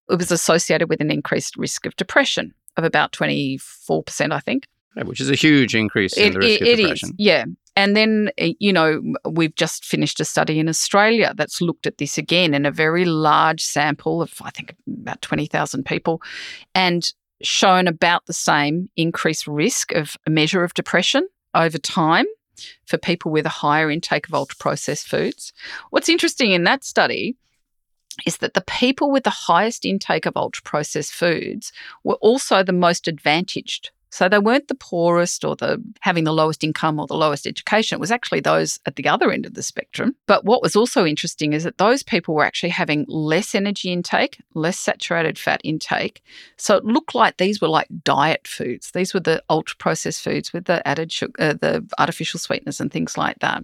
It 0.10 0.18
was 0.18 0.32
associated 0.32 0.90
with 0.90 1.02
an 1.02 1.12
increased 1.12 1.56
risk 1.56 1.86
of 1.86 1.96
depression 1.96 2.54
of 2.78 2.84
about 2.84 3.12
24%, 3.12 4.34
I 4.34 4.40
think. 4.40 4.68
Yeah, 4.96 5.04
which 5.04 5.22
is 5.22 5.30
a 5.30 5.36
huge 5.36 5.76
increase 5.76 6.18
in 6.18 6.34
the 6.34 6.40
risk 6.40 6.62
it, 6.62 6.72
of 6.72 6.78
depression. 6.80 7.10
It 7.10 7.12
is, 7.12 7.16
yeah. 7.20 7.46
And 7.76 7.96
then, 7.96 8.32
eh, 8.38 8.54
you 8.60 8.74
know, 8.74 9.02
we've 9.30 9.56
just 9.56 9.86
finished 9.86 10.20
a 10.20 10.26
study 10.26 10.60
in 10.60 10.68
Australia 10.68 11.34
that's 11.36 11.62
looked 11.62 11.88
at 11.88 11.98
this 11.98 12.18
again 12.18 12.54
in 12.54 12.66
a 12.66 12.72
very 12.72 13.06
large 13.06 13.64
sample 13.64 14.22
of, 14.22 14.34
I 14.42 14.50
think, 14.50 14.76
about 15.02 15.22
20,000 15.22 15.86
people 15.86 16.22
and 16.76 17.12
shown 17.42 17.88
about 17.88 18.26
the 18.26 18.34
same 18.34 18.90
increased 18.98 19.48
risk 19.48 19.94
of 19.94 20.18
a 20.28 20.30
measure 20.30 20.64
of 20.64 20.74
depression 20.74 21.28
over 21.56 21.78
time 21.78 22.26
for 22.86 22.98
people 22.98 23.32
with 23.32 23.46
a 23.46 23.50
higher 23.50 23.90
intake 23.90 24.28
of 24.28 24.34
ultra 24.34 24.58
processed 24.58 25.08
foods. 25.08 25.54
What's 25.92 26.10
interesting 26.10 26.52
in 26.52 26.66
that 26.66 26.84
study 26.84 27.38
is 28.26 28.38
that 28.38 28.54
the 28.54 28.62
people 28.62 29.12
with 29.12 29.24
the 29.24 29.30
highest 29.30 29.86
intake 29.86 30.26
of 30.26 30.36
ultra 30.36 30.62
processed 30.64 31.14
foods 31.14 31.72
were 32.04 32.16
also 32.16 32.64
the 32.64 32.74
most 32.74 33.08
advantaged 33.08 33.92
so 34.10 34.28
they 34.28 34.40
weren't 34.40 34.68
the 34.68 34.76
poorest 34.76 35.46
or 35.46 35.56
the 35.56 35.84
having 36.02 36.24
the 36.24 36.34
lowest 36.34 36.64
income 36.64 37.00
or 37.00 37.08
the 37.08 37.16
lowest 37.16 37.46
education. 37.46 37.96
It 37.96 38.00
was 38.00 38.12
actually 38.12 38.40
those 38.40 38.80
at 38.86 38.96
the 38.96 39.08
other 39.08 39.32
end 39.32 39.46
of 39.46 39.54
the 39.54 39.64
spectrum. 39.64 40.16
But 40.26 40.46
what 40.46 40.62
was 40.62 40.76
also 40.76 41.06
interesting 41.06 41.54
is 41.54 41.64
that 41.64 41.78
those 41.78 42.04
people 42.04 42.34
were 42.34 42.44
actually 42.44 42.70
having 42.70 43.06
less 43.08 43.54
energy 43.54 43.92
intake, 43.92 44.42
less 44.54 44.80
saturated 44.80 45.38
fat 45.38 45.62
intake. 45.64 46.24
So 46.58 46.76
it 46.76 46.86
looked 46.86 47.14
like 47.14 47.38
these 47.38 47.62
were 47.62 47.70
like 47.70 47.88
diet 48.04 48.48
foods. 48.48 48.92
These 48.92 49.14
were 49.14 49.20
the 49.20 49.44
ultra 49.50 49.78
processed 49.78 50.24
foods 50.24 50.54
with 50.54 50.66
the 50.66 50.86
added 50.88 51.12
sugar, 51.12 51.34
uh, 51.40 51.54
the 51.54 51.86
artificial 52.00 52.40
sweeteners 52.40 52.80
and 52.80 52.92
things 52.92 53.18
like 53.18 53.40
that. 53.40 53.64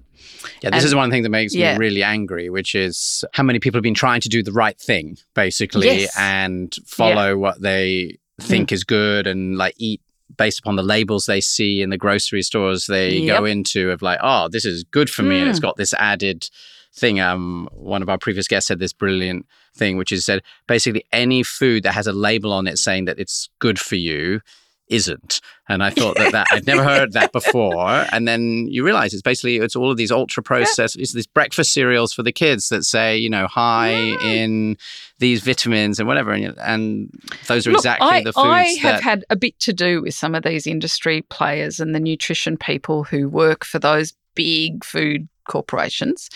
Yeah, 0.61 0.69
this 0.69 0.83
and, 0.83 0.85
is 0.85 0.95
one 0.95 1.09
thing 1.09 1.23
that 1.23 1.29
makes 1.29 1.55
yeah. 1.55 1.73
me 1.73 1.79
really 1.79 2.03
angry, 2.03 2.49
which 2.49 2.75
is 2.75 3.25
how 3.33 3.43
many 3.43 3.59
people 3.59 3.77
have 3.77 3.83
been 3.83 3.93
trying 3.93 4.21
to 4.21 4.29
do 4.29 4.43
the 4.43 4.51
right 4.51 4.79
thing, 4.79 5.17
basically, 5.33 5.87
yes. 5.87 6.17
and 6.17 6.75
follow 6.85 7.29
yeah. 7.29 7.33
what 7.33 7.61
they 7.61 8.17
think 8.41 8.69
mm. 8.69 8.73
is 8.73 8.83
good 8.83 9.27
and 9.27 9.57
like 9.57 9.73
eat 9.77 10.01
based 10.37 10.59
upon 10.59 10.75
the 10.75 10.83
labels 10.83 11.25
they 11.25 11.41
see 11.41 11.81
in 11.81 11.89
the 11.89 11.97
grocery 11.97 12.41
stores 12.41 12.87
they 12.87 13.09
yep. 13.11 13.39
go 13.39 13.45
into 13.45 13.91
of 13.91 14.01
like, 14.01 14.19
oh, 14.21 14.47
this 14.49 14.65
is 14.65 14.83
good 14.83 15.09
for 15.09 15.23
me, 15.23 15.37
mm. 15.37 15.41
and 15.41 15.49
it's 15.49 15.59
hmm. 15.59 15.65
got 15.65 15.77
this 15.77 15.93
added 15.93 16.49
thing. 16.93 17.19
Um, 17.19 17.69
one 17.73 18.01
of 18.01 18.09
our 18.09 18.17
previous 18.17 18.47
guests 18.47 18.67
said 18.67 18.79
this 18.79 18.93
brilliant 18.93 19.45
thing, 19.75 19.97
which 19.97 20.11
is 20.11 20.25
said 20.25 20.41
basically 20.67 21.05
any 21.11 21.43
food 21.43 21.83
that 21.83 21.93
has 21.93 22.07
a 22.07 22.13
label 22.13 22.53
on 22.53 22.67
it 22.67 22.77
saying 22.77 23.05
that 23.05 23.19
it's 23.19 23.49
good 23.59 23.79
for 23.79 23.95
you 23.95 24.41
isn't. 24.87 25.41
And 25.67 25.83
I 25.83 25.89
thought 25.89 26.15
that, 26.17 26.31
that 26.31 26.47
I'd 26.51 26.67
never 26.67 26.83
heard 26.85 27.13
that 27.13 27.31
before. 27.31 28.05
And 28.11 28.27
then 28.27 28.67
you 28.69 28.85
realize 28.85 29.13
it's 29.13 29.21
basically 29.21 29.57
it's 29.57 29.75
all 29.75 29.89
of 29.89 29.97
these 29.97 30.11
ultra 30.11 30.43
processed, 30.43 30.97
it's 30.97 31.13
these 31.13 31.27
breakfast 31.27 31.73
cereals 31.73 32.13
for 32.13 32.23
the 32.23 32.31
kids 32.31 32.69
that 32.69 32.83
say, 32.83 33.17
you 33.17 33.29
know, 33.29 33.47
high 33.47 33.93
yeah. 33.93 34.17
in 34.21 34.77
these 35.19 35.43
vitamins 35.43 35.99
and 35.99 36.07
whatever. 36.07 36.31
And, 36.31 36.57
and 36.59 37.09
those 37.47 37.65
are 37.65 37.71
Look, 37.71 37.79
exactly 37.79 38.07
I, 38.07 38.23
the 38.23 38.33
foods. 38.33 38.45
I 38.45 38.63
that, 38.83 38.93
have 38.93 39.01
had 39.01 39.25
a 39.29 39.35
bit 39.35 39.59
to 39.61 39.73
do 39.73 40.01
with 40.01 40.13
some 40.13 40.35
of 40.35 40.43
these 40.43 40.67
industry 40.67 41.23
players 41.23 41.79
and 41.79 41.95
the 41.95 41.99
nutrition 41.99 42.57
people 42.57 43.03
who 43.03 43.27
work 43.27 43.65
for 43.65 43.79
those 43.79 44.13
big 44.35 44.83
food 44.83 45.27
corporations. 45.47 46.29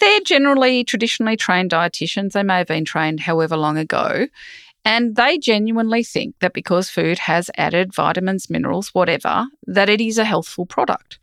They're 0.00 0.20
generally 0.20 0.84
traditionally 0.84 1.36
trained 1.36 1.70
dietitians. 1.70 2.32
They 2.32 2.42
may 2.42 2.58
have 2.58 2.66
been 2.66 2.84
trained 2.84 3.20
however 3.20 3.56
long 3.56 3.78
ago. 3.78 4.26
And 4.86 5.16
they 5.16 5.36
genuinely 5.36 6.04
think 6.04 6.36
that 6.38 6.52
because 6.52 6.88
food 6.88 7.18
has 7.18 7.50
added 7.56 7.92
vitamins, 7.92 8.48
minerals, 8.48 8.94
whatever, 8.94 9.48
that 9.66 9.90
it 9.90 10.00
is 10.00 10.16
a 10.16 10.24
healthful 10.24 10.64
product 10.64 11.18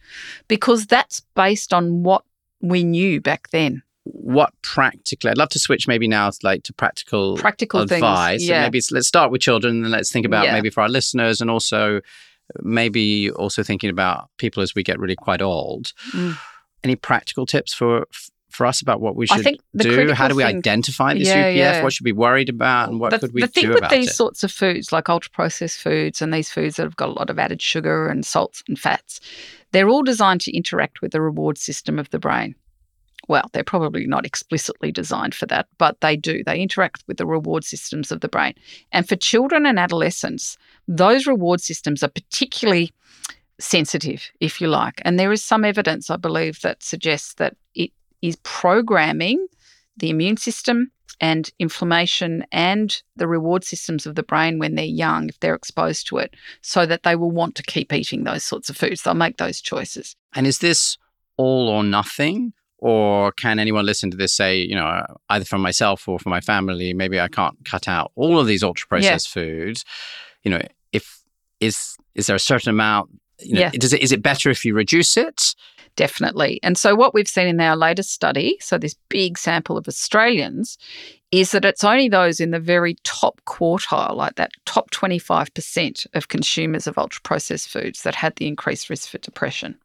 because 0.50 0.86
that's 0.86 1.22
based 1.34 1.74
on 1.74 2.04
what 2.04 2.26
we 2.60 2.84
knew 2.84 3.22
back 3.22 3.50
then. 3.52 3.82
What 4.04 4.52
practically, 4.64 5.32
I'd 5.32 5.38
love 5.38 5.48
to 5.50 5.60
switch 5.60 5.88
maybe 5.88 6.10
now 6.10 6.30
like 6.44 6.64
to 6.64 6.74
practical, 6.74 7.38
practical 7.38 7.80
advice. 7.80 8.42
Things, 8.42 8.50
yeah. 8.50 8.64
maybe 8.64 8.82
let's 8.92 9.08
start 9.08 9.32
with 9.32 9.40
children 9.40 9.82
and 9.82 9.92
let's 9.92 10.12
think 10.12 10.26
about 10.26 10.44
yeah. 10.44 10.52
maybe 10.52 10.70
for 10.70 10.82
our 10.82 10.90
listeners 10.90 11.40
and 11.40 11.50
also 11.50 12.02
maybe 12.62 13.32
also 13.32 13.64
thinking 13.64 13.90
about 13.90 14.30
people 14.38 14.62
as 14.62 14.76
we 14.76 14.84
get 14.84 15.00
really 15.00 15.16
quite 15.16 15.42
old. 15.42 15.94
Mm. 16.12 16.38
Any 16.84 16.98
practical 16.98 17.46
tips 17.46 17.74
for 17.74 18.08
for 18.54 18.66
us 18.66 18.82
about 18.82 19.02
what 19.02 19.16
we 19.16 19.26
I 19.30 19.36
should 19.38 19.44
think 19.44 19.62
do? 19.76 20.14
How 20.14 20.28
do 20.28 20.36
we 20.36 20.44
thing- 20.44 20.58
identify 20.58 21.14
this 21.14 21.28
Yeah, 21.28 21.50
UPF? 21.50 21.56
yeah. 21.56 21.84
What 21.84 21.94
should 21.94 22.06
we 22.06 22.12
be 22.12 22.18
worried 22.18 22.50
about, 22.50 22.90
and 22.90 23.00
what 23.00 23.12
the, 23.12 23.20
could 23.20 23.34
we 23.34 23.42
do 23.42 23.46
about 23.46 23.50
it? 23.50 23.54
the 23.54 23.62
thing 23.62 23.74
with 23.82 23.90
these 23.90 24.10
it? 24.12 24.16
sorts 24.16 24.44
of 24.44 24.52
foods, 24.52 24.92
like 24.92 25.10
ultra 25.10 25.32
processed 25.32 25.80
foods 25.80 26.22
and 26.22 26.34
these 26.34 26.50
foods 26.50 26.76
that 26.78 26.84
have 26.84 26.96
got 26.96 27.10
a 27.10 27.14
lot 27.14 27.30
of 27.30 27.40
added 27.40 27.62
sugar 27.62 28.08
and 28.08 28.26
salts 28.26 28.64
and 28.68 28.78
fats, 28.80 29.20
they're 29.72 29.90
all 29.90 30.04
designed 30.04 30.42
to 30.42 30.56
interact 30.56 31.02
with 31.02 31.12
the 31.12 31.22
reward 31.22 31.58
system 31.58 31.98
of 32.00 32.10
the 32.12 32.20
brain. 32.20 32.56
Well, 33.30 33.50
they're 33.54 33.64
probably 33.64 34.06
not 34.06 34.26
explicitly 34.26 34.92
designed 34.92 35.34
for 35.34 35.46
that, 35.46 35.68
but 35.78 36.02
they 36.02 36.18
do. 36.18 36.44
They 36.44 36.60
interact 36.60 37.06
with 37.08 37.18
the 37.18 37.26
reward 37.26 37.64
systems 37.64 38.12
of 38.12 38.20
the 38.20 38.28
brain. 38.28 38.54
And 38.92 39.08
for 39.08 39.16
children 39.16 39.66
and 39.66 39.80
adolescents, 39.80 40.58
those 40.90 41.26
reward 41.26 41.62
systems 41.62 42.04
are 42.04 42.10
particularly 42.10 42.92
sensitive, 43.60 44.30
if 44.42 44.60
you 44.60 44.68
like. 44.68 45.02
And 45.06 45.18
there 45.18 45.32
is 45.32 45.42
some 45.44 45.64
evidence, 45.64 46.10
I 46.10 46.18
believe, 46.18 46.60
that 46.62 46.84
suggests 46.84 47.36
that 47.36 47.56
it 47.76 47.92
is 48.24 48.38
programming 48.44 49.46
the 49.98 50.10
immune 50.10 50.38
system 50.38 50.92
and 51.20 51.52
inflammation 51.60 52.44
and 52.52 53.04
the 53.16 53.28
reward 53.28 53.64
systems 53.64 54.06
of 54.06 54.16
the 54.16 54.24
brain 54.24 54.58
when 54.58 54.76
they're 54.76 54.86
young, 54.86 55.30
if 55.30 55.40
they're 55.40 55.54
exposed 55.54 56.08
to 56.08 56.18
it, 56.18 56.34
so 56.62 56.86
that 56.86 57.04
they 57.04 57.16
will 57.16 57.30
want 57.30 57.54
to 57.56 57.64
keep 57.64 57.94
eating 57.94 58.24
those 58.24 58.44
sorts 58.44 58.70
of 58.70 58.78
foods. 58.78 59.04
They'll 59.04 59.14
make 59.14 59.38
those 59.38 59.62
choices. 59.62 60.16
And 60.34 60.48
is 60.48 60.60
this 60.60 60.98
all 61.38 61.70
or 61.70 61.84
nothing? 61.84 62.54
Or 62.80 63.32
can 63.34 63.60
anyone 63.60 63.86
listen 63.86 64.10
to 64.12 64.18
this 64.18 64.34
say, 64.34 64.58
you 64.58 64.76
know, 64.76 65.06
either 65.30 65.46
from 65.46 65.62
myself 65.62 66.08
or 66.08 66.18
from 66.18 66.32
my 66.32 66.42
family, 66.42 66.94
maybe 66.94 67.20
I 67.20 67.28
can't 67.28 67.58
cut 67.64 67.88
out 67.88 68.12
all 68.16 68.40
of 68.40 68.48
these 68.48 68.64
ultra 68.64 68.88
processed 68.88 69.30
foods? 69.30 69.86
You 70.44 70.52
know, 70.52 70.62
if 70.92 71.24
is 71.60 71.96
is 72.16 72.28
there 72.28 72.36
a 72.36 72.40
certain 72.40 72.72
amount? 72.72 73.10
You 73.40 73.56
know, 73.56 73.62
Yeah. 73.62 73.72
Does 73.72 73.94
it 73.94 74.02
is 74.02 74.12
it 74.12 74.22
better 74.22 74.50
if 74.50 74.66
you 74.66 74.74
reduce 74.74 75.16
it? 75.16 75.56
Definitely. 75.96 76.60
And 76.64 76.78
so, 76.78 76.96
what 76.96 77.14
we've 77.14 77.28
seen 77.28 77.48
in 77.48 77.60
our 77.60 77.76
latest 77.76 78.12
study, 78.12 78.58
so 78.60 78.78
this 78.78 78.96
big 79.10 79.38
sample 79.38 79.78
of 79.78 79.88
Australians, 79.88 80.78
is 81.32 81.52
that 81.52 81.66
it's 81.66 81.84
only 81.84 82.10
those 82.10 82.40
in 82.40 82.52
the 82.52 82.60
very 82.60 82.96
top 83.04 83.40
quartile, 83.46 84.16
like 84.16 84.36
that 84.36 84.52
top 84.66 84.90
25% 84.92 86.08
of 86.14 86.28
consumers 86.30 86.88
of 86.88 86.98
ultra 86.98 87.22
processed 87.22 87.70
foods, 87.70 88.02
that 88.04 88.16
had 88.16 88.36
the 88.38 88.48
increased 88.48 88.90
risk 88.90 89.10
for 89.10 89.20
depression. 89.20 89.78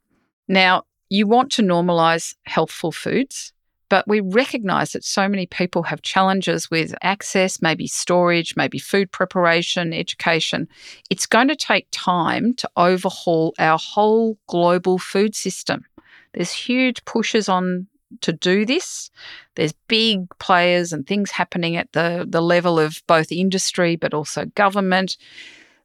Now, 0.47 0.83
you 1.09 1.27
want 1.27 1.51
to 1.53 1.61
normalise 1.61 2.35
healthful 2.43 2.91
foods, 2.91 3.53
but 3.89 4.07
we 4.07 4.19
recognise 4.19 4.91
that 4.91 5.03
so 5.03 5.27
many 5.27 5.47
people 5.47 5.83
have 5.83 6.01
challenges 6.03 6.69
with 6.69 6.93
access, 7.01 7.61
maybe 7.61 7.87
storage, 7.87 8.55
maybe 8.55 8.77
food 8.77 9.11
preparation, 9.11 9.93
education. 9.93 10.67
It's 11.09 11.25
going 11.25 11.47
to 11.47 11.55
take 11.55 11.87
time 11.91 12.53
to 12.55 12.69
overhaul 12.77 13.53
our 13.57 13.79
whole 13.79 14.37
global 14.47 14.99
food 14.99 15.35
system. 15.35 15.85
There's 16.33 16.51
huge 16.51 17.03
pushes 17.05 17.49
on 17.49 17.87
to 18.21 18.33
do 18.33 18.65
this. 18.65 19.11
There's 19.55 19.73
big 19.87 20.27
players 20.39 20.93
and 20.93 21.05
things 21.05 21.31
happening 21.31 21.75
at 21.75 21.91
the, 21.93 22.25
the 22.27 22.41
level 22.41 22.79
of 22.79 23.01
both 23.07 23.31
industry 23.31 23.95
but 23.95 24.13
also 24.13 24.45
government 24.45 25.17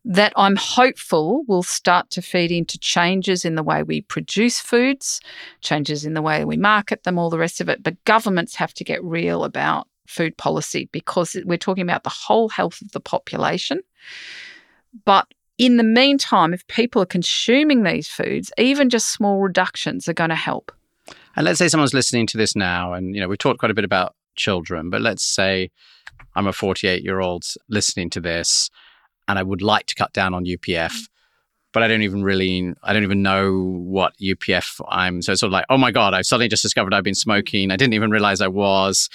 that 0.07 0.33
I'm 0.37 0.57
hopeful 0.57 1.45
will 1.49 1.63
start 1.63 2.11
to 2.11 2.23
feed 2.23 2.53
into 2.53 2.79
changes 2.79 3.45
in 3.45 3.55
the 3.55 3.63
way 3.63 3.83
we 3.83 4.03
produce 4.03 4.61
foods, 4.61 5.21
changes 5.63 6.05
in 6.05 6.13
the 6.13 6.21
way 6.21 6.45
we 6.45 6.59
market 6.59 7.05
them, 7.05 7.19
all 7.19 7.31
the 7.31 7.39
rest 7.39 7.61
of 7.61 7.71
it. 7.71 7.83
But 7.83 8.03
governments 8.05 8.55
have 8.57 8.75
to 8.75 8.85
get 8.85 9.03
real 9.03 9.45
about 9.45 9.89
food 10.07 10.37
policy 10.37 10.91
because 10.93 11.37
we're 11.47 11.57
talking 11.57 11.83
about 11.83 12.05
the 12.05 12.11
whole 12.11 12.51
health 12.51 12.83
of 12.83 12.93
the 12.93 13.01
population. 13.01 13.81
But 15.07 15.27
in 15.59 15.77
the 15.77 15.85
meantime, 15.85 16.53
if 16.53 16.67
people 16.67 17.03
are 17.03 17.07
consuming 17.07 17.83
these 17.83 18.09
foods, 18.09 18.53
even 18.59 18.91
just 18.91 19.13
small 19.13 19.41
reductions 19.41 20.09
are 20.09 20.15
going 20.15 20.31
to 20.31 20.37
help. 20.37 20.73
And 21.37 21.45
let's 21.45 21.59
say 21.59 21.69
someone's 21.69 21.95
listening 21.95 22.27
to 22.29 22.37
this 22.37 22.57
now, 22.57 22.93
and 22.93 23.15
you 23.15 23.21
know, 23.21 23.29
we've 23.29 23.39
talked 23.39 23.61
quite 23.61 23.71
a 23.71 23.75
bit 23.75 23.85
about 23.85 24.15
children, 24.37 24.91
but 24.91 25.01
let's 25.01 25.25
say 25.25 25.71
I'm 26.35 26.47
a 26.47 26.53
48 26.53 27.03
year 27.03 27.21
old 27.21 27.45
listening 27.69 28.11
to 28.11 28.21
this, 28.21 28.71
and 29.29 29.39
I 29.39 29.43
would 29.43 29.63
like 29.63 29.87
to 29.87 29.95
cut 29.95 30.13
down 30.13 30.35
on 30.35 30.45
UPF, 30.45 30.93
mm. 30.93 31.09
but 31.73 31.83
I 31.83 31.89
don't 31.89 32.03
even 32.03 32.23
really, 32.23 32.73
I 32.83 32.93
don't 32.93 33.03
even 33.03 33.23
know 33.23 33.61
what 33.61 34.17
UPF 34.19 34.81
I'm. 34.89 35.23
So 35.23 35.33
it's 35.33 35.41
sort 35.41 35.49
of 35.49 35.53
like, 35.53 35.67
oh 35.71 35.79
my 35.79 35.91
god, 35.91 36.15
I've 36.15 36.27
suddenly 36.27 36.49
just 36.49 36.63
discovered 36.63 36.95
I've 36.95 37.05
been 37.05 37.15
smoking. 37.15 37.71
I 37.71 37.77
didn't 37.77 37.95
even 37.95 38.11
realize 38.11 38.41
I 38.41 38.49
was. 38.49 39.09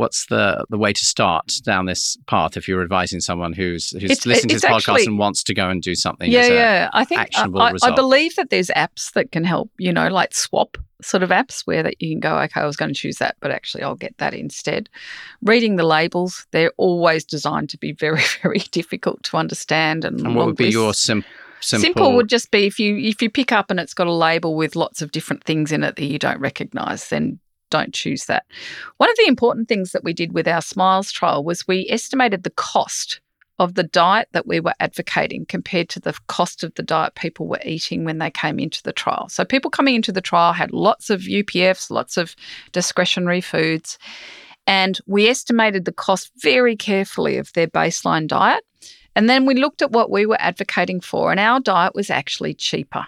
What's 0.00 0.26
the 0.26 0.64
the 0.70 0.78
way 0.78 0.92
to 0.92 1.04
start 1.04 1.52
down 1.62 1.84
this 1.84 2.16
path 2.26 2.56
if 2.56 2.66
you're 2.66 2.82
advising 2.82 3.20
someone 3.20 3.52
who's 3.52 3.90
who's 3.90 4.04
It's- 4.04 4.24
listening 4.26 4.48
to 4.48 4.54
this 4.56 4.64
podcast 4.64 5.06
and 5.06 5.18
wants 5.18 5.42
to 5.44 5.54
go 5.54 5.68
and 5.68 5.82
do 5.82 5.94
something? 5.94 6.30
Yeah, 6.30 6.46
yeah. 6.46 6.90
I 6.94 7.04
think 7.04 7.20
I, 7.20 7.22
actionable 7.24 7.60
I, 7.60 7.72
I 7.82 7.90
believe 7.94 8.34
that 8.36 8.48
there's 8.50 8.68
apps 8.68 9.12
that 9.12 9.30
can 9.30 9.44
help. 9.44 9.70
You 9.78 9.92
know, 9.92 10.08
like 10.08 10.32
Swap 10.34 10.78
sort 11.02 11.22
of 11.22 11.30
apps 11.30 11.66
where 11.66 11.82
that 11.82 12.00
you 12.00 12.08
can 12.14 12.20
go. 12.20 12.38
Okay, 12.38 12.60
I 12.60 12.66
was 12.66 12.76
going 12.76 12.92
to 12.94 12.98
choose 12.98 13.18
that, 13.18 13.36
but 13.40 13.50
actually 13.50 13.82
I'll 13.82 13.94
get 13.94 14.16
that 14.18 14.32
instead. 14.34 14.88
Reading 15.42 15.76
the 15.76 15.84
labels, 15.84 16.46
they're 16.50 16.72
always 16.78 17.24
designed 17.24 17.68
to 17.70 17.78
be 17.78 17.92
very, 18.06 18.22
very 18.42 18.60
difficult 18.70 19.22
to 19.24 19.36
understand. 19.36 20.04
And, 20.04 20.20
And 20.20 20.34
what 20.34 20.46
would 20.46 20.56
be 20.56 20.70
your 20.70 20.88
lists. 20.88 21.04
sim- 21.04 21.24
simple? 21.60 21.82
Simple 21.84 22.16
would 22.16 22.28
just 22.28 22.50
be 22.50 22.64
if 22.66 22.78
you 22.78 22.96
if 22.96 23.20
you 23.20 23.28
pick 23.28 23.52
up 23.52 23.70
and 23.70 23.78
it's 23.78 23.94
got 23.94 24.06
a 24.06 24.12
label 24.12 24.54
with 24.56 24.76
lots 24.76 25.02
of 25.02 25.12
different 25.12 25.44
things 25.44 25.72
in 25.72 25.84
it 25.84 25.96
that 25.96 26.04
you 26.06 26.18
don't 26.18 26.40
recognize, 26.40 27.08
then 27.08 27.38
don't 27.70 27.94
choose 27.94 28.26
that. 28.26 28.44
One 28.98 29.10
of 29.10 29.16
the 29.16 29.28
important 29.28 29.68
things 29.68 29.92
that 29.92 30.04
we 30.04 30.12
did 30.12 30.32
with 30.32 30.46
our 30.46 30.60
Smiles 30.60 31.10
trial 31.10 31.44
was 31.44 31.66
we 31.66 31.86
estimated 31.88 32.42
the 32.42 32.50
cost 32.50 33.20
of 33.60 33.74
the 33.74 33.82
diet 33.82 34.26
that 34.32 34.46
we 34.46 34.58
were 34.58 34.72
advocating 34.80 35.44
compared 35.44 35.90
to 35.90 36.00
the 36.00 36.18
cost 36.28 36.64
of 36.64 36.74
the 36.74 36.82
diet 36.82 37.14
people 37.14 37.46
were 37.46 37.60
eating 37.62 38.04
when 38.04 38.16
they 38.16 38.30
came 38.30 38.58
into 38.58 38.82
the 38.82 38.92
trial. 38.92 39.28
So 39.28 39.44
people 39.44 39.70
coming 39.70 39.94
into 39.94 40.12
the 40.12 40.22
trial 40.22 40.54
had 40.54 40.72
lots 40.72 41.10
of 41.10 41.20
UPFs, 41.20 41.90
lots 41.90 42.16
of 42.16 42.34
discretionary 42.72 43.42
foods, 43.42 43.98
and 44.66 44.98
we 45.06 45.28
estimated 45.28 45.84
the 45.84 45.92
cost 45.92 46.30
very 46.38 46.74
carefully 46.74 47.36
of 47.36 47.52
their 47.52 47.66
baseline 47.66 48.26
diet. 48.26 48.64
And 49.14 49.28
then 49.28 49.44
we 49.44 49.54
looked 49.54 49.82
at 49.82 49.90
what 49.90 50.10
we 50.10 50.24
were 50.24 50.40
advocating 50.40 51.00
for, 51.00 51.30
and 51.30 51.38
our 51.38 51.60
diet 51.60 51.94
was 51.94 52.08
actually 52.08 52.54
cheaper. 52.54 53.06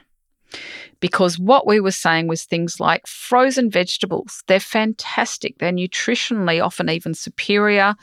Because 1.00 1.38
what 1.38 1.66
we 1.66 1.80
were 1.80 1.90
saying 1.90 2.28
was 2.28 2.44
things 2.44 2.78
like 2.78 3.06
frozen 3.06 3.70
vegetables. 3.70 4.42
They're 4.46 4.60
fantastic. 4.60 5.58
They're 5.58 5.72
nutritionally 5.72 6.64
often 6.64 6.88
even 6.88 7.14
superior. 7.14 7.94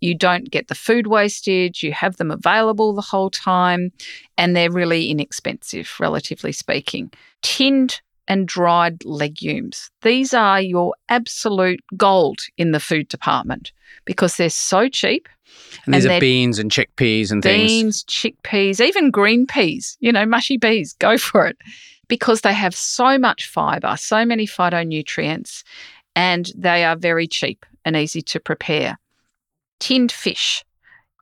You 0.00 0.14
don't 0.14 0.50
get 0.50 0.68
the 0.68 0.74
food 0.74 1.06
wastage. 1.06 1.82
You 1.82 1.92
have 1.92 2.16
them 2.16 2.30
available 2.30 2.92
the 2.92 3.00
whole 3.00 3.30
time, 3.30 3.90
and 4.36 4.54
they're 4.54 4.70
really 4.70 5.10
inexpensive, 5.10 5.90
relatively 5.98 6.52
speaking. 6.52 7.10
Tinned 7.42 8.00
and 8.28 8.46
dried 8.46 9.04
legumes. 9.04 9.90
These 10.02 10.34
are 10.34 10.60
your 10.60 10.94
absolute 11.08 11.80
gold 11.96 12.40
in 12.56 12.72
the 12.72 12.80
food 12.80 13.08
department 13.08 13.72
because 14.04 14.36
they're 14.36 14.50
so 14.50 14.88
cheap 14.88 15.28
and 15.84 15.94
these 15.94 16.04
and 16.04 16.10
are 16.10 16.14
they're 16.14 16.20
beans 16.20 16.58
and 16.58 16.70
chickpeas 16.70 17.30
and 17.30 17.42
things. 17.42 17.70
beans, 17.70 18.04
chickpeas, 18.04 18.84
even 18.84 19.10
green 19.10 19.46
peas, 19.46 19.96
you 20.00 20.12
know, 20.12 20.26
mushy 20.26 20.58
peas, 20.58 20.94
go 20.94 21.18
for 21.18 21.46
it. 21.46 21.56
Because 22.08 22.42
they 22.42 22.52
have 22.52 22.74
so 22.74 23.18
much 23.18 23.48
fiber, 23.48 23.96
so 23.96 24.24
many 24.24 24.46
phytonutrients, 24.46 25.62
and 26.14 26.50
they 26.56 26.84
are 26.84 26.96
very 26.96 27.26
cheap 27.26 27.64
and 27.84 27.96
easy 27.96 28.22
to 28.22 28.40
prepare. 28.40 28.98
Tinned 29.80 30.12
fish. 30.12 30.64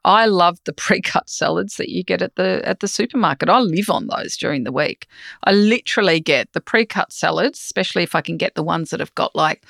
I 0.05 0.26
love 0.26 0.59
the 0.64 0.72
pre-cut 0.85 1.28
salads 1.28 1.76
that 1.76 1.89
you 1.89 2.03
get 2.03 2.22
at 2.22 2.37
the 2.37 2.61
at 2.64 2.80
the 2.80 2.89
supermarket. 2.89 3.49
I 3.49 3.61
live 3.61 3.91
on 3.91 4.09
those 4.09 4.37
during 4.37 4.64
the 4.64 4.72
week. 4.72 5.07
I 5.45 5.53
literally 5.53 6.20
get 6.20 6.53
the 6.53 6.61
pre-cut 6.61 7.12
salads, 7.12 7.59
especially 7.59 8.03
if 8.03 8.14
I 8.14 8.20
can 8.20 8.37
get 8.37 8.55
the 8.55 8.62
ones 8.62 8.91
that 8.91 9.01
have 9.01 9.14
got 9.14 9.35
like 9.35 9.64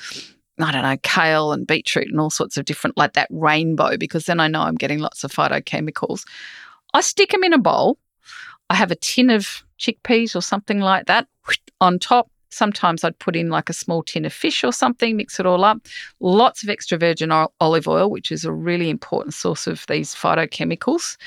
I 0.58 0.70
don't 0.70 0.82
know, 0.82 0.96
kale 1.02 1.52
and 1.52 1.66
beetroot 1.66 2.08
and 2.08 2.20
all 2.20 2.30
sorts 2.30 2.56
of 2.56 2.66
different, 2.66 2.96
like 2.96 3.14
that 3.14 3.28
rainbow, 3.30 3.96
because 3.96 4.26
then 4.26 4.38
I 4.38 4.48
know 4.48 4.60
I'm 4.60 4.74
getting 4.74 4.98
lots 4.98 5.24
of 5.24 5.32
phytochemicals. 5.32 6.24
I 6.94 7.00
stick 7.00 7.30
them 7.30 7.42
in 7.42 7.52
a 7.52 7.58
bowl. 7.58 7.98
I 8.72 8.74
have 8.74 8.90
a 8.90 8.96
tin 8.96 9.28
of 9.28 9.64
chickpeas 9.78 10.34
or 10.34 10.40
something 10.40 10.80
like 10.80 11.04
that 11.04 11.28
on 11.82 11.98
top. 11.98 12.30
Sometimes 12.48 13.04
I'd 13.04 13.18
put 13.18 13.36
in 13.36 13.50
like 13.50 13.68
a 13.68 13.74
small 13.74 14.02
tin 14.02 14.24
of 14.24 14.32
fish 14.32 14.64
or 14.64 14.72
something, 14.72 15.14
mix 15.14 15.38
it 15.38 15.44
all 15.44 15.62
up. 15.62 15.86
Lots 16.20 16.62
of 16.62 16.70
extra 16.70 16.96
virgin 16.96 17.30
olive 17.30 17.86
oil, 17.86 18.10
which 18.10 18.32
is 18.32 18.46
a 18.46 18.52
really 18.52 18.88
important 18.88 19.34
source 19.34 19.66
of 19.66 19.84
these 19.88 20.14
phytochemicals, 20.14 21.18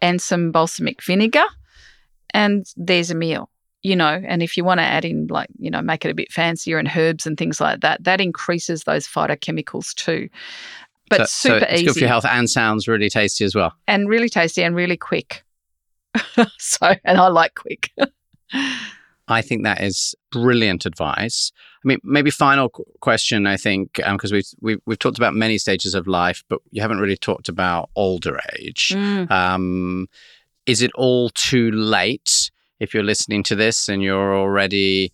and 0.00 0.20
some 0.20 0.52
balsamic 0.52 1.02
vinegar. 1.02 1.44
And 2.34 2.66
there's 2.76 3.10
a 3.10 3.14
meal 3.14 3.48
you 3.82 3.96
know, 3.96 4.20
and 4.26 4.42
if 4.42 4.58
you 4.58 4.64
want 4.64 4.78
to 4.78 4.84
add 4.84 5.06
in 5.06 5.26
like, 5.28 5.48
you 5.58 5.70
know, 5.70 5.80
make 5.80 6.04
it 6.04 6.10
a 6.10 6.14
bit 6.14 6.30
fancier 6.30 6.76
and 6.76 6.90
herbs 6.94 7.26
and 7.26 7.38
things 7.38 7.62
like 7.62 7.80
that, 7.80 8.04
that 8.04 8.20
increases 8.20 8.84
those 8.84 9.08
phytochemicals 9.08 9.94
too. 9.94 10.28
But 11.08 11.30
so, 11.30 11.48
super 11.48 11.60
so 11.60 11.64
it's 11.64 11.72
easy 11.72 11.84
good 11.86 11.94
for 11.94 12.00
your 12.00 12.08
health 12.08 12.26
and 12.26 12.50
sounds 12.50 12.86
really 12.86 13.08
tasty 13.08 13.42
as 13.42 13.54
well. 13.54 13.72
and 13.88 14.06
really 14.06 14.28
tasty 14.28 14.62
and 14.62 14.76
really 14.76 14.98
quick. 14.98 15.44
so, 16.58 16.94
and 17.04 17.18
I 17.18 17.28
like 17.28 17.54
quick. 17.54 17.90
I 19.28 19.42
think 19.42 19.62
that 19.62 19.80
is 19.80 20.14
brilliant 20.32 20.86
advice. 20.86 21.52
I 21.84 21.88
mean, 21.88 21.98
maybe 22.02 22.30
final 22.30 22.68
question. 23.00 23.46
I 23.46 23.56
think 23.56 23.92
because 23.94 24.32
we've, 24.32 24.46
we've 24.60 24.80
we've 24.86 24.98
talked 24.98 25.18
about 25.18 25.34
many 25.34 25.56
stages 25.56 25.94
of 25.94 26.06
life, 26.06 26.42
but 26.48 26.60
you 26.70 26.82
haven't 26.82 26.98
really 26.98 27.16
talked 27.16 27.48
about 27.48 27.90
older 27.94 28.40
age. 28.58 28.88
Mm. 28.94 29.30
Um, 29.30 30.08
is 30.66 30.82
it 30.82 30.90
all 30.94 31.30
too 31.30 31.70
late 31.70 32.50
if 32.80 32.92
you're 32.92 33.02
listening 33.02 33.42
to 33.44 33.56
this 33.56 33.88
and 33.88 34.02
you're 34.02 34.36
already, 34.36 35.12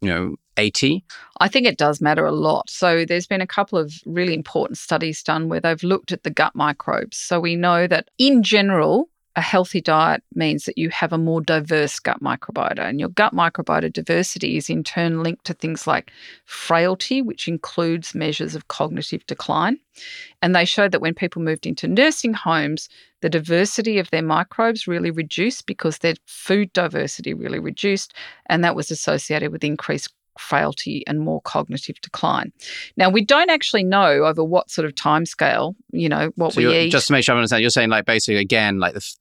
you 0.00 0.08
know, 0.08 0.36
80? 0.56 1.04
I 1.40 1.48
think 1.48 1.66
it 1.66 1.76
does 1.76 2.00
matter 2.00 2.24
a 2.24 2.32
lot. 2.32 2.70
So, 2.70 3.04
there's 3.04 3.26
been 3.26 3.40
a 3.40 3.46
couple 3.46 3.78
of 3.78 3.92
really 4.06 4.34
important 4.34 4.78
studies 4.78 5.22
done 5.22 5.48
where 5.48 5.60
they've 5.60 5.82
looked 5.82 6.12
at 6.12 6.22
the 6.22 6.30
gut 6.30 6.54
microbes. 6.54 7.16
So, 7.16 7.40
we 7.40 7.56
know 7.56 7.86
that 7.88 8.08
in 8.16 8.42
general, 8.42 9.10
a 9.36 9.40
healthy 9.40 9.80
diet 9.80 10.22
means 10.34 10.64
that 10.64 10.78
you 10.78 10.90
have 10.90 11.12
a 11.12 11.18
more 11.18 11.40
diverse 11.40 11.98
gut 11.98 12.22
microbiota, 12.22 12.80
and 12.80 13.00
your 13.00 13.08
gut 13.08 13.34
microbiota 13.34 13.92
diversity 13.92 14.56
is 14.56 14.70
in 14.70 14.84
turn 14.84 15.22
linked 15.22 15.44
to 15.46 15.54
things 15.54 15.86
like 15.86 16.12
frailty, 16.44 17.20
which 17.20 17.48
includes 17.48 18.14
measures 18.14 18.54
of 18.54 18.68
cognitive 18.68 19.26
decline. 19.26 19.78
And 20.40 20.54
they 20.54 20.64
showed 20.64 20.92
that 20.92 21.00
when 21.00 21.14
people 21.14 21.42
moved 21.42 21.66
into 21.66 21.88
nursing 21.88 22.34
homes, 22.34 22.88
the 23.22 23.28
diversity 23.28 23.98
of 23.98 24.10
their 24.10 24.22
microbes 24.22 24.86
really 24.86 25.10
reduced 25.10 25.66
because 25.66 25.98
their 25.98 26.14
food 26.26 26.72
diversity 26.72 27.34
really 27.34 27.58
reduced, 27.58 28.14
and 28.46 28.62
that 28.62 28.76
was 28.76 28.90
associated 28.90 29.50
with 29.50 29.64
increased 29.64 30.12
frailty 30.38 31.04
and 31.06 31.20
more 31.20 31.40
cognitive 31.42 32.00
decline. 32.00 32.52
Now, 32.96 33.08
we 33.08 33.24
don't 33.24 33.50
actually 33.50 33.84
know 33.84 34.24
over 34.24 34.42
what 34.42 34.70
sort 34.70 34.84
of 34.84 34.94
time 34.94 35.26
scale, 35.26 35.76
you 35.92 36.08
know, 36.08 36.30
what 36.34 36.54
So 36.54 36.60
we 36.60 36.76
eat. 36.76 36.90
just 36.90 37.06
to 37.06 37.12
make 37.12 37.24
sure 37.24 37.34
I 37.34 37.38
understand, 37.38 37.62
you're 37.62 37.70
saying 37.70 37.90
like 37.90 38.04
basically 38.04 38.36
again, 38.40 38.78
like 38.78 38.94
the 38.94 39.14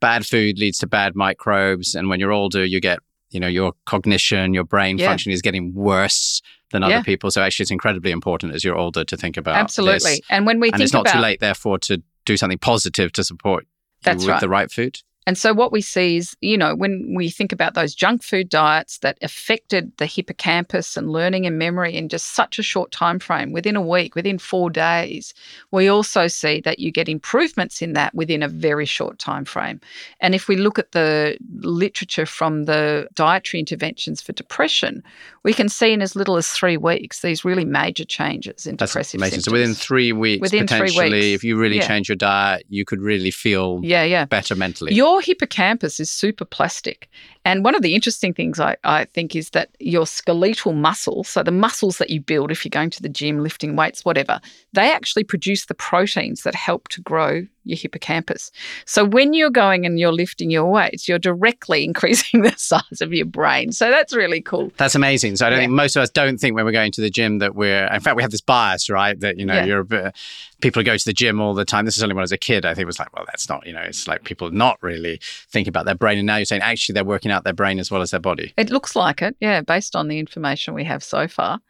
bad 0.00 0.26
food 0.26 0.58
leads 0.58 0.78
to 0.78 0.86
bad 0.86 1.14
microbes, 1.16 1.94
and 1.94 2.08
when 2.08 2.20
you're 2.20 2.32
older, 2.32 2.64
you 2.64 2.80
get 2.80 3.00
you 3.30 3.38
know 3.40 3.46
your 3.48 3.74
cognition, 3.84 4.54
your 4.54 4.64
brain 4.64 4.96
Yeah. 4.96 5.06
function 5.08 5.32
is 5.32 5.42
getting 5.42 5.74
worse 5.74 6.40
than 6.72 6.82
other 6.82 6.94
Yeah. 6.94 7.02
people. 7.02 7.30
So 7.30 7.42
actually, 7.42 7.64
it's 7.64 7.70
incredibly 7.70 8.10
important 8.10 8.54
as 8.54 8.64
you're 8.64 8.76
older 8.76 9.04
to 9.04 9.16
think 9.16 9.36
about 9.36 9.56
Absolutely. 9.56 9.98
this. 10.12 10.20
And 10.30 10.46
when 10.46 10.60
we 10.60 10.68
think 10.68 10.74
and 10.74 10.80
think 10.80 10.84
it's 10.86 10.92
not 10.94 11.00
about 11.02 11.12
too 11.14 11.20
late, 11.20 11.40
therefore, 11.40 11.78
to 11.80 12.02
do 12.24 12.36
something 12.38 12.58
positive 12.58 13.12
to 13.12 13.24
support 13.24 13.64
you 13.64 13.68
That's 14.04 14.24
with 14.24 14.30
right. 14.30 14.40
the 14.40 14.48
right 14.48 14.70
food. 14.70 15.00
And 15.28 15.36
so, 15.36 15.52
what 15.52 15.72
we 15.72 15.82
see 15.82 16.16
is, 16.16 16.34
you 16.40 16.56
know, 16.56 16.74
when 16.74 17.12
we 17.14 17.28
think 17.28 17.52
about 17.52 17.74
those 17.74 17.94
junk 17.94 18.22
food 18.22 18.48
diets 18.48 19.00
that 19.00 19.18
affected 19.20 19.92
the 19.98 20.06
hippocampus 20.06 20.96
and 20.96 21.10
learning 21.12 21.44
and 21.44 21.58
memory 21.58 21.94
in 21.94 22.08
just 22.08 22.34
such 22.34 22.58
a 22.58 22.62
short 22.62 22.92
time 22.92 23.18
frame, 23.18 23.52
within 23.52 23.76
a 23.76 23.82
week, 23.82 24.14
within 24.14 24.38
four 24.38 24.70
days, 24.70 25.34
we 25.70 25.86
also 25.86 26.28
see 26.28 26.62
that 26.62 26.78
you 26.78 26.90
get 26.90 27.10
improvements 27.10 27.82
in 27.82 27.92
that 27.92 28.14
within 28.14 28.42
a 28.42 28.48
very 28.48 28.86
short 28.86 29.18
time 29.18 29.44
frame. 29.44 29.82
And 30.20 30.34
if 30.34 30.48
we 30.48 30.56
look 30.56 30.78
at 30.78 30.92
the 30.92 31.36
literature 31.60 32.24
from 32.24 32.64
the 32.64 33.06
dietary 33.14 33.60
interventions 33.60 34.22
for 34.22 34.32
depression, 34.32 35.02
we 35.42 35.52
can 35.52 35.68
see 35.68 35.92
in 35.92 36.00
as 36.00 36.16
little 36.16 36.36
as 36.38 36.48
three 36.48 36.78
weeks 36.78 37.20
these 37.20 37.44
really 37.44 37.66
major 37.66 38.06
changes 38.06 38.66
in 38.66 38.76
That's 38.76 38.92
depressive 38.92 39.18
amazing. 39.20 39.40
symptoms. 39.40 39.44
So 39.44 39.52
within 39.52 39.74
three 39.74 40.12
weeks, 40.14 40.40
Within 40.40 40.66
three 40.66 40.78
potentially, 40.88 41.10
weeks. 41.10 41.34
if 41.34 41.44
you 41.44 41.58
really 41.58 41.76
Yeah. 41.76 41.86
change 41.86 42.08
your 42.08 42.16
diet, 42.16 42.64
you 42.70 42.86
could 42.86 43.02
really 43.02 43.30
feel 43.30 43.80
yeah, 43.82 44.04
yeah. 44.04 44.24
better 44.24 44.54
mentally. 44.54 44.94
Your 44.94 45.17
hippocampus 45.20 46.00
is 46.00 46.10
super 46.10 46.44
plastic. 46.44 47.08
And 47.48 47.64
one 47.64 47.74
of 47.74 47.80
the 47.80 47.94
interesting 47.94 48.34
things 48.34 48.60
I, 48.60 48.76
I 48.84 49.06
think 49.06 49.34
is 49.34 49.50
that 49.50 49.70
your 49.80 50.06
skeletal 50.06 50.74
muscle, 50.74 51.24
so 51.24 51.42
the 51.42 51.50
muscles 51.50 51.96
that 51.96 52.10
you 52.10 52.20
build 52.20 52.50
if 52.50 52.62
you're 52.62 52.68
going 52.70 52.90
to 52.90 53.00
the 53.02 53.08
gym, 53.08 53.42
lifting 53.42 53.74
weights, 53.74 54.04
whatever, 54.04 54.38
they 54.74 54.92
actually 54.92 55.24
produce 55.24 55.64
the 55.64 55.72
proteins 55.74 56.42
that 56.42 56.54
help 56.54 56.88
to 56.88 57.00
grow 57.00 57.46
your 57.64 57.76
hippocampus. 57.78 58.50
So 58.84 59.04
when 59.04 59.32
you're 59.32 59.50
going 59.50 59.86
and 59.86 59.98
you're 59.98 60.12
lifting 60.12 60.50
your 60.50 60.66
weights, 60.70 61.08
you're 61.08 61.18
directly 61.18 61.84
increasing 61.90 62.42
the 62.42 62.52
size 62.58 63.00
of 63.00 63.14
your 63.14 63.26
brain. 63.26 63.72
So 63.72 63.90
that's 63.90 64.14
really 64.14 64.42
cool. 64.42 64.70
That's 64.76 64.94
amazing. 64.94 65.36
So 65.36 65.46
I 65.46 65.50
don't 65.50 65.58
Yeah. 65.58 65.62
think 65.64 65.72
most 65.72 65.96
of 65.96 66.02
us 66.02 66.10
don't 66.10 66.38
think 66.38 66.54
when 66.54 66.66
we're 66.66 66.72
going 66.72 66.92
to 66.92 67.00
the 67.00 67.10
gym 67.10 67.38
that 67.38 67.54
we're. 67.54 67.86
In 67.86 68.00
fact, 68.00 68.16
we 68.16 68.22
have 68.22 68.30
this 68.30 68.40
bias, 68.42 68.90
right? 68.90 69.18
That 69.20 69.38
you 69.38 69.46
know, 69.46 69.54
Yeah. 69.54 69.64
you're 69.64 69.80
a 69.80 69.84
bit, 69.84 70.14
people 70.60 70.80
who 70.80 70.84
go 70.84 70.96
to 70.96 71.04
the 71.04 71.12
gym 71.12 71.40
all 71.40 71.54
the 71.54 71.64
time. 71.64 71.84
This 71.86 71.96
is 71.96 72.02
only 72.02 72.14
when 72.14 72.22
I 72.22 72.28
was 72.28 72.32
a 72.32 72.38
kid. 72.38 72.64
I 72.66 72.74
think 72.74 72.82
it 72.84 72.86
was 72.86 72.98
like, 72.98 73.14
well, 73.14 73.24
that's 73.26 73.48
not. 73.48 73.66
You 73.66 73.72
know, 73.74 73.82
it's 73.82 74.06
like 74.08 74.24
people 74.24 74.50
not 74.50 74.78
really 74.82 75.20
thinking 75.50 75.68
about 75.70 75.84
their 75.86 75.94
brain, 75.94 76.18
and 76.18 76.26
now 76.26 76.36
you're 76.36 76.44
saying 76.46 76.62
actually 76.62 76.94
they're 76.94 77.04
working 77.04 77.30
out 77.30 77.37
their 77.44 77.52
brain 77.52 77.78
as 77.78 77.90
well 77.90 78.02
as 78.02 78.10
their 78.10 78.20
body. 78.20 78.52
It 78.56 78.70
looks 78.70 78.96
like 78.96 79.22
it, 79.22 79.36
yeah, 79.40 79.60
based 79.60 79.96
on 79.96 80.08
the 80.08 80.18
information 80.18 80.74
we 80.74 80.84
have 80.84 81.02
so 81.02 81.28
far. 81.28 81.60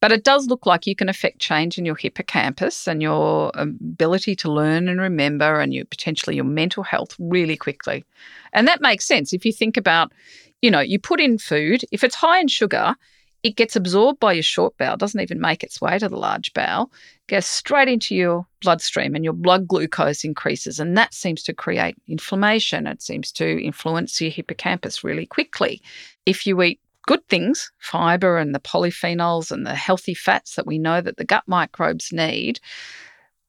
But 0.00 0.12
it 0.12 0.24
does 0.24 0.46
look 0.46 0.66
like 0.66 0.86
you 0.86 0.94
can 0.94 1.08
affect 1.08 1.38
change 1.38 1.78
in 1.78 1.86
your 1.86 1.96
hippocampus 1.96 2.86
and 2.86 3.00
your 3.00 3.50
um, 3.54 3.78
ability 3.80 4.36
to 4.36 4.52
learn 4.52 4.88
and 4.88 5.00
remember 5.00 5.60
and 5.60 5.72
your 5.72 5.86
potentially 5.86 6.36
your 6.36 6.44
mental 6.44 6.82
health 6.82 7.16
really 7.18 7.56
quickly. 7.56 8.04
And 8.52 8.68
that 8.68 8.82
makes 8.82 9.06
sense 9.06 9.32
if 9.32 9.44
you 9.44 9.52
think 9.52 9.76
about, 9.76 10.12
you 10.60 10.70
know, 10.70 10.80
you 10.80 10.98
put 10.98 11.20
in 11.20 11.38
food, 11.38 11.84
if 11.92 12.04
it's 12.04 12.14
high 12.14 12.40
in 12.40 12.48
sugar, 12.48 12.94
it 13.42 13.56
gets 13.56 13.76
absorbed 13.76 14.18
by 14.20 14.32
your 14.32 14.42
short 14.42 14.76
bowel, 14.76 14.96
doesn't 14.96 15.20
even 15.20 15.40
make 15.40 15.62
its 15.62 15.80
way 15.80 15.98
to 15.98 16.08
the 16.08 16.16
large 16.16 16.52
bowel, 16.52 16.90
goes 17.28 17.46
straight 17.46 17.88
into 17.88 18.14
your 18.14 18.46
bloodstream 18.60 19.14
and 19.14 19.24
your 19.24 19.32
blood 19.32 19.68
glucose 19.68 20.24
increases. 20.24 20.80
And 20.80 20.96
that 20.96 21.14
seems 21.14 21.42
to 21.44 21.54
create 21.54 21.96
inflammation. 22.08 22.86
It 22.86 23.02
seems 23.02 23.30
to 23.32 23.62
influence 23.62 24.20
your 24.20 24.30
hippocampus 24.30 25.04
really 25.04 25.26
quickly. 25.26 25.80
If 26.24 26.46
you 26.46 26.60
eat 26.62 26.80
good 27.06 27.26
things, 27.28 27.70
fiber 27.78 28.36
and 28.36 28.54
the 28.54 28.60
polyphenols 28.60 29.50
and 29.50 29.64
the 29.64 29.74
healthy 29.74 30.14
fats 30.14 30.56
that 30.56 30.66
we 30.66 30.78
know 30.78 31.00
that 31.00 31.16
the 31.16 31.24
gut 31.24 31.44
microbes 31.46 32.12
need, 32.12 32.60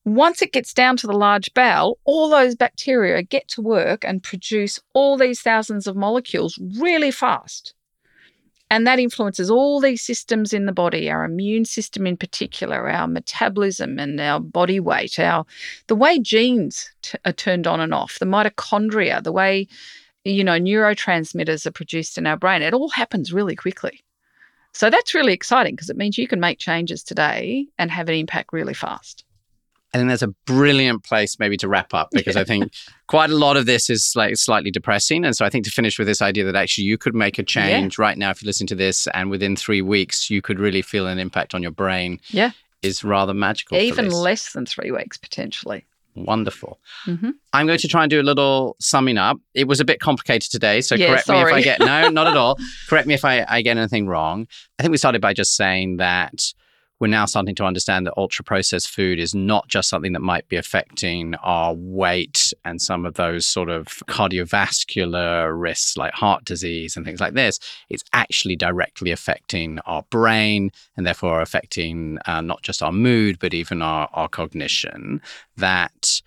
once 0.06 0.42
it 0.42 0.54
gets 0.54 0.74
down 0.74 0.96
to 0.96 1.08
the 1.08 1.18
large 1.18 1.54
bowel, 1.54 1.98
all 2.06 2.30
those 2.30 2.56
bacteria 2.56 3.22
get 3.22 3.48
to 3.50 3.62
work 3.62 4.06
and 4.06 4.24
produce 4.24 4.80
all 4.94 5.18
these 5.18 5.42
thousands 5.42 5.86
of 5.86 5.98
molecules 5.98 6.58
really 6.80 7.12
fast. 7.12 7.74
And 8.70 8.86
that 8.86 9.00
influences 9.00 9.50
all 9.50 9.80
these 9.80 10.02
systems 10.02 10.52
in 10.52 10.66
the 10.66 10.74
body, 10.74 11.10
our 11.10 11.24
immune 11.24 11.64
system 11.64 12.06
in 12.06 12.18
particular, 12.18 12.90
our 12.90 13.08
metabolism 13.08 13.98
and 13.98 14.20
our 14.20 14.42
body 14.42 14.80
weight, 14.80 15.20
our 15.20 15.46
the 15.88 15.96
way 15.96 16.20
genes 16.20 16.92
t- 17.02 17.18
are 17.24 17.32
turned 17.32 17.66
on 17.66 17.80
and 17.80 17.94
off, 17.94 18.20
the 18.20 18.26
mitochondria, 18.26 19.24
the 19.24 19.32
way 19.32 19.68
you 20.26 20.44
know 20.44 20.60
neurotransmitters 20.60 21.66
are 21.66 21.72
produced 21.72 22.18
in 22.18 22.28
our 22.28 22.36
brain. 22.36 22.62
It 22.62 22.74
all 22.74 22.90
happens 22.90 23.32
really 23.32 23.56
quickly. 23.56 24.04
So 24.74 24.90
that's 24.90 25.16
really 25.16 25.34
exciting 25.34 25.76
because 25.76 25.90
it 25.90 25.98
means 25.98 26.18
you 26.18 26.28
can 26.28 26.40
make 26.40 26.60
changes 26.60 27.04
today 27.04 27.68
and 27.80 27.90
have 27.90 28.10
an 28.10 28.16
impact 28.16 28.52
really 28.52 28.74
fast. 28.74 29.24
I 29.94 29.98
think 30.00 30.10
that's 30.10 30.22
a 30.22 30.28
brilliant 30.46 31.04
place 31.04 31.40
maybe 31.40 31.56
to 31.58 31.68
wrap 31.68 31.94
up 31.94 32.10
because 32.12 32.36
I 32.36 32.44
think 32.44 32.72
quite 33.08 33.30
a 33.30 33.36
lot 33.36 33.56
of 33.56 33.66
this 33.66 33.90
is 33.90 34.12
like 34.16 34.36
slightly 34.36 34.70
depressing. 34.70 35.24
And 35.24 35.36
so 35.36 35.46
I 35.46 35.50
think 35.50 35.64
to 35.66 35.72
finish 35.72 35.98
with 35.98 36.08
this 36.08 36.22
idea 36.22 36.44
that 36.44 36.56
actually 36.56 36.84
you 36.84 36.98
could 36.98 37.16
make 37.16 37.40
a 37.40 37.44
change 37.44 37.98
right 37.98 38.18
now 38.18 38.30
if 38.32 38.42
you 38.42 38.48
listen 38.48 38.68
to 38.68 38.76
this 38.76 39.08
and 39.14 39.30
within 39.30 39.56
three 39.56 39.82
weeks 39.82 40.30
you 40.30 40.42
could 40.42 40.60
really 40.60 40.82
feel 40.82 41.08
an 41.08 41.20
impact 41.20 41.56
on 41.56 41.62
your 41.62 41.72
brain 41.72 42.20
Yeah. 42.30 42.52
is 42.82 43.04
rather 43.04 43.34
magical. 43.34 43.78
Even 43.78 44.10
less 44.10 44.52
than 44.52 44.66
three 44.66 44.92
weeks 44.92 45.16
potentially. 45.18 45.86
Wonderful. 46.16 46.80
hmm 47.06 47.30
I'm 47.54 47.66
going 47.68 47.80
to 47.80 47.88
try 47.88 48.04
and 48.04 48.10
do 48.10 48.20
a 48.20 48.24
little 48.24 48.76
summing 48.80 49.18
up. 49.18 49.38
It 49.54 49.68
was 49.68 49.80
a 49.80 49.86
bit 49.86 50.00
complicated 50.00 50.52
today, 50.52 50.82
so 50.82 50.96
Yeah, 50.96 51.08
correct 51.08 51.30
me 51.30 51.40
if 51.42 51.48
I 51.54 51.62
get 51.62 51.80
no, 51.80 52.10
not 52.10 52.28
at 52.28 52.36
all. 52.36 52.58
Correct 52.90 53.08
me 53.08 53.14
if 53.14 53.24
I, 53.24 53.46
I 53.48 53.62
get 53.62 53.78
anything 53.78 54.08
wrong. 54.08 54.48
I 54.80 54.84
think 54.84 54.92
we 54.92 54.98
started 54.98 55.22
by 55.22 55.34
just 55.34 55.56
saying 55.56 55.98
that 55.98 56.54
we're 57.00 57.08
now 57.08 57.26
starting 57.26 57.56
to 57.56 57.64
understand 57.64 58.06
that 58.06 58.14
ultra 58.18 58.44
processed 58.44 58.90
food 58.90 59.20
is 59.20 59.36
not 59.36 59.68
just 59.68 59.90
something 59.90 60.14
that 60.14 60.22
might 60.22 60.48
be 60.48 60.56
affecting 60.56 61.36
our 61.36 61.74
weight 61.76 62.54
and 62.66 62.82
some 62.82 63.06
of 63.06 63.14
those 63.16 63.46
sort 63.46 63.70
of 63.70 63.86
cardiovascular 64.08 65.60
risks 65.60 65.96
like 65.98 66.14
heart 66.14 66.44
disease 66.46 66.96
and 66.98 67.06
things 67.06 67.20
like 67.20 67.34
this. 67.34 67.60
It's 67.90 68.04
actually 68.14 68.56
directly 68.56 69.12
affecting 69.12 69.80
our 69.86 70.04
brain 70.10 70.72
and 70.96 71.06
therefore 71.06 71.42
affecting 71.42 72.18
uh, 72.26 72.42
not 72.42 72.64
just 72.64 72.82
our 72.82 72.92
mood, 72.92 73.38
but 73.40 73.54
even 73.54 73.82
our, 73.82 74.10
our 74.14 74.28
cognition. 74.28 75.22
That 75.58 76.22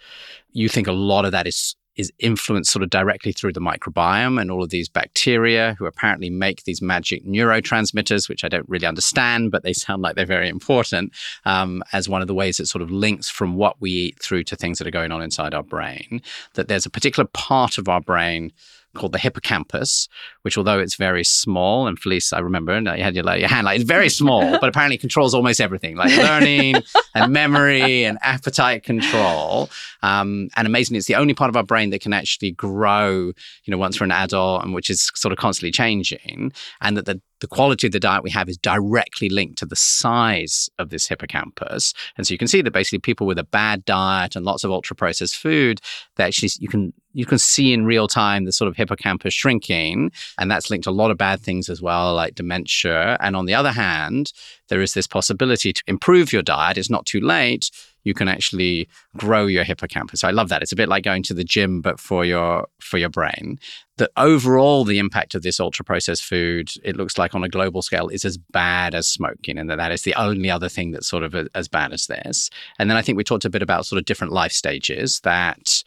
you 0.52 0.68
think 0.68 0.86
a 0.86 0.92
lot 0.92 1.24
of 1.24 1.32
that 1.32 1.46
is 1.46 1.76
is 2.00 2.12
influenced 2.18 2.72
sort 2.72 2.82
of 2.82 2.90
directly 2.90 3.30
through 3.30 3.52
the 3.52 3.60
microbiome 3.60 4.40
and 4.40 4.50
all 4.50 4.64
of 4.64 4.70
these 4.70 4.88
bacteria 4.88 5.76
who 5.78 5.86
apparently 5.86 6.30
make 6.30 6.64
these 6.64 6.82
magic 6.82 7.24
neurotransmitters, 7.24 8.28
which 8.28 8.42
I 8.42 8.48
don't 8.48 8.68
really 8.68 8.86
understand, 8.86 9.50
but 9.50 9.62
they 9.62 9.72
sound 9.72 10.02
like 10.02 10.16
they're 10.16 10.26
very 10.26 10.48
important 10.48 11.12
um, 11.44 11.84
as 11.92 12.08
one 12.08 12.22
of 12.22 12.28
the 12.28 12.34
ways 12.34 12.58
it 12.58 12.66
sort 12.66 12.82
of 12.82 12.90
links 12.90 13.28
from 13.28 13.54
what 13.54 13.80
we 13.80 13.90
eat 13.90 14.22
through 14.22 14.44
to 14.44 14.56
things 14.56 14.78
that 14.78 14.86
are 14.86 14.90
going 14.90 15.12
on 15.12 15.22
inside 15.22 15.54
our 15.54 15.62
brain. 15.62 16.22
That 16.54 16.68
there's 16.68 16.86
a 16.86 16.90
particular 16.90 17.28
part 17.32 17.78
of 17.78 17.88
our 17.88 18.00
brain 18.00 18.52
called 18.94 19.12
the 19.12 19.18
hippocampus, 19.18 20.08
which 20.42 20.58
although 20.58 20.78
it's 20.78 20.96
very 20.96 21.24
small, 21.24 21.86
and 21.86 21.98
Felice, 21.98 22.32
I 22.32 22.40
remember, 22.40 22.72
and 22.72 22.86
you 22.86 23.02
had 23.02 23.14
your, 23.14 23.24
like, 23.24 23.40
your 23.40 23.48
hand, 23.48 23.64
like 23.64 23.80
it's 23.80 23.88
very 23.88 24.08
small, 24.08 24.40
but 24.60 24.68
apparently 24.68 24.96
it 24.96 25.00
controls 25.00 25.34
almost 25.34 25.60
everything, 25.60 25.96
like 25.96 26.16
learning 26.16 26.76
and 27.14 27.32
memory 27.32 28.04
and 28.04 28.18
appetite 28.22 28.82
control. 28.82 29.70
Um, 30.02 30.48
and 30.56 30.66
amazingly, 30.66 30.98
it's 30.98 31.06
the 31.06 31.14
only 31.14 31.34
part 31.34 31.48
of 31.48 31.56
our 31.56 31.62
brain 31.62 31.90
that 31.90 32.00
can 32.00 32.12
actually 32.12 32.52
grow, 32.52 33.32
you 33.64 33.70
know, 33.70 33.78
once 33.78 34.00
we're 34.00 34.04
an 34.04 34.12
adult 34.12 34.64
and 34.64 34.74
which 34.74 34.90
is 34.90 35.10
sort 35.14 35.32
of 35.32 35.38
constantly 35.38 35.70
changing. 35.70 36.52
And 36.80 36.96
that 36.96 37.06
the, 37.06 37.20
the 37.40 37.46
quality 37.46 37.86
of 37.86 37.92
the 37.92 38.00
diet 38.00 38.22
we 38.22 38.30
have 38.30 38.48
is 38.48 38.58
directly 38.58 39.28
linked 39.28 39.58
to 39.58 39.66
the 39.66 39.76
size 39.76 40.68
of 40.78 40.90
this 40.90 41.08
hippocampus. 41.08 41.94
And 42.16 42.26
so 42.26 42.32
you 42.32 42.38
can 42.38 42.48
see 42.48 42.62
that 42.62 42.72
basically 42.72 42.98
people 42.98 43.26
with 43.26 43.38
a 43.38 43.44
bad 43.44 43.84
diet 43.84 44.36
and 44.36 44.44
lots 44.44 44.64
of 44.64 44.70
ultra 44.70 44.94
processed 44.94 45.36
food, 45.36 45.80
that 46.16 46.28
actually 46.28 46.50
you 46.58 46.68
can 46.68 46.92
you 47.12 47.26
can 47.26 47.38
see 47.38 47.72
in 47.72 47.84
real 47.84 48.06
time 48.06 48.44
the 48.44 48.52
sort 48.52 48.68
of 48.68 48.76
hippocampus 48.76 49.34
shrinking. 49.34 50.12
And 50.38 50.50
that's 50.50 50.70
linked 50.70 50.84
to 50.84 50.90
a 50.90 50.92
lot 50.92 51.10
of 51.10 51.18
bad 51.18 51.40
things 51.40 51.68
as 51.68 51.82
well, 51.82 52.14
like 52.14 52.34
dementia. 52.36 53.16
And 53.20 53.34
on 53.34 53.46
the 53.46 53.54
other 53.54 53.72
hand, 53.72 54.32
there 54.68 54.80
is 54.80 54.94
this 54.94 55.08
possibility 55.08 55.72
to 55.72 55.82
improve 55.86 56.32
your 56.32 56.42
diet. 56.42 56.78
It's 56.78 56.90
not 56.90 57.06
too 57.06 57.20
late. 57.20 57.70
You 58.04 58.14
can 58.14 58.28
actually 58.28 58.88
grow 59.16 59.46
your 59.46 59.64
hippocampus. 59.64 60.20
So 60.20 60.28
I 60.28 60.30
love 60.30 60.48
that. 60.48 60.62
It's 60.62 60.72
a 60.72 60.76
bit 60.76 60.88
like 60.88 61.04
going 61.04 61.22
to 61.24 61.34
the 61.34 61.44
gym, 61.44 61.80
but 61.80 62.00
for 62.00 62.24
your 62.24 62.66
for 62.80 62.98
your 62.98 63.08
brain. 63.08 63.58
That 63.98 64.10
overall, 64.16 64.84
the 64.84 64.98
impact 64.98 65.34
of 65.34 65.42
this 65.42 65.60
ultra 65.60 65.84
processed 65.84 66.24
food, 66.24 66.70
it 66.82 66.96
looks 66.96 67.18
like 67.18 67.34
on 67.34 67.44
a 67.44 67.48
global 67.48 67.82
scale, 67.82 68.08
is 68.08 68.24
as 68.24 68.38
bad 68.38 68.94
as 68.94 69.06
smoking, 69.06 69.58
and 69.58 69.68
that 69.68 69.76
that 69.76 69.92
is 69.92 70.02
the 70.02 70.14
only 70.14 70.50
other 70.50 70.68
thing 70.68 70.90
that's 70.92 71.08
sort 71.08 71.22
of 71.22 71.34
a, 71.34 71.48
as 71.54 71.68
bad 71.68 71.92
as 71.92 72.06
this. 72.06 72.48
And 72.78 72.88
then 72.88 72.96
I 72.96 73.02
think 73.02 73.18
we 73.18 73.24
talked 73.24 73.44
a 73.44 73.50
bit 73.50 73.62
about 73.62 73.86
sort 73.86 73.98
of 73.98 74.06
different 74.06 74.32
life 74.32 74.52
stages 74.52 75.20
that 75.20 75.84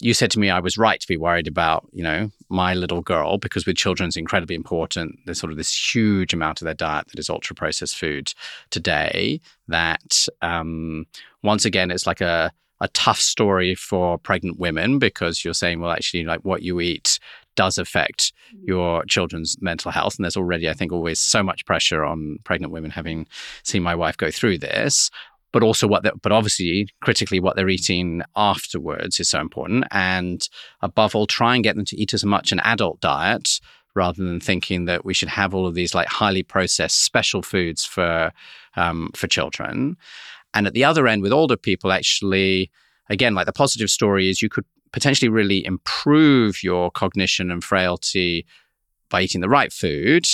you 0.00 0.14
said 0.14 0.30
to 0.32 0.38
me 0.38 0.50
I 0.50 0.60
was 0.60 0.78
right 0.78 1.00
to 1.00 1.06
be 1.06 1.16
worried 1.16 1.46
about, 1.46 1.86
you 1.92 2.02
know, 2.02 2.30
my 2.48 2.74
little 2.74 3.02
girl 3.02 3.38
because 3.38 3.66
with 3.66 3.76
children 3.76 4.08
it's 4.08 4.16
incredibly 4.16 4.54
important. 4.54 5.18
There's 5.24 5.38
sort 5.38 5.50
of 5.50 5.56
this 5.56 5.94
huge 5.94 6.32
amount 6.32 6.60
of 6.60 6.66
their 6.66 6.74
diet 6.74 7.08
that 7.08 7.18
is 7.18 7.30
ultra 7.30 7.54
processed 7.54 7.96
food 7.96 8.32
today. 8.70 9.40
That 9.68 10.26
um, 10.42 11.06
once 11.42 11.64
again, 11.64 11.90
it's 11.90 12.06
like 12.06 12.20
a 12.20 12.52
a 12.80 12.88
tough 12.88 13.18
story 13.18 13.74
for 13.74 14.18
pregnant 14.18 14.58
women 14.58 14.98
because 14.98 15.44
you're 15.44 15.54
saying, 15.54 15.80
well, 15.80 15.92
actually, 15.92 16.24
like 16.24 16.40
what 16.40 16.62
you 16.62 16.80
eat 16.80 17.18
does 17.54 17.78
affect 17.78 18.32
mm. 18.54 18.68
your 18.68 19.04
children's 19.06 19.56
mental 19.60 19.90
health. 19.90 20.16
And 20.16 20.24
there's 20.24 20.36
already, 20.36 20.68
I 20.68 20.74
think, 20.74 20.92
always 20.92 21.18
so 21.18 21.42
much 21.42 21.64
pressure 21.64 22.04
on 22.04 22.38
pregnant 22.44 22.72
women 22.72 22.90
having 22.90 23.26
seen 23.62 23.82
my 23.82 23.94
wife 23.94 24.16
go 24.18 24.30
through 24.30 24.58
this 24.58 25.10
but 25.52 25.62
also 25.62 25.86
what, 25.86 26.04
but 26.22 26.32
obviously 26.32 26.88
critically, 27.02 27.40
what 27.40 27.56
they're 27.56 27.68
eating 27.68 28.22
afterwards 28.34 29.20
is 29.20 29.28
so 29.28 29.40
important. 29.40 29.84
And 29.90 30.46
above 30.82 31.14
all, 31.14 31.26
try 31.26 31.54
and 31.54 31.64
get 31.64 31.76
them 31.76 31.84
to 31.86 31.96
eat 31.96 32.14
as 32.14 32.24
much 32.24 32.52
an 32.52 32.60
adult 32.60 33.00
diet 33.00 33.60
rather 33.94 34.22
than 34.22 34.38
thinking 34.38 34.84
that 34.84 35.04
we 35.04 35.14
should 35.14 35.30
have 35.30 35.54
all 35.54 35.66
of 35.66 35.74
these 35.74 35.94
like 35.94 36.06
highly 36.08 36.42
processed 36.42 37.02
special 37.02 37.42
foods 37.42 37.84
for 37.84 38.30
um, 38.76 39.10
for 39.14 39.26
children. 39.26 39.96
And 40.54 40.66
at 40.66 40.74
the 40.74 40.84
other 40.84 41.08
end, 41.08 41.22
with 41.22 41.32
older 41.32 41.56
people, 41.56 41.90
actually, 41.90 42.70
again, 43.08 43.34
like 43.34 43.46
the 43.46 43.52
positive 43.52 43.90
story 43.90 44.28
is 44.28 44.42
you 44.42 44.48
could 44.48 44.64
potentially 44.92 45.28
really 45.28 45.64
improve 45.64 46.62
your 46.62 46.90
cognition 46.90 47.50
and 47.50 47.64
frailty 47.64 48.46
by 49.10 49.22
eating 49.22 49.40
the 49.40 49.48
right 49.48 49.72
food. 49.72 50.26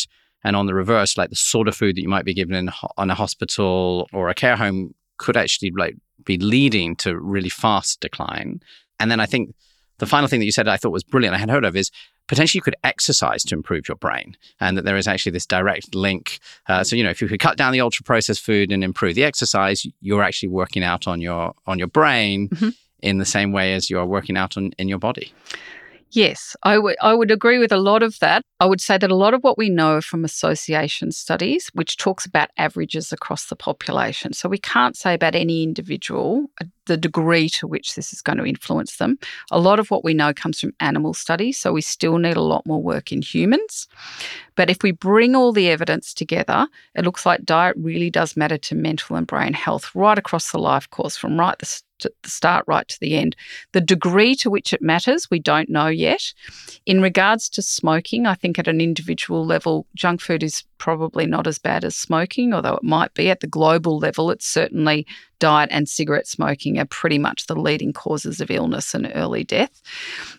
And 0.45 0.57
on 0.57 0.67
the 0.67 0.75
reverse, 0.75 1.17
like 1.17 1.31
the 1.31 1.37
sort 1.37 1.69
of 1.69 1.77
food 1.77 1.97
that 1.97 2.03
you 2.03 2.09
might 2.09 2.25
be 2.25 2.35
given 2.35 2.55
in, 2.55 2.71
on 2.97 3.11
a 3.11 3.15
hospital 3.15 4.09
or 4.13 4.29
a 4.29 4.35
care 4.35 4.57
home 4.57 4.95
could 5.23 5.37
actually 5.37 5.71
like 5.71 5.97
be 6.25 6.37
leading 6.39 6.97
to 6.97 7.19
really 7.19 7.49
fast 7.49 8.01
decline. 8.01 8.61
And 9.01 9.11
then 9.11 9.21
I 9.21 9.27
think 9.27 9.55
the 9.99 10.07
final 10.07 10.29
thing 10.29 10.41
that 10.41 10.47
you 10.47 10.53
said 10.53 10.69
I 10.69 10.77
thought 10.77 10.91
was 10.91 11.05
brilliant, 11.05 11.35
I 11.35 11.39
had 11.39 11.51
heard 11.51 11.65
of 11.65 11.77
is 11.77 11.91
potentially 12.29 12.59
you 12.59 12.63
could 12.63 12.77
exercise 12.85 13.43
to 13.45 13.55
improve 13.55 13.89
your 13.89 13.97
brain 13.97 14.37
and 14.61 14.77
that 14.77 14.85
there 14.85 14.97
is 14.97 15.09
actually 15.09 15.33
this 15.33 15.47
direct 15.47 15.95
link. 15.95 16.41
Uh, 16.69 16.83
so, 16.83 16.97
you 16.97 17.05
know, 17.05 17.11
if 17.11 17.21
you 17.21 17.29
could 17.29 17.41
cut 17.41 17.57
down 17.57 17.73
the 17.73 17.81
ultra 17.81 18.05
processed 18.05 18.45
food 18.45 18.73
and 18.73 18.83
improve 18.83 19.15
the 19.15 19.25
exercise, 19.25 19.87
you're 20.01 20.23
actually 20.23 20.49
working 20.49 20.83
out 20.83 21.07
on 21.07 21.21
your 21.21 21.55
on 21.67 21.79
your 21.79 21.89
brain 21.89 22.49
mm-hmm. 22.49 22.71
in 23.01 23.19
the 23.19 23.25
same 23.25 23.53
way 23.53 23.75
as 23.75 23.91
you're 23.91 24.07
working 24.07 24.37
out 24.37 24.57
on 24.57 24.73
in 24.79 24.89
your 24.89 24.99
body. 24.99 25.33
Yes, 26.15 26.55
I 26.63 26.79
would 26.79 26.97
I 27.01 27.15
would 27.15 27.31
agree 27.31 27.59
with 27.59 27.73
a 27.73 27.79
lot 27.79 28.03
of 28.03 28.19
that. 28.19 28.43
I 28.61 28.67
would 28.67 28.83
say 28.83 28.99
that 28.99 29.11
a 29.11 29.17
lot 29.17 29.33
of 29.33 29.43
what 29.43 29.57
we 29.57 29.71
know 29.71 30.03
from 30.03 30.27
association 30.27 31.11
studies, 31.11 31.71
which 31.73 31.97
talks 31.97 32.27
about 32.27 32.51
averages 32.59 33.13
across 33.13 33.47
the 33.47 33.57
population. 33.57 34.35
So 34.35 34.47
we 34.47 34.59
can't 34.59 34.95
say 34.95 35.15
about 35.15 35.35
any 35.35 35.63
individual 35.63 36.51
uh, 36.61 36.67
the 36.87 36.99
degree 36.99 37.49
to 37.49 37.67
which 37.67 37.95
this 37.95 38.13
is 38.13 38.21
going 38.21 38.37
to 38.39 38.45
influence 38.45 38.97
them. 38.97 39.19
A 39.51 39.59
lot 39.59 39.79
of 39.81 39.91
what 39.91 40.05
we 40.05 40.13
know 40.13 40.35
comes 40.35 40.61
from 40.61 40.75
animal 40.81 41.15
studies, 41.15 41.57
so 41.57 41.73
we 41.73 41.81
still 41.81 42.19
need 42.19 42.37
a 42.37 42.43
lot 42.43 42.67
more 42.67 42.83
work 42.83 43.11
in 43.11 43.23
humans. 43.23 43.89
But 44.55 44.69
if 44.69 44.83
we 44.83 44.91
bring 44.91 45.35
all 45.35 45.53
the 45.53 45.71
evidence 45.71 46.13
together, 46.13 46.67
it 46.95 47.05
looks 47.05 47.25
like 47.25 47.45
diet 47.45 47.77
really 47.79 48.11
does 48.11 48.37
matter 48.37 48.59
to 48.59 48.75
mental 48.75 49.17
and 49.17 49.27
brain 49.27 49.55
health 49.55 49.95
right 49.95 50.19
across 50.19 50.53
the 50.53 50.59
life 50.59 50.91
course, 50.91 51.17
from 51.17 51.41
right 51.41 51.59
the 51.59 51.67
the 52.23 52.31
start 52.31 52.65
right 52.67 52.87
to 52.89 53.01
the 53.01 53.17
end. 53.17 53.37
The 53.73 53.81
degree 53.81 54.35
to 54.37 54.51
which 54.51 54.73
it 54.73 54.83
matters, 54.83 55.31
we 55.31 55.39
don't 55.39 55.69
know 55.69 55.89
yet. 55.89 56.33
In 56.87 57.01
regards 57.01 57.49
to 57.51 57.63
smoking, 57.63 58.27
I 58.27 58.35
think 58.35 58.59
at 58.59 58.69
an 58.69 58.81
individual 58.81 59.45
level, 59.45 59.87
junk 59.95 60.21
food 60.21 60.43
is 60.43 60.65
probably 60.79 61.27
not 61.27 61.47
as 61.47 61.59
bad 61.59 61.85
as 61.85 61.95
smoking, 61.95 62.53
although 62.53 62.75
it 62.75 62.83
might 62.83 63.15
be 63.15 63.31
at 63.31 63.39
the 63.39 63.47
global 63.47 63.99
level. 63.99 64.33
It's 64.33 64.47
certainly 64.47 65.07
diet 65.39 65.71
and 65.73 65.89
cigarette 65.89 66.27
smoking 66.27 66.79
are 66.79 66.85
pretty 66.87 67.19
much 67.19 67.47
the 67.47 67.55
leading 67.55 67.93
causes 67.93 68.41
of 68.41 68.51
illness 68.51 68.95
and 68.95 69.11
early 69.15 69.45
death. 69.45 69.81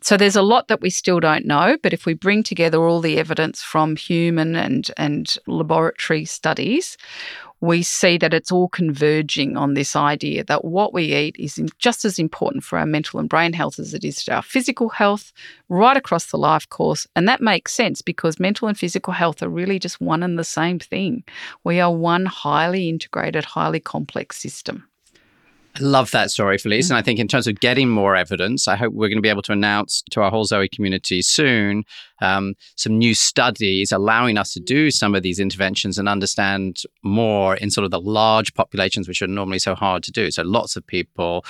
So 0.02 0.18
there's 0.18 0.36
a 0.36 0.42
lot 0.42 0.68
that 0.68 0.82
we 0.82 0.90
still 0.90 1.20
don't 1.20 1.46
know, 1.46 1.78
but 1.82 1.94
if 1.94 2.06
we 2.06 2.14
bring 2.14 2.44
together 2.44 2.86
all 2.86 3.00
the 3.00 3.18
evidence 3.18 3.62
from 3.62 3.96
human 3.96 4.56
and, 4.56 4.92
and 4.98 5.34
laboratory 5.48 6.26
studies, 6.26 6.98
we 7.64 7.82
see 7.82 8.18
that 8.18 8.34
it's 8.34 8.52
all 8.52 8.68
converging 8.68 9.56
on 9.56 9.74
this 9.74 9.96
idea 9.96 10.44
that 10.44 10.66
what 10.66 10.94
we 10.94 11.16
eat 11.16 11.34
is 11.40 11.62
just 11.80 12.04
as 12.04 12.20
important 12.20 12.62
for 12.62 12.78
our 12.78 12.86
mental 12.86 13.22
and 13.22 13.30
brain 13.30 13.54
health 13.54 13.80
as 13.80 13.94
it 13.94 14.04
is 14.04 14.22
to 14.22 14.34
our 14.34 14.42
physical 14.42 14.90
health, 14.90 15.32
right 15.70 15.96
across 15.96 16.26
the 16.26 16.38
life 16.38 16.68
course. 16.68 17.08
And 17.16 17.26
that 17.30 17.40
makes 17.40 17.74
sense 17.74 18.02
because 18.02 18.38
mental 18.38 18.68
and 18.68 18.78
physical 18.78 19.14
health 19.14 19.42
are 19.42 19.48
really 19.48 19.80
just 19.80 20.02
one 20.02 20.24
and 20.24 20.38
the 20.38 20.44
same 20.44 20.78
thing. 20.78 21.24
We 21.64 21.80
are 21.80 21.90
one 21.90 22.26
highly 22.26 22.90
integrated, 22.90 23.46
highly 23.46 23.80
complex 23.80 24.42
system. 24.42 24.84
I 25.76 25.80
love 25.80 26.12
that 26.12 26.30
story, 26.30 26.60
Felice. 26.60 26.86
Mm-hmm. 26.86 26.94
And 26.94 27.00
I 27.00 27.02
think 27.02 27.20
in 27.20 27.28
terms 27.28 27.48
of 27.48 27.60
getting 27.60 27.90
more 27.90 28.16
evidence, 28.16 28.68
I 28.68 28.76
hope 28.76 28.94
we're 28.94 29.08
going 29.08 29.18
to 29.18 29.24
be 29.24 29.30
able 29.30 29.42
to 29.44 29.52
announce 29.52 30.04
to 30.12 30.22
our 30.22 30.30
whole 30.30 30.46
Zoe 30.46 30.70
community 30.70 31.24
soon 31.24 31.84
um, 32.22 32.54
some 32.76 32.98
new 32.98 33.16
studies 33.16 33.92
allowing 33.92 34.38
us 34.38 34.54
to 34.54 34.60
do 34.60 34.92
some 34.92 35.16
of 35.16 35.24
these 35.24 35.40
interventions 35.40 35.98
and 35.98 36.08
understand 36.08 36.84
more 37.04 37.56
in 37.56 37.72
sort 37.72 37.86
of 37.86 37.92
the 37.92 38.00
large 38.00 38.54
populations, 38.54 39.08
which 39.08 39.22
are 39.24 39.28
normally 39.28 39.60
so 39.60 39.74
hard 39.74 40.04
to 40.04 40.12
do. 40.12 40.30
So 40.30 40.44
lots 40.44 40.76
of 40.76 40.86
people, 40.86 41.44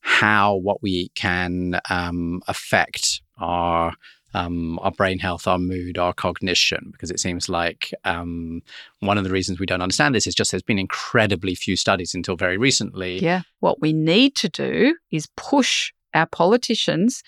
how 0.00 0.54
what 0.56 0.82
we 0.82 0.90
eat 0.90 1.14
can 1.14 1.80
um, 1.88 2.42
affect 2.48 3.22
our 3.38 3.94
um, 4.34 4.78
our 4.80 4.90
brain 4.90 5.18
health, 5.18 5.46
our 5.46 5.58
mood, 5.58 5.98
our 5.98 6.12
cognition, 6.12 6.90
because 6.92 7.10
it 7.10 7.20
seems 7.20 7.48
like 7.48 7.92
um, 8.04 8.62
one 9.00 9.18
of 9.18 9.24
the 9.24 9.30
reasons 9.30 9.58
we 9.58 9.66
don't 9.66 9.82
understand 9.82 10.14
this 10.14 10.26
is 10.26 10.34
just 10.34 10.50
there's 10.50 10.62
been 10.62 10.78
incredibly 10.78 11.54
few 11.54 11.76
studies 11.76 12.14
until 12.14 12.36
very 12.36 12.58
recently. 12.58 13.18
Yeah. 13.18 13.42
What 13.60 13.80
we 13.80 13.92
need 13.92 14.34
to 14.36 14.48
do 14.48 14.96
is 15.10 15.28
push 15.36 15.92
our 16.14 16.26
politicians 16.26 17.22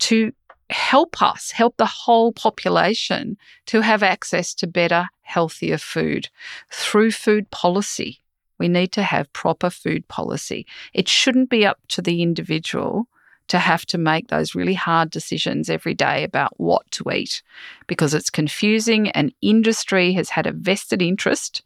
to 0.00 0.32
help 0.70 1.22
us, 1.22 1.50
help 1.50 1.76
the 1.76 1.86
whole 1.86 2.32
population 2.32 3.36
to 3.66 3.80
have 3.80 4.02
access 4.02 4.54
to 4.54 4.66
better, 4.66 5.08
healthier 5.22 5.78
food 5.78 6.28
through 6.70 7.10
food 7.10 7.50
policy. 7.50 8.20
We 8.58 8.68
need 8.68 8.92
to 8.92 9.02
have 9.02 9.32
proper 9.32 9.70
food 9.70 10.06
policy. 10.08 10.66
It 10.92 11.08
shouldn't 11.08 11.48
be 11.48 11.64
up 11.64 11.78
to 11.88 12.02
the 12.02 12.22
individual 12.22 13.08
to 13.48 13.58
have 13.58 13.84
to 13.86 13.98
make 13.98 14.28
those 14.28 14.54
really 14.54 14.74
hard 14.74 15.10
decisions 15.10 15.68
every 15.68 15.94
day 15.94 16.22
about 16.22 16.52
what 16.58 16.88
to 16.92 17.10
eat 17.10 17.42
because 17.86 18.14
it's 18.14 18.30
confusing 18.30 19.10
and 19.10 19.32
industry 19.42 20.12
has 20.12 20.28
had 20.28 20.46
a 20.46 20.52
vested 20.52 21.02
interest 21.02 21.62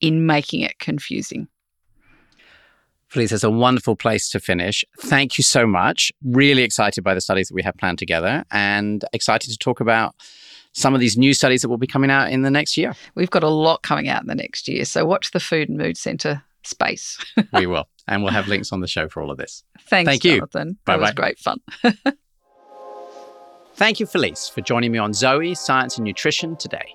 in 0.00 0.26
making 0.26 0.60
it 0.60 0.78
confusing. 0.78 1.48
Felice, 3.08 3.32
it's 3.32 3.44
a 3.44 3.50
wonderful 3.50 3.94
place 3.94 4.28
to 4.30 4.40
finish. 4.40 4.84
Thank 4.98 5.38
you 5.38 5.44
so 5.44 5.66
much. 5.66 6.10
Really 6.24 6.62
excited 6.62 7.04
by 7.04 7.14
the 7.14 7.20
studies 7.20 7.48
that 7.48 7.54
we 7.54 7.62
have 7.62 7.76
planned 7.76 7.98
together 7.98 8.44
and 8.50 9.04
excited 9.12 9.50
to 9.50 9.58
talk 9.58 9.80
about 9.80 10.16
some 10.72 10.94
of 10.94 11.00
these 11.00 11.16
new 11.16 11.32
studies 11.32 11.62
that 11.62 11.68
will 11.68 11.78
be 11.78 11.86
coming 11.86 12.10
out 12.10 12.32
in 12.32 12.42
the 12.42 12.50
next 12.50 12.76
year. 12.76 12.92
We've 13.14 13.30
got 13.30 13.44
a 13.44 13.48
lot 13.48 13.82
coming 13.82 14.08
out 14.08 14.22
in 14.22 14.26
the 14.26 14.34
next 14.34 14.66
year. 14.66 14.84
So 14.84 15.04
watch 15.04 15.30
the 15.30 15.38
Food 15.38 15.68
and 15.68 15.78
Mood 15.78 15.96
Centre 15.96 16.42
space. 16.66 17.18
we 17.52 17.66
will. 17.66 17.88
And 18.06 18.22
we'll 18.22 18.32
have 18.32 18.48
links 18.48 18.72
on 18.72 18.80
the 18.80 18.86
show 18.86 19.08
for 19.08 19.22
all 19.22 19.30
of 19.30 19.38
this. 19.38 19.64
Thanks, 19.88 20.08
Thank 20.08 20.24
you. 20.24 20.36
Jonathan. 20.38 20.78
That 20.86 21.00
was 21.00 21.12
great 21.12 21.38
fun. 21.38 21.60
Thank 23.76 23.98
you, 23.98 24.06
Felice, 24.06 24.48
for 24.48 24.60
joining 24.60 24.92
me 24.92 24.98
on 24.98 25.12
Zoe, 25.12 25.54
Science 25.54 25.96
and 25.96 26.04
Nutrition 26.04 26.54
today. 26.56 26.94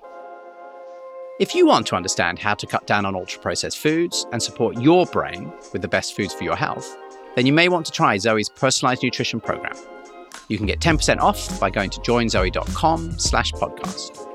If 1.39 1.55
you 1.55 1.65
want 1.65 1.87
to 1.87 1.95
understand 1.95 2.39
how 2.39 2.53
to 2.53 2.67
cut 2.67 2.85
down 2.87 3.05
on 3.05 3.15
ultra 3.15 3.41
processed 3.41 3.77
foods 3.79 4.25
and 4.31 4.41
support 4.41 4.79
your 4.79 5.05
brain 5.05 5.51
with 5.73 5.81
the 5.81 5.87
best 5.87 6.15
foods 6.15 6.33
for 6.33 6.43
your 6.43 6.55
health, 6.55 6.97
then 7.35 7.45
you 7.45 7.53
may 7.53 7.69
want 7.69 7.85
to 7.87 7.91
try 7.91 8.17
Zoe's 8.17 8.49
personalized 8.49 9.03
nutrition 9.03 9.39
program. 9.39 9.75
You 10.47 10.57
can 10.57 10.67
get 10.67 10.79
10% 10.79 11.19
off 11.19 11.59
by 11.59 11.69
going 11.69 11.89
to 11.91 11.99
joinzoe.com 12.01 13.19
slash 13.19 13.51
podcast. 13.53 14.25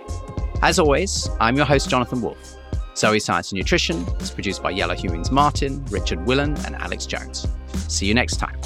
As 0.62 0.78
always, 0.78 1.28
I'm 1.40 1.56
your 1.56 1.66
host, 1.66 1.90
Jonathan 1.90 2.22
Wolf. 2.22 2.53
Zoe 2.96 3.18
Science 3.18 3.52
and 3.52 3.58
Nutrition 3.58 4.06
is 4.20 4.30
produced 4.30 4.62
by 4.62 4.70
Yellow 4.70 4.94
Humans 4.94 5.30
Martin, 5.30 5.84
Richard 5.86 6.24
Willen, 6.26 6.56
and 6.64 6.76
Alex 6.76 7.06
Jones. 7.06 7.46
See 7.88 8.06
you 8.06 8.14
next 8.14 8.36
time. 8.36 8.58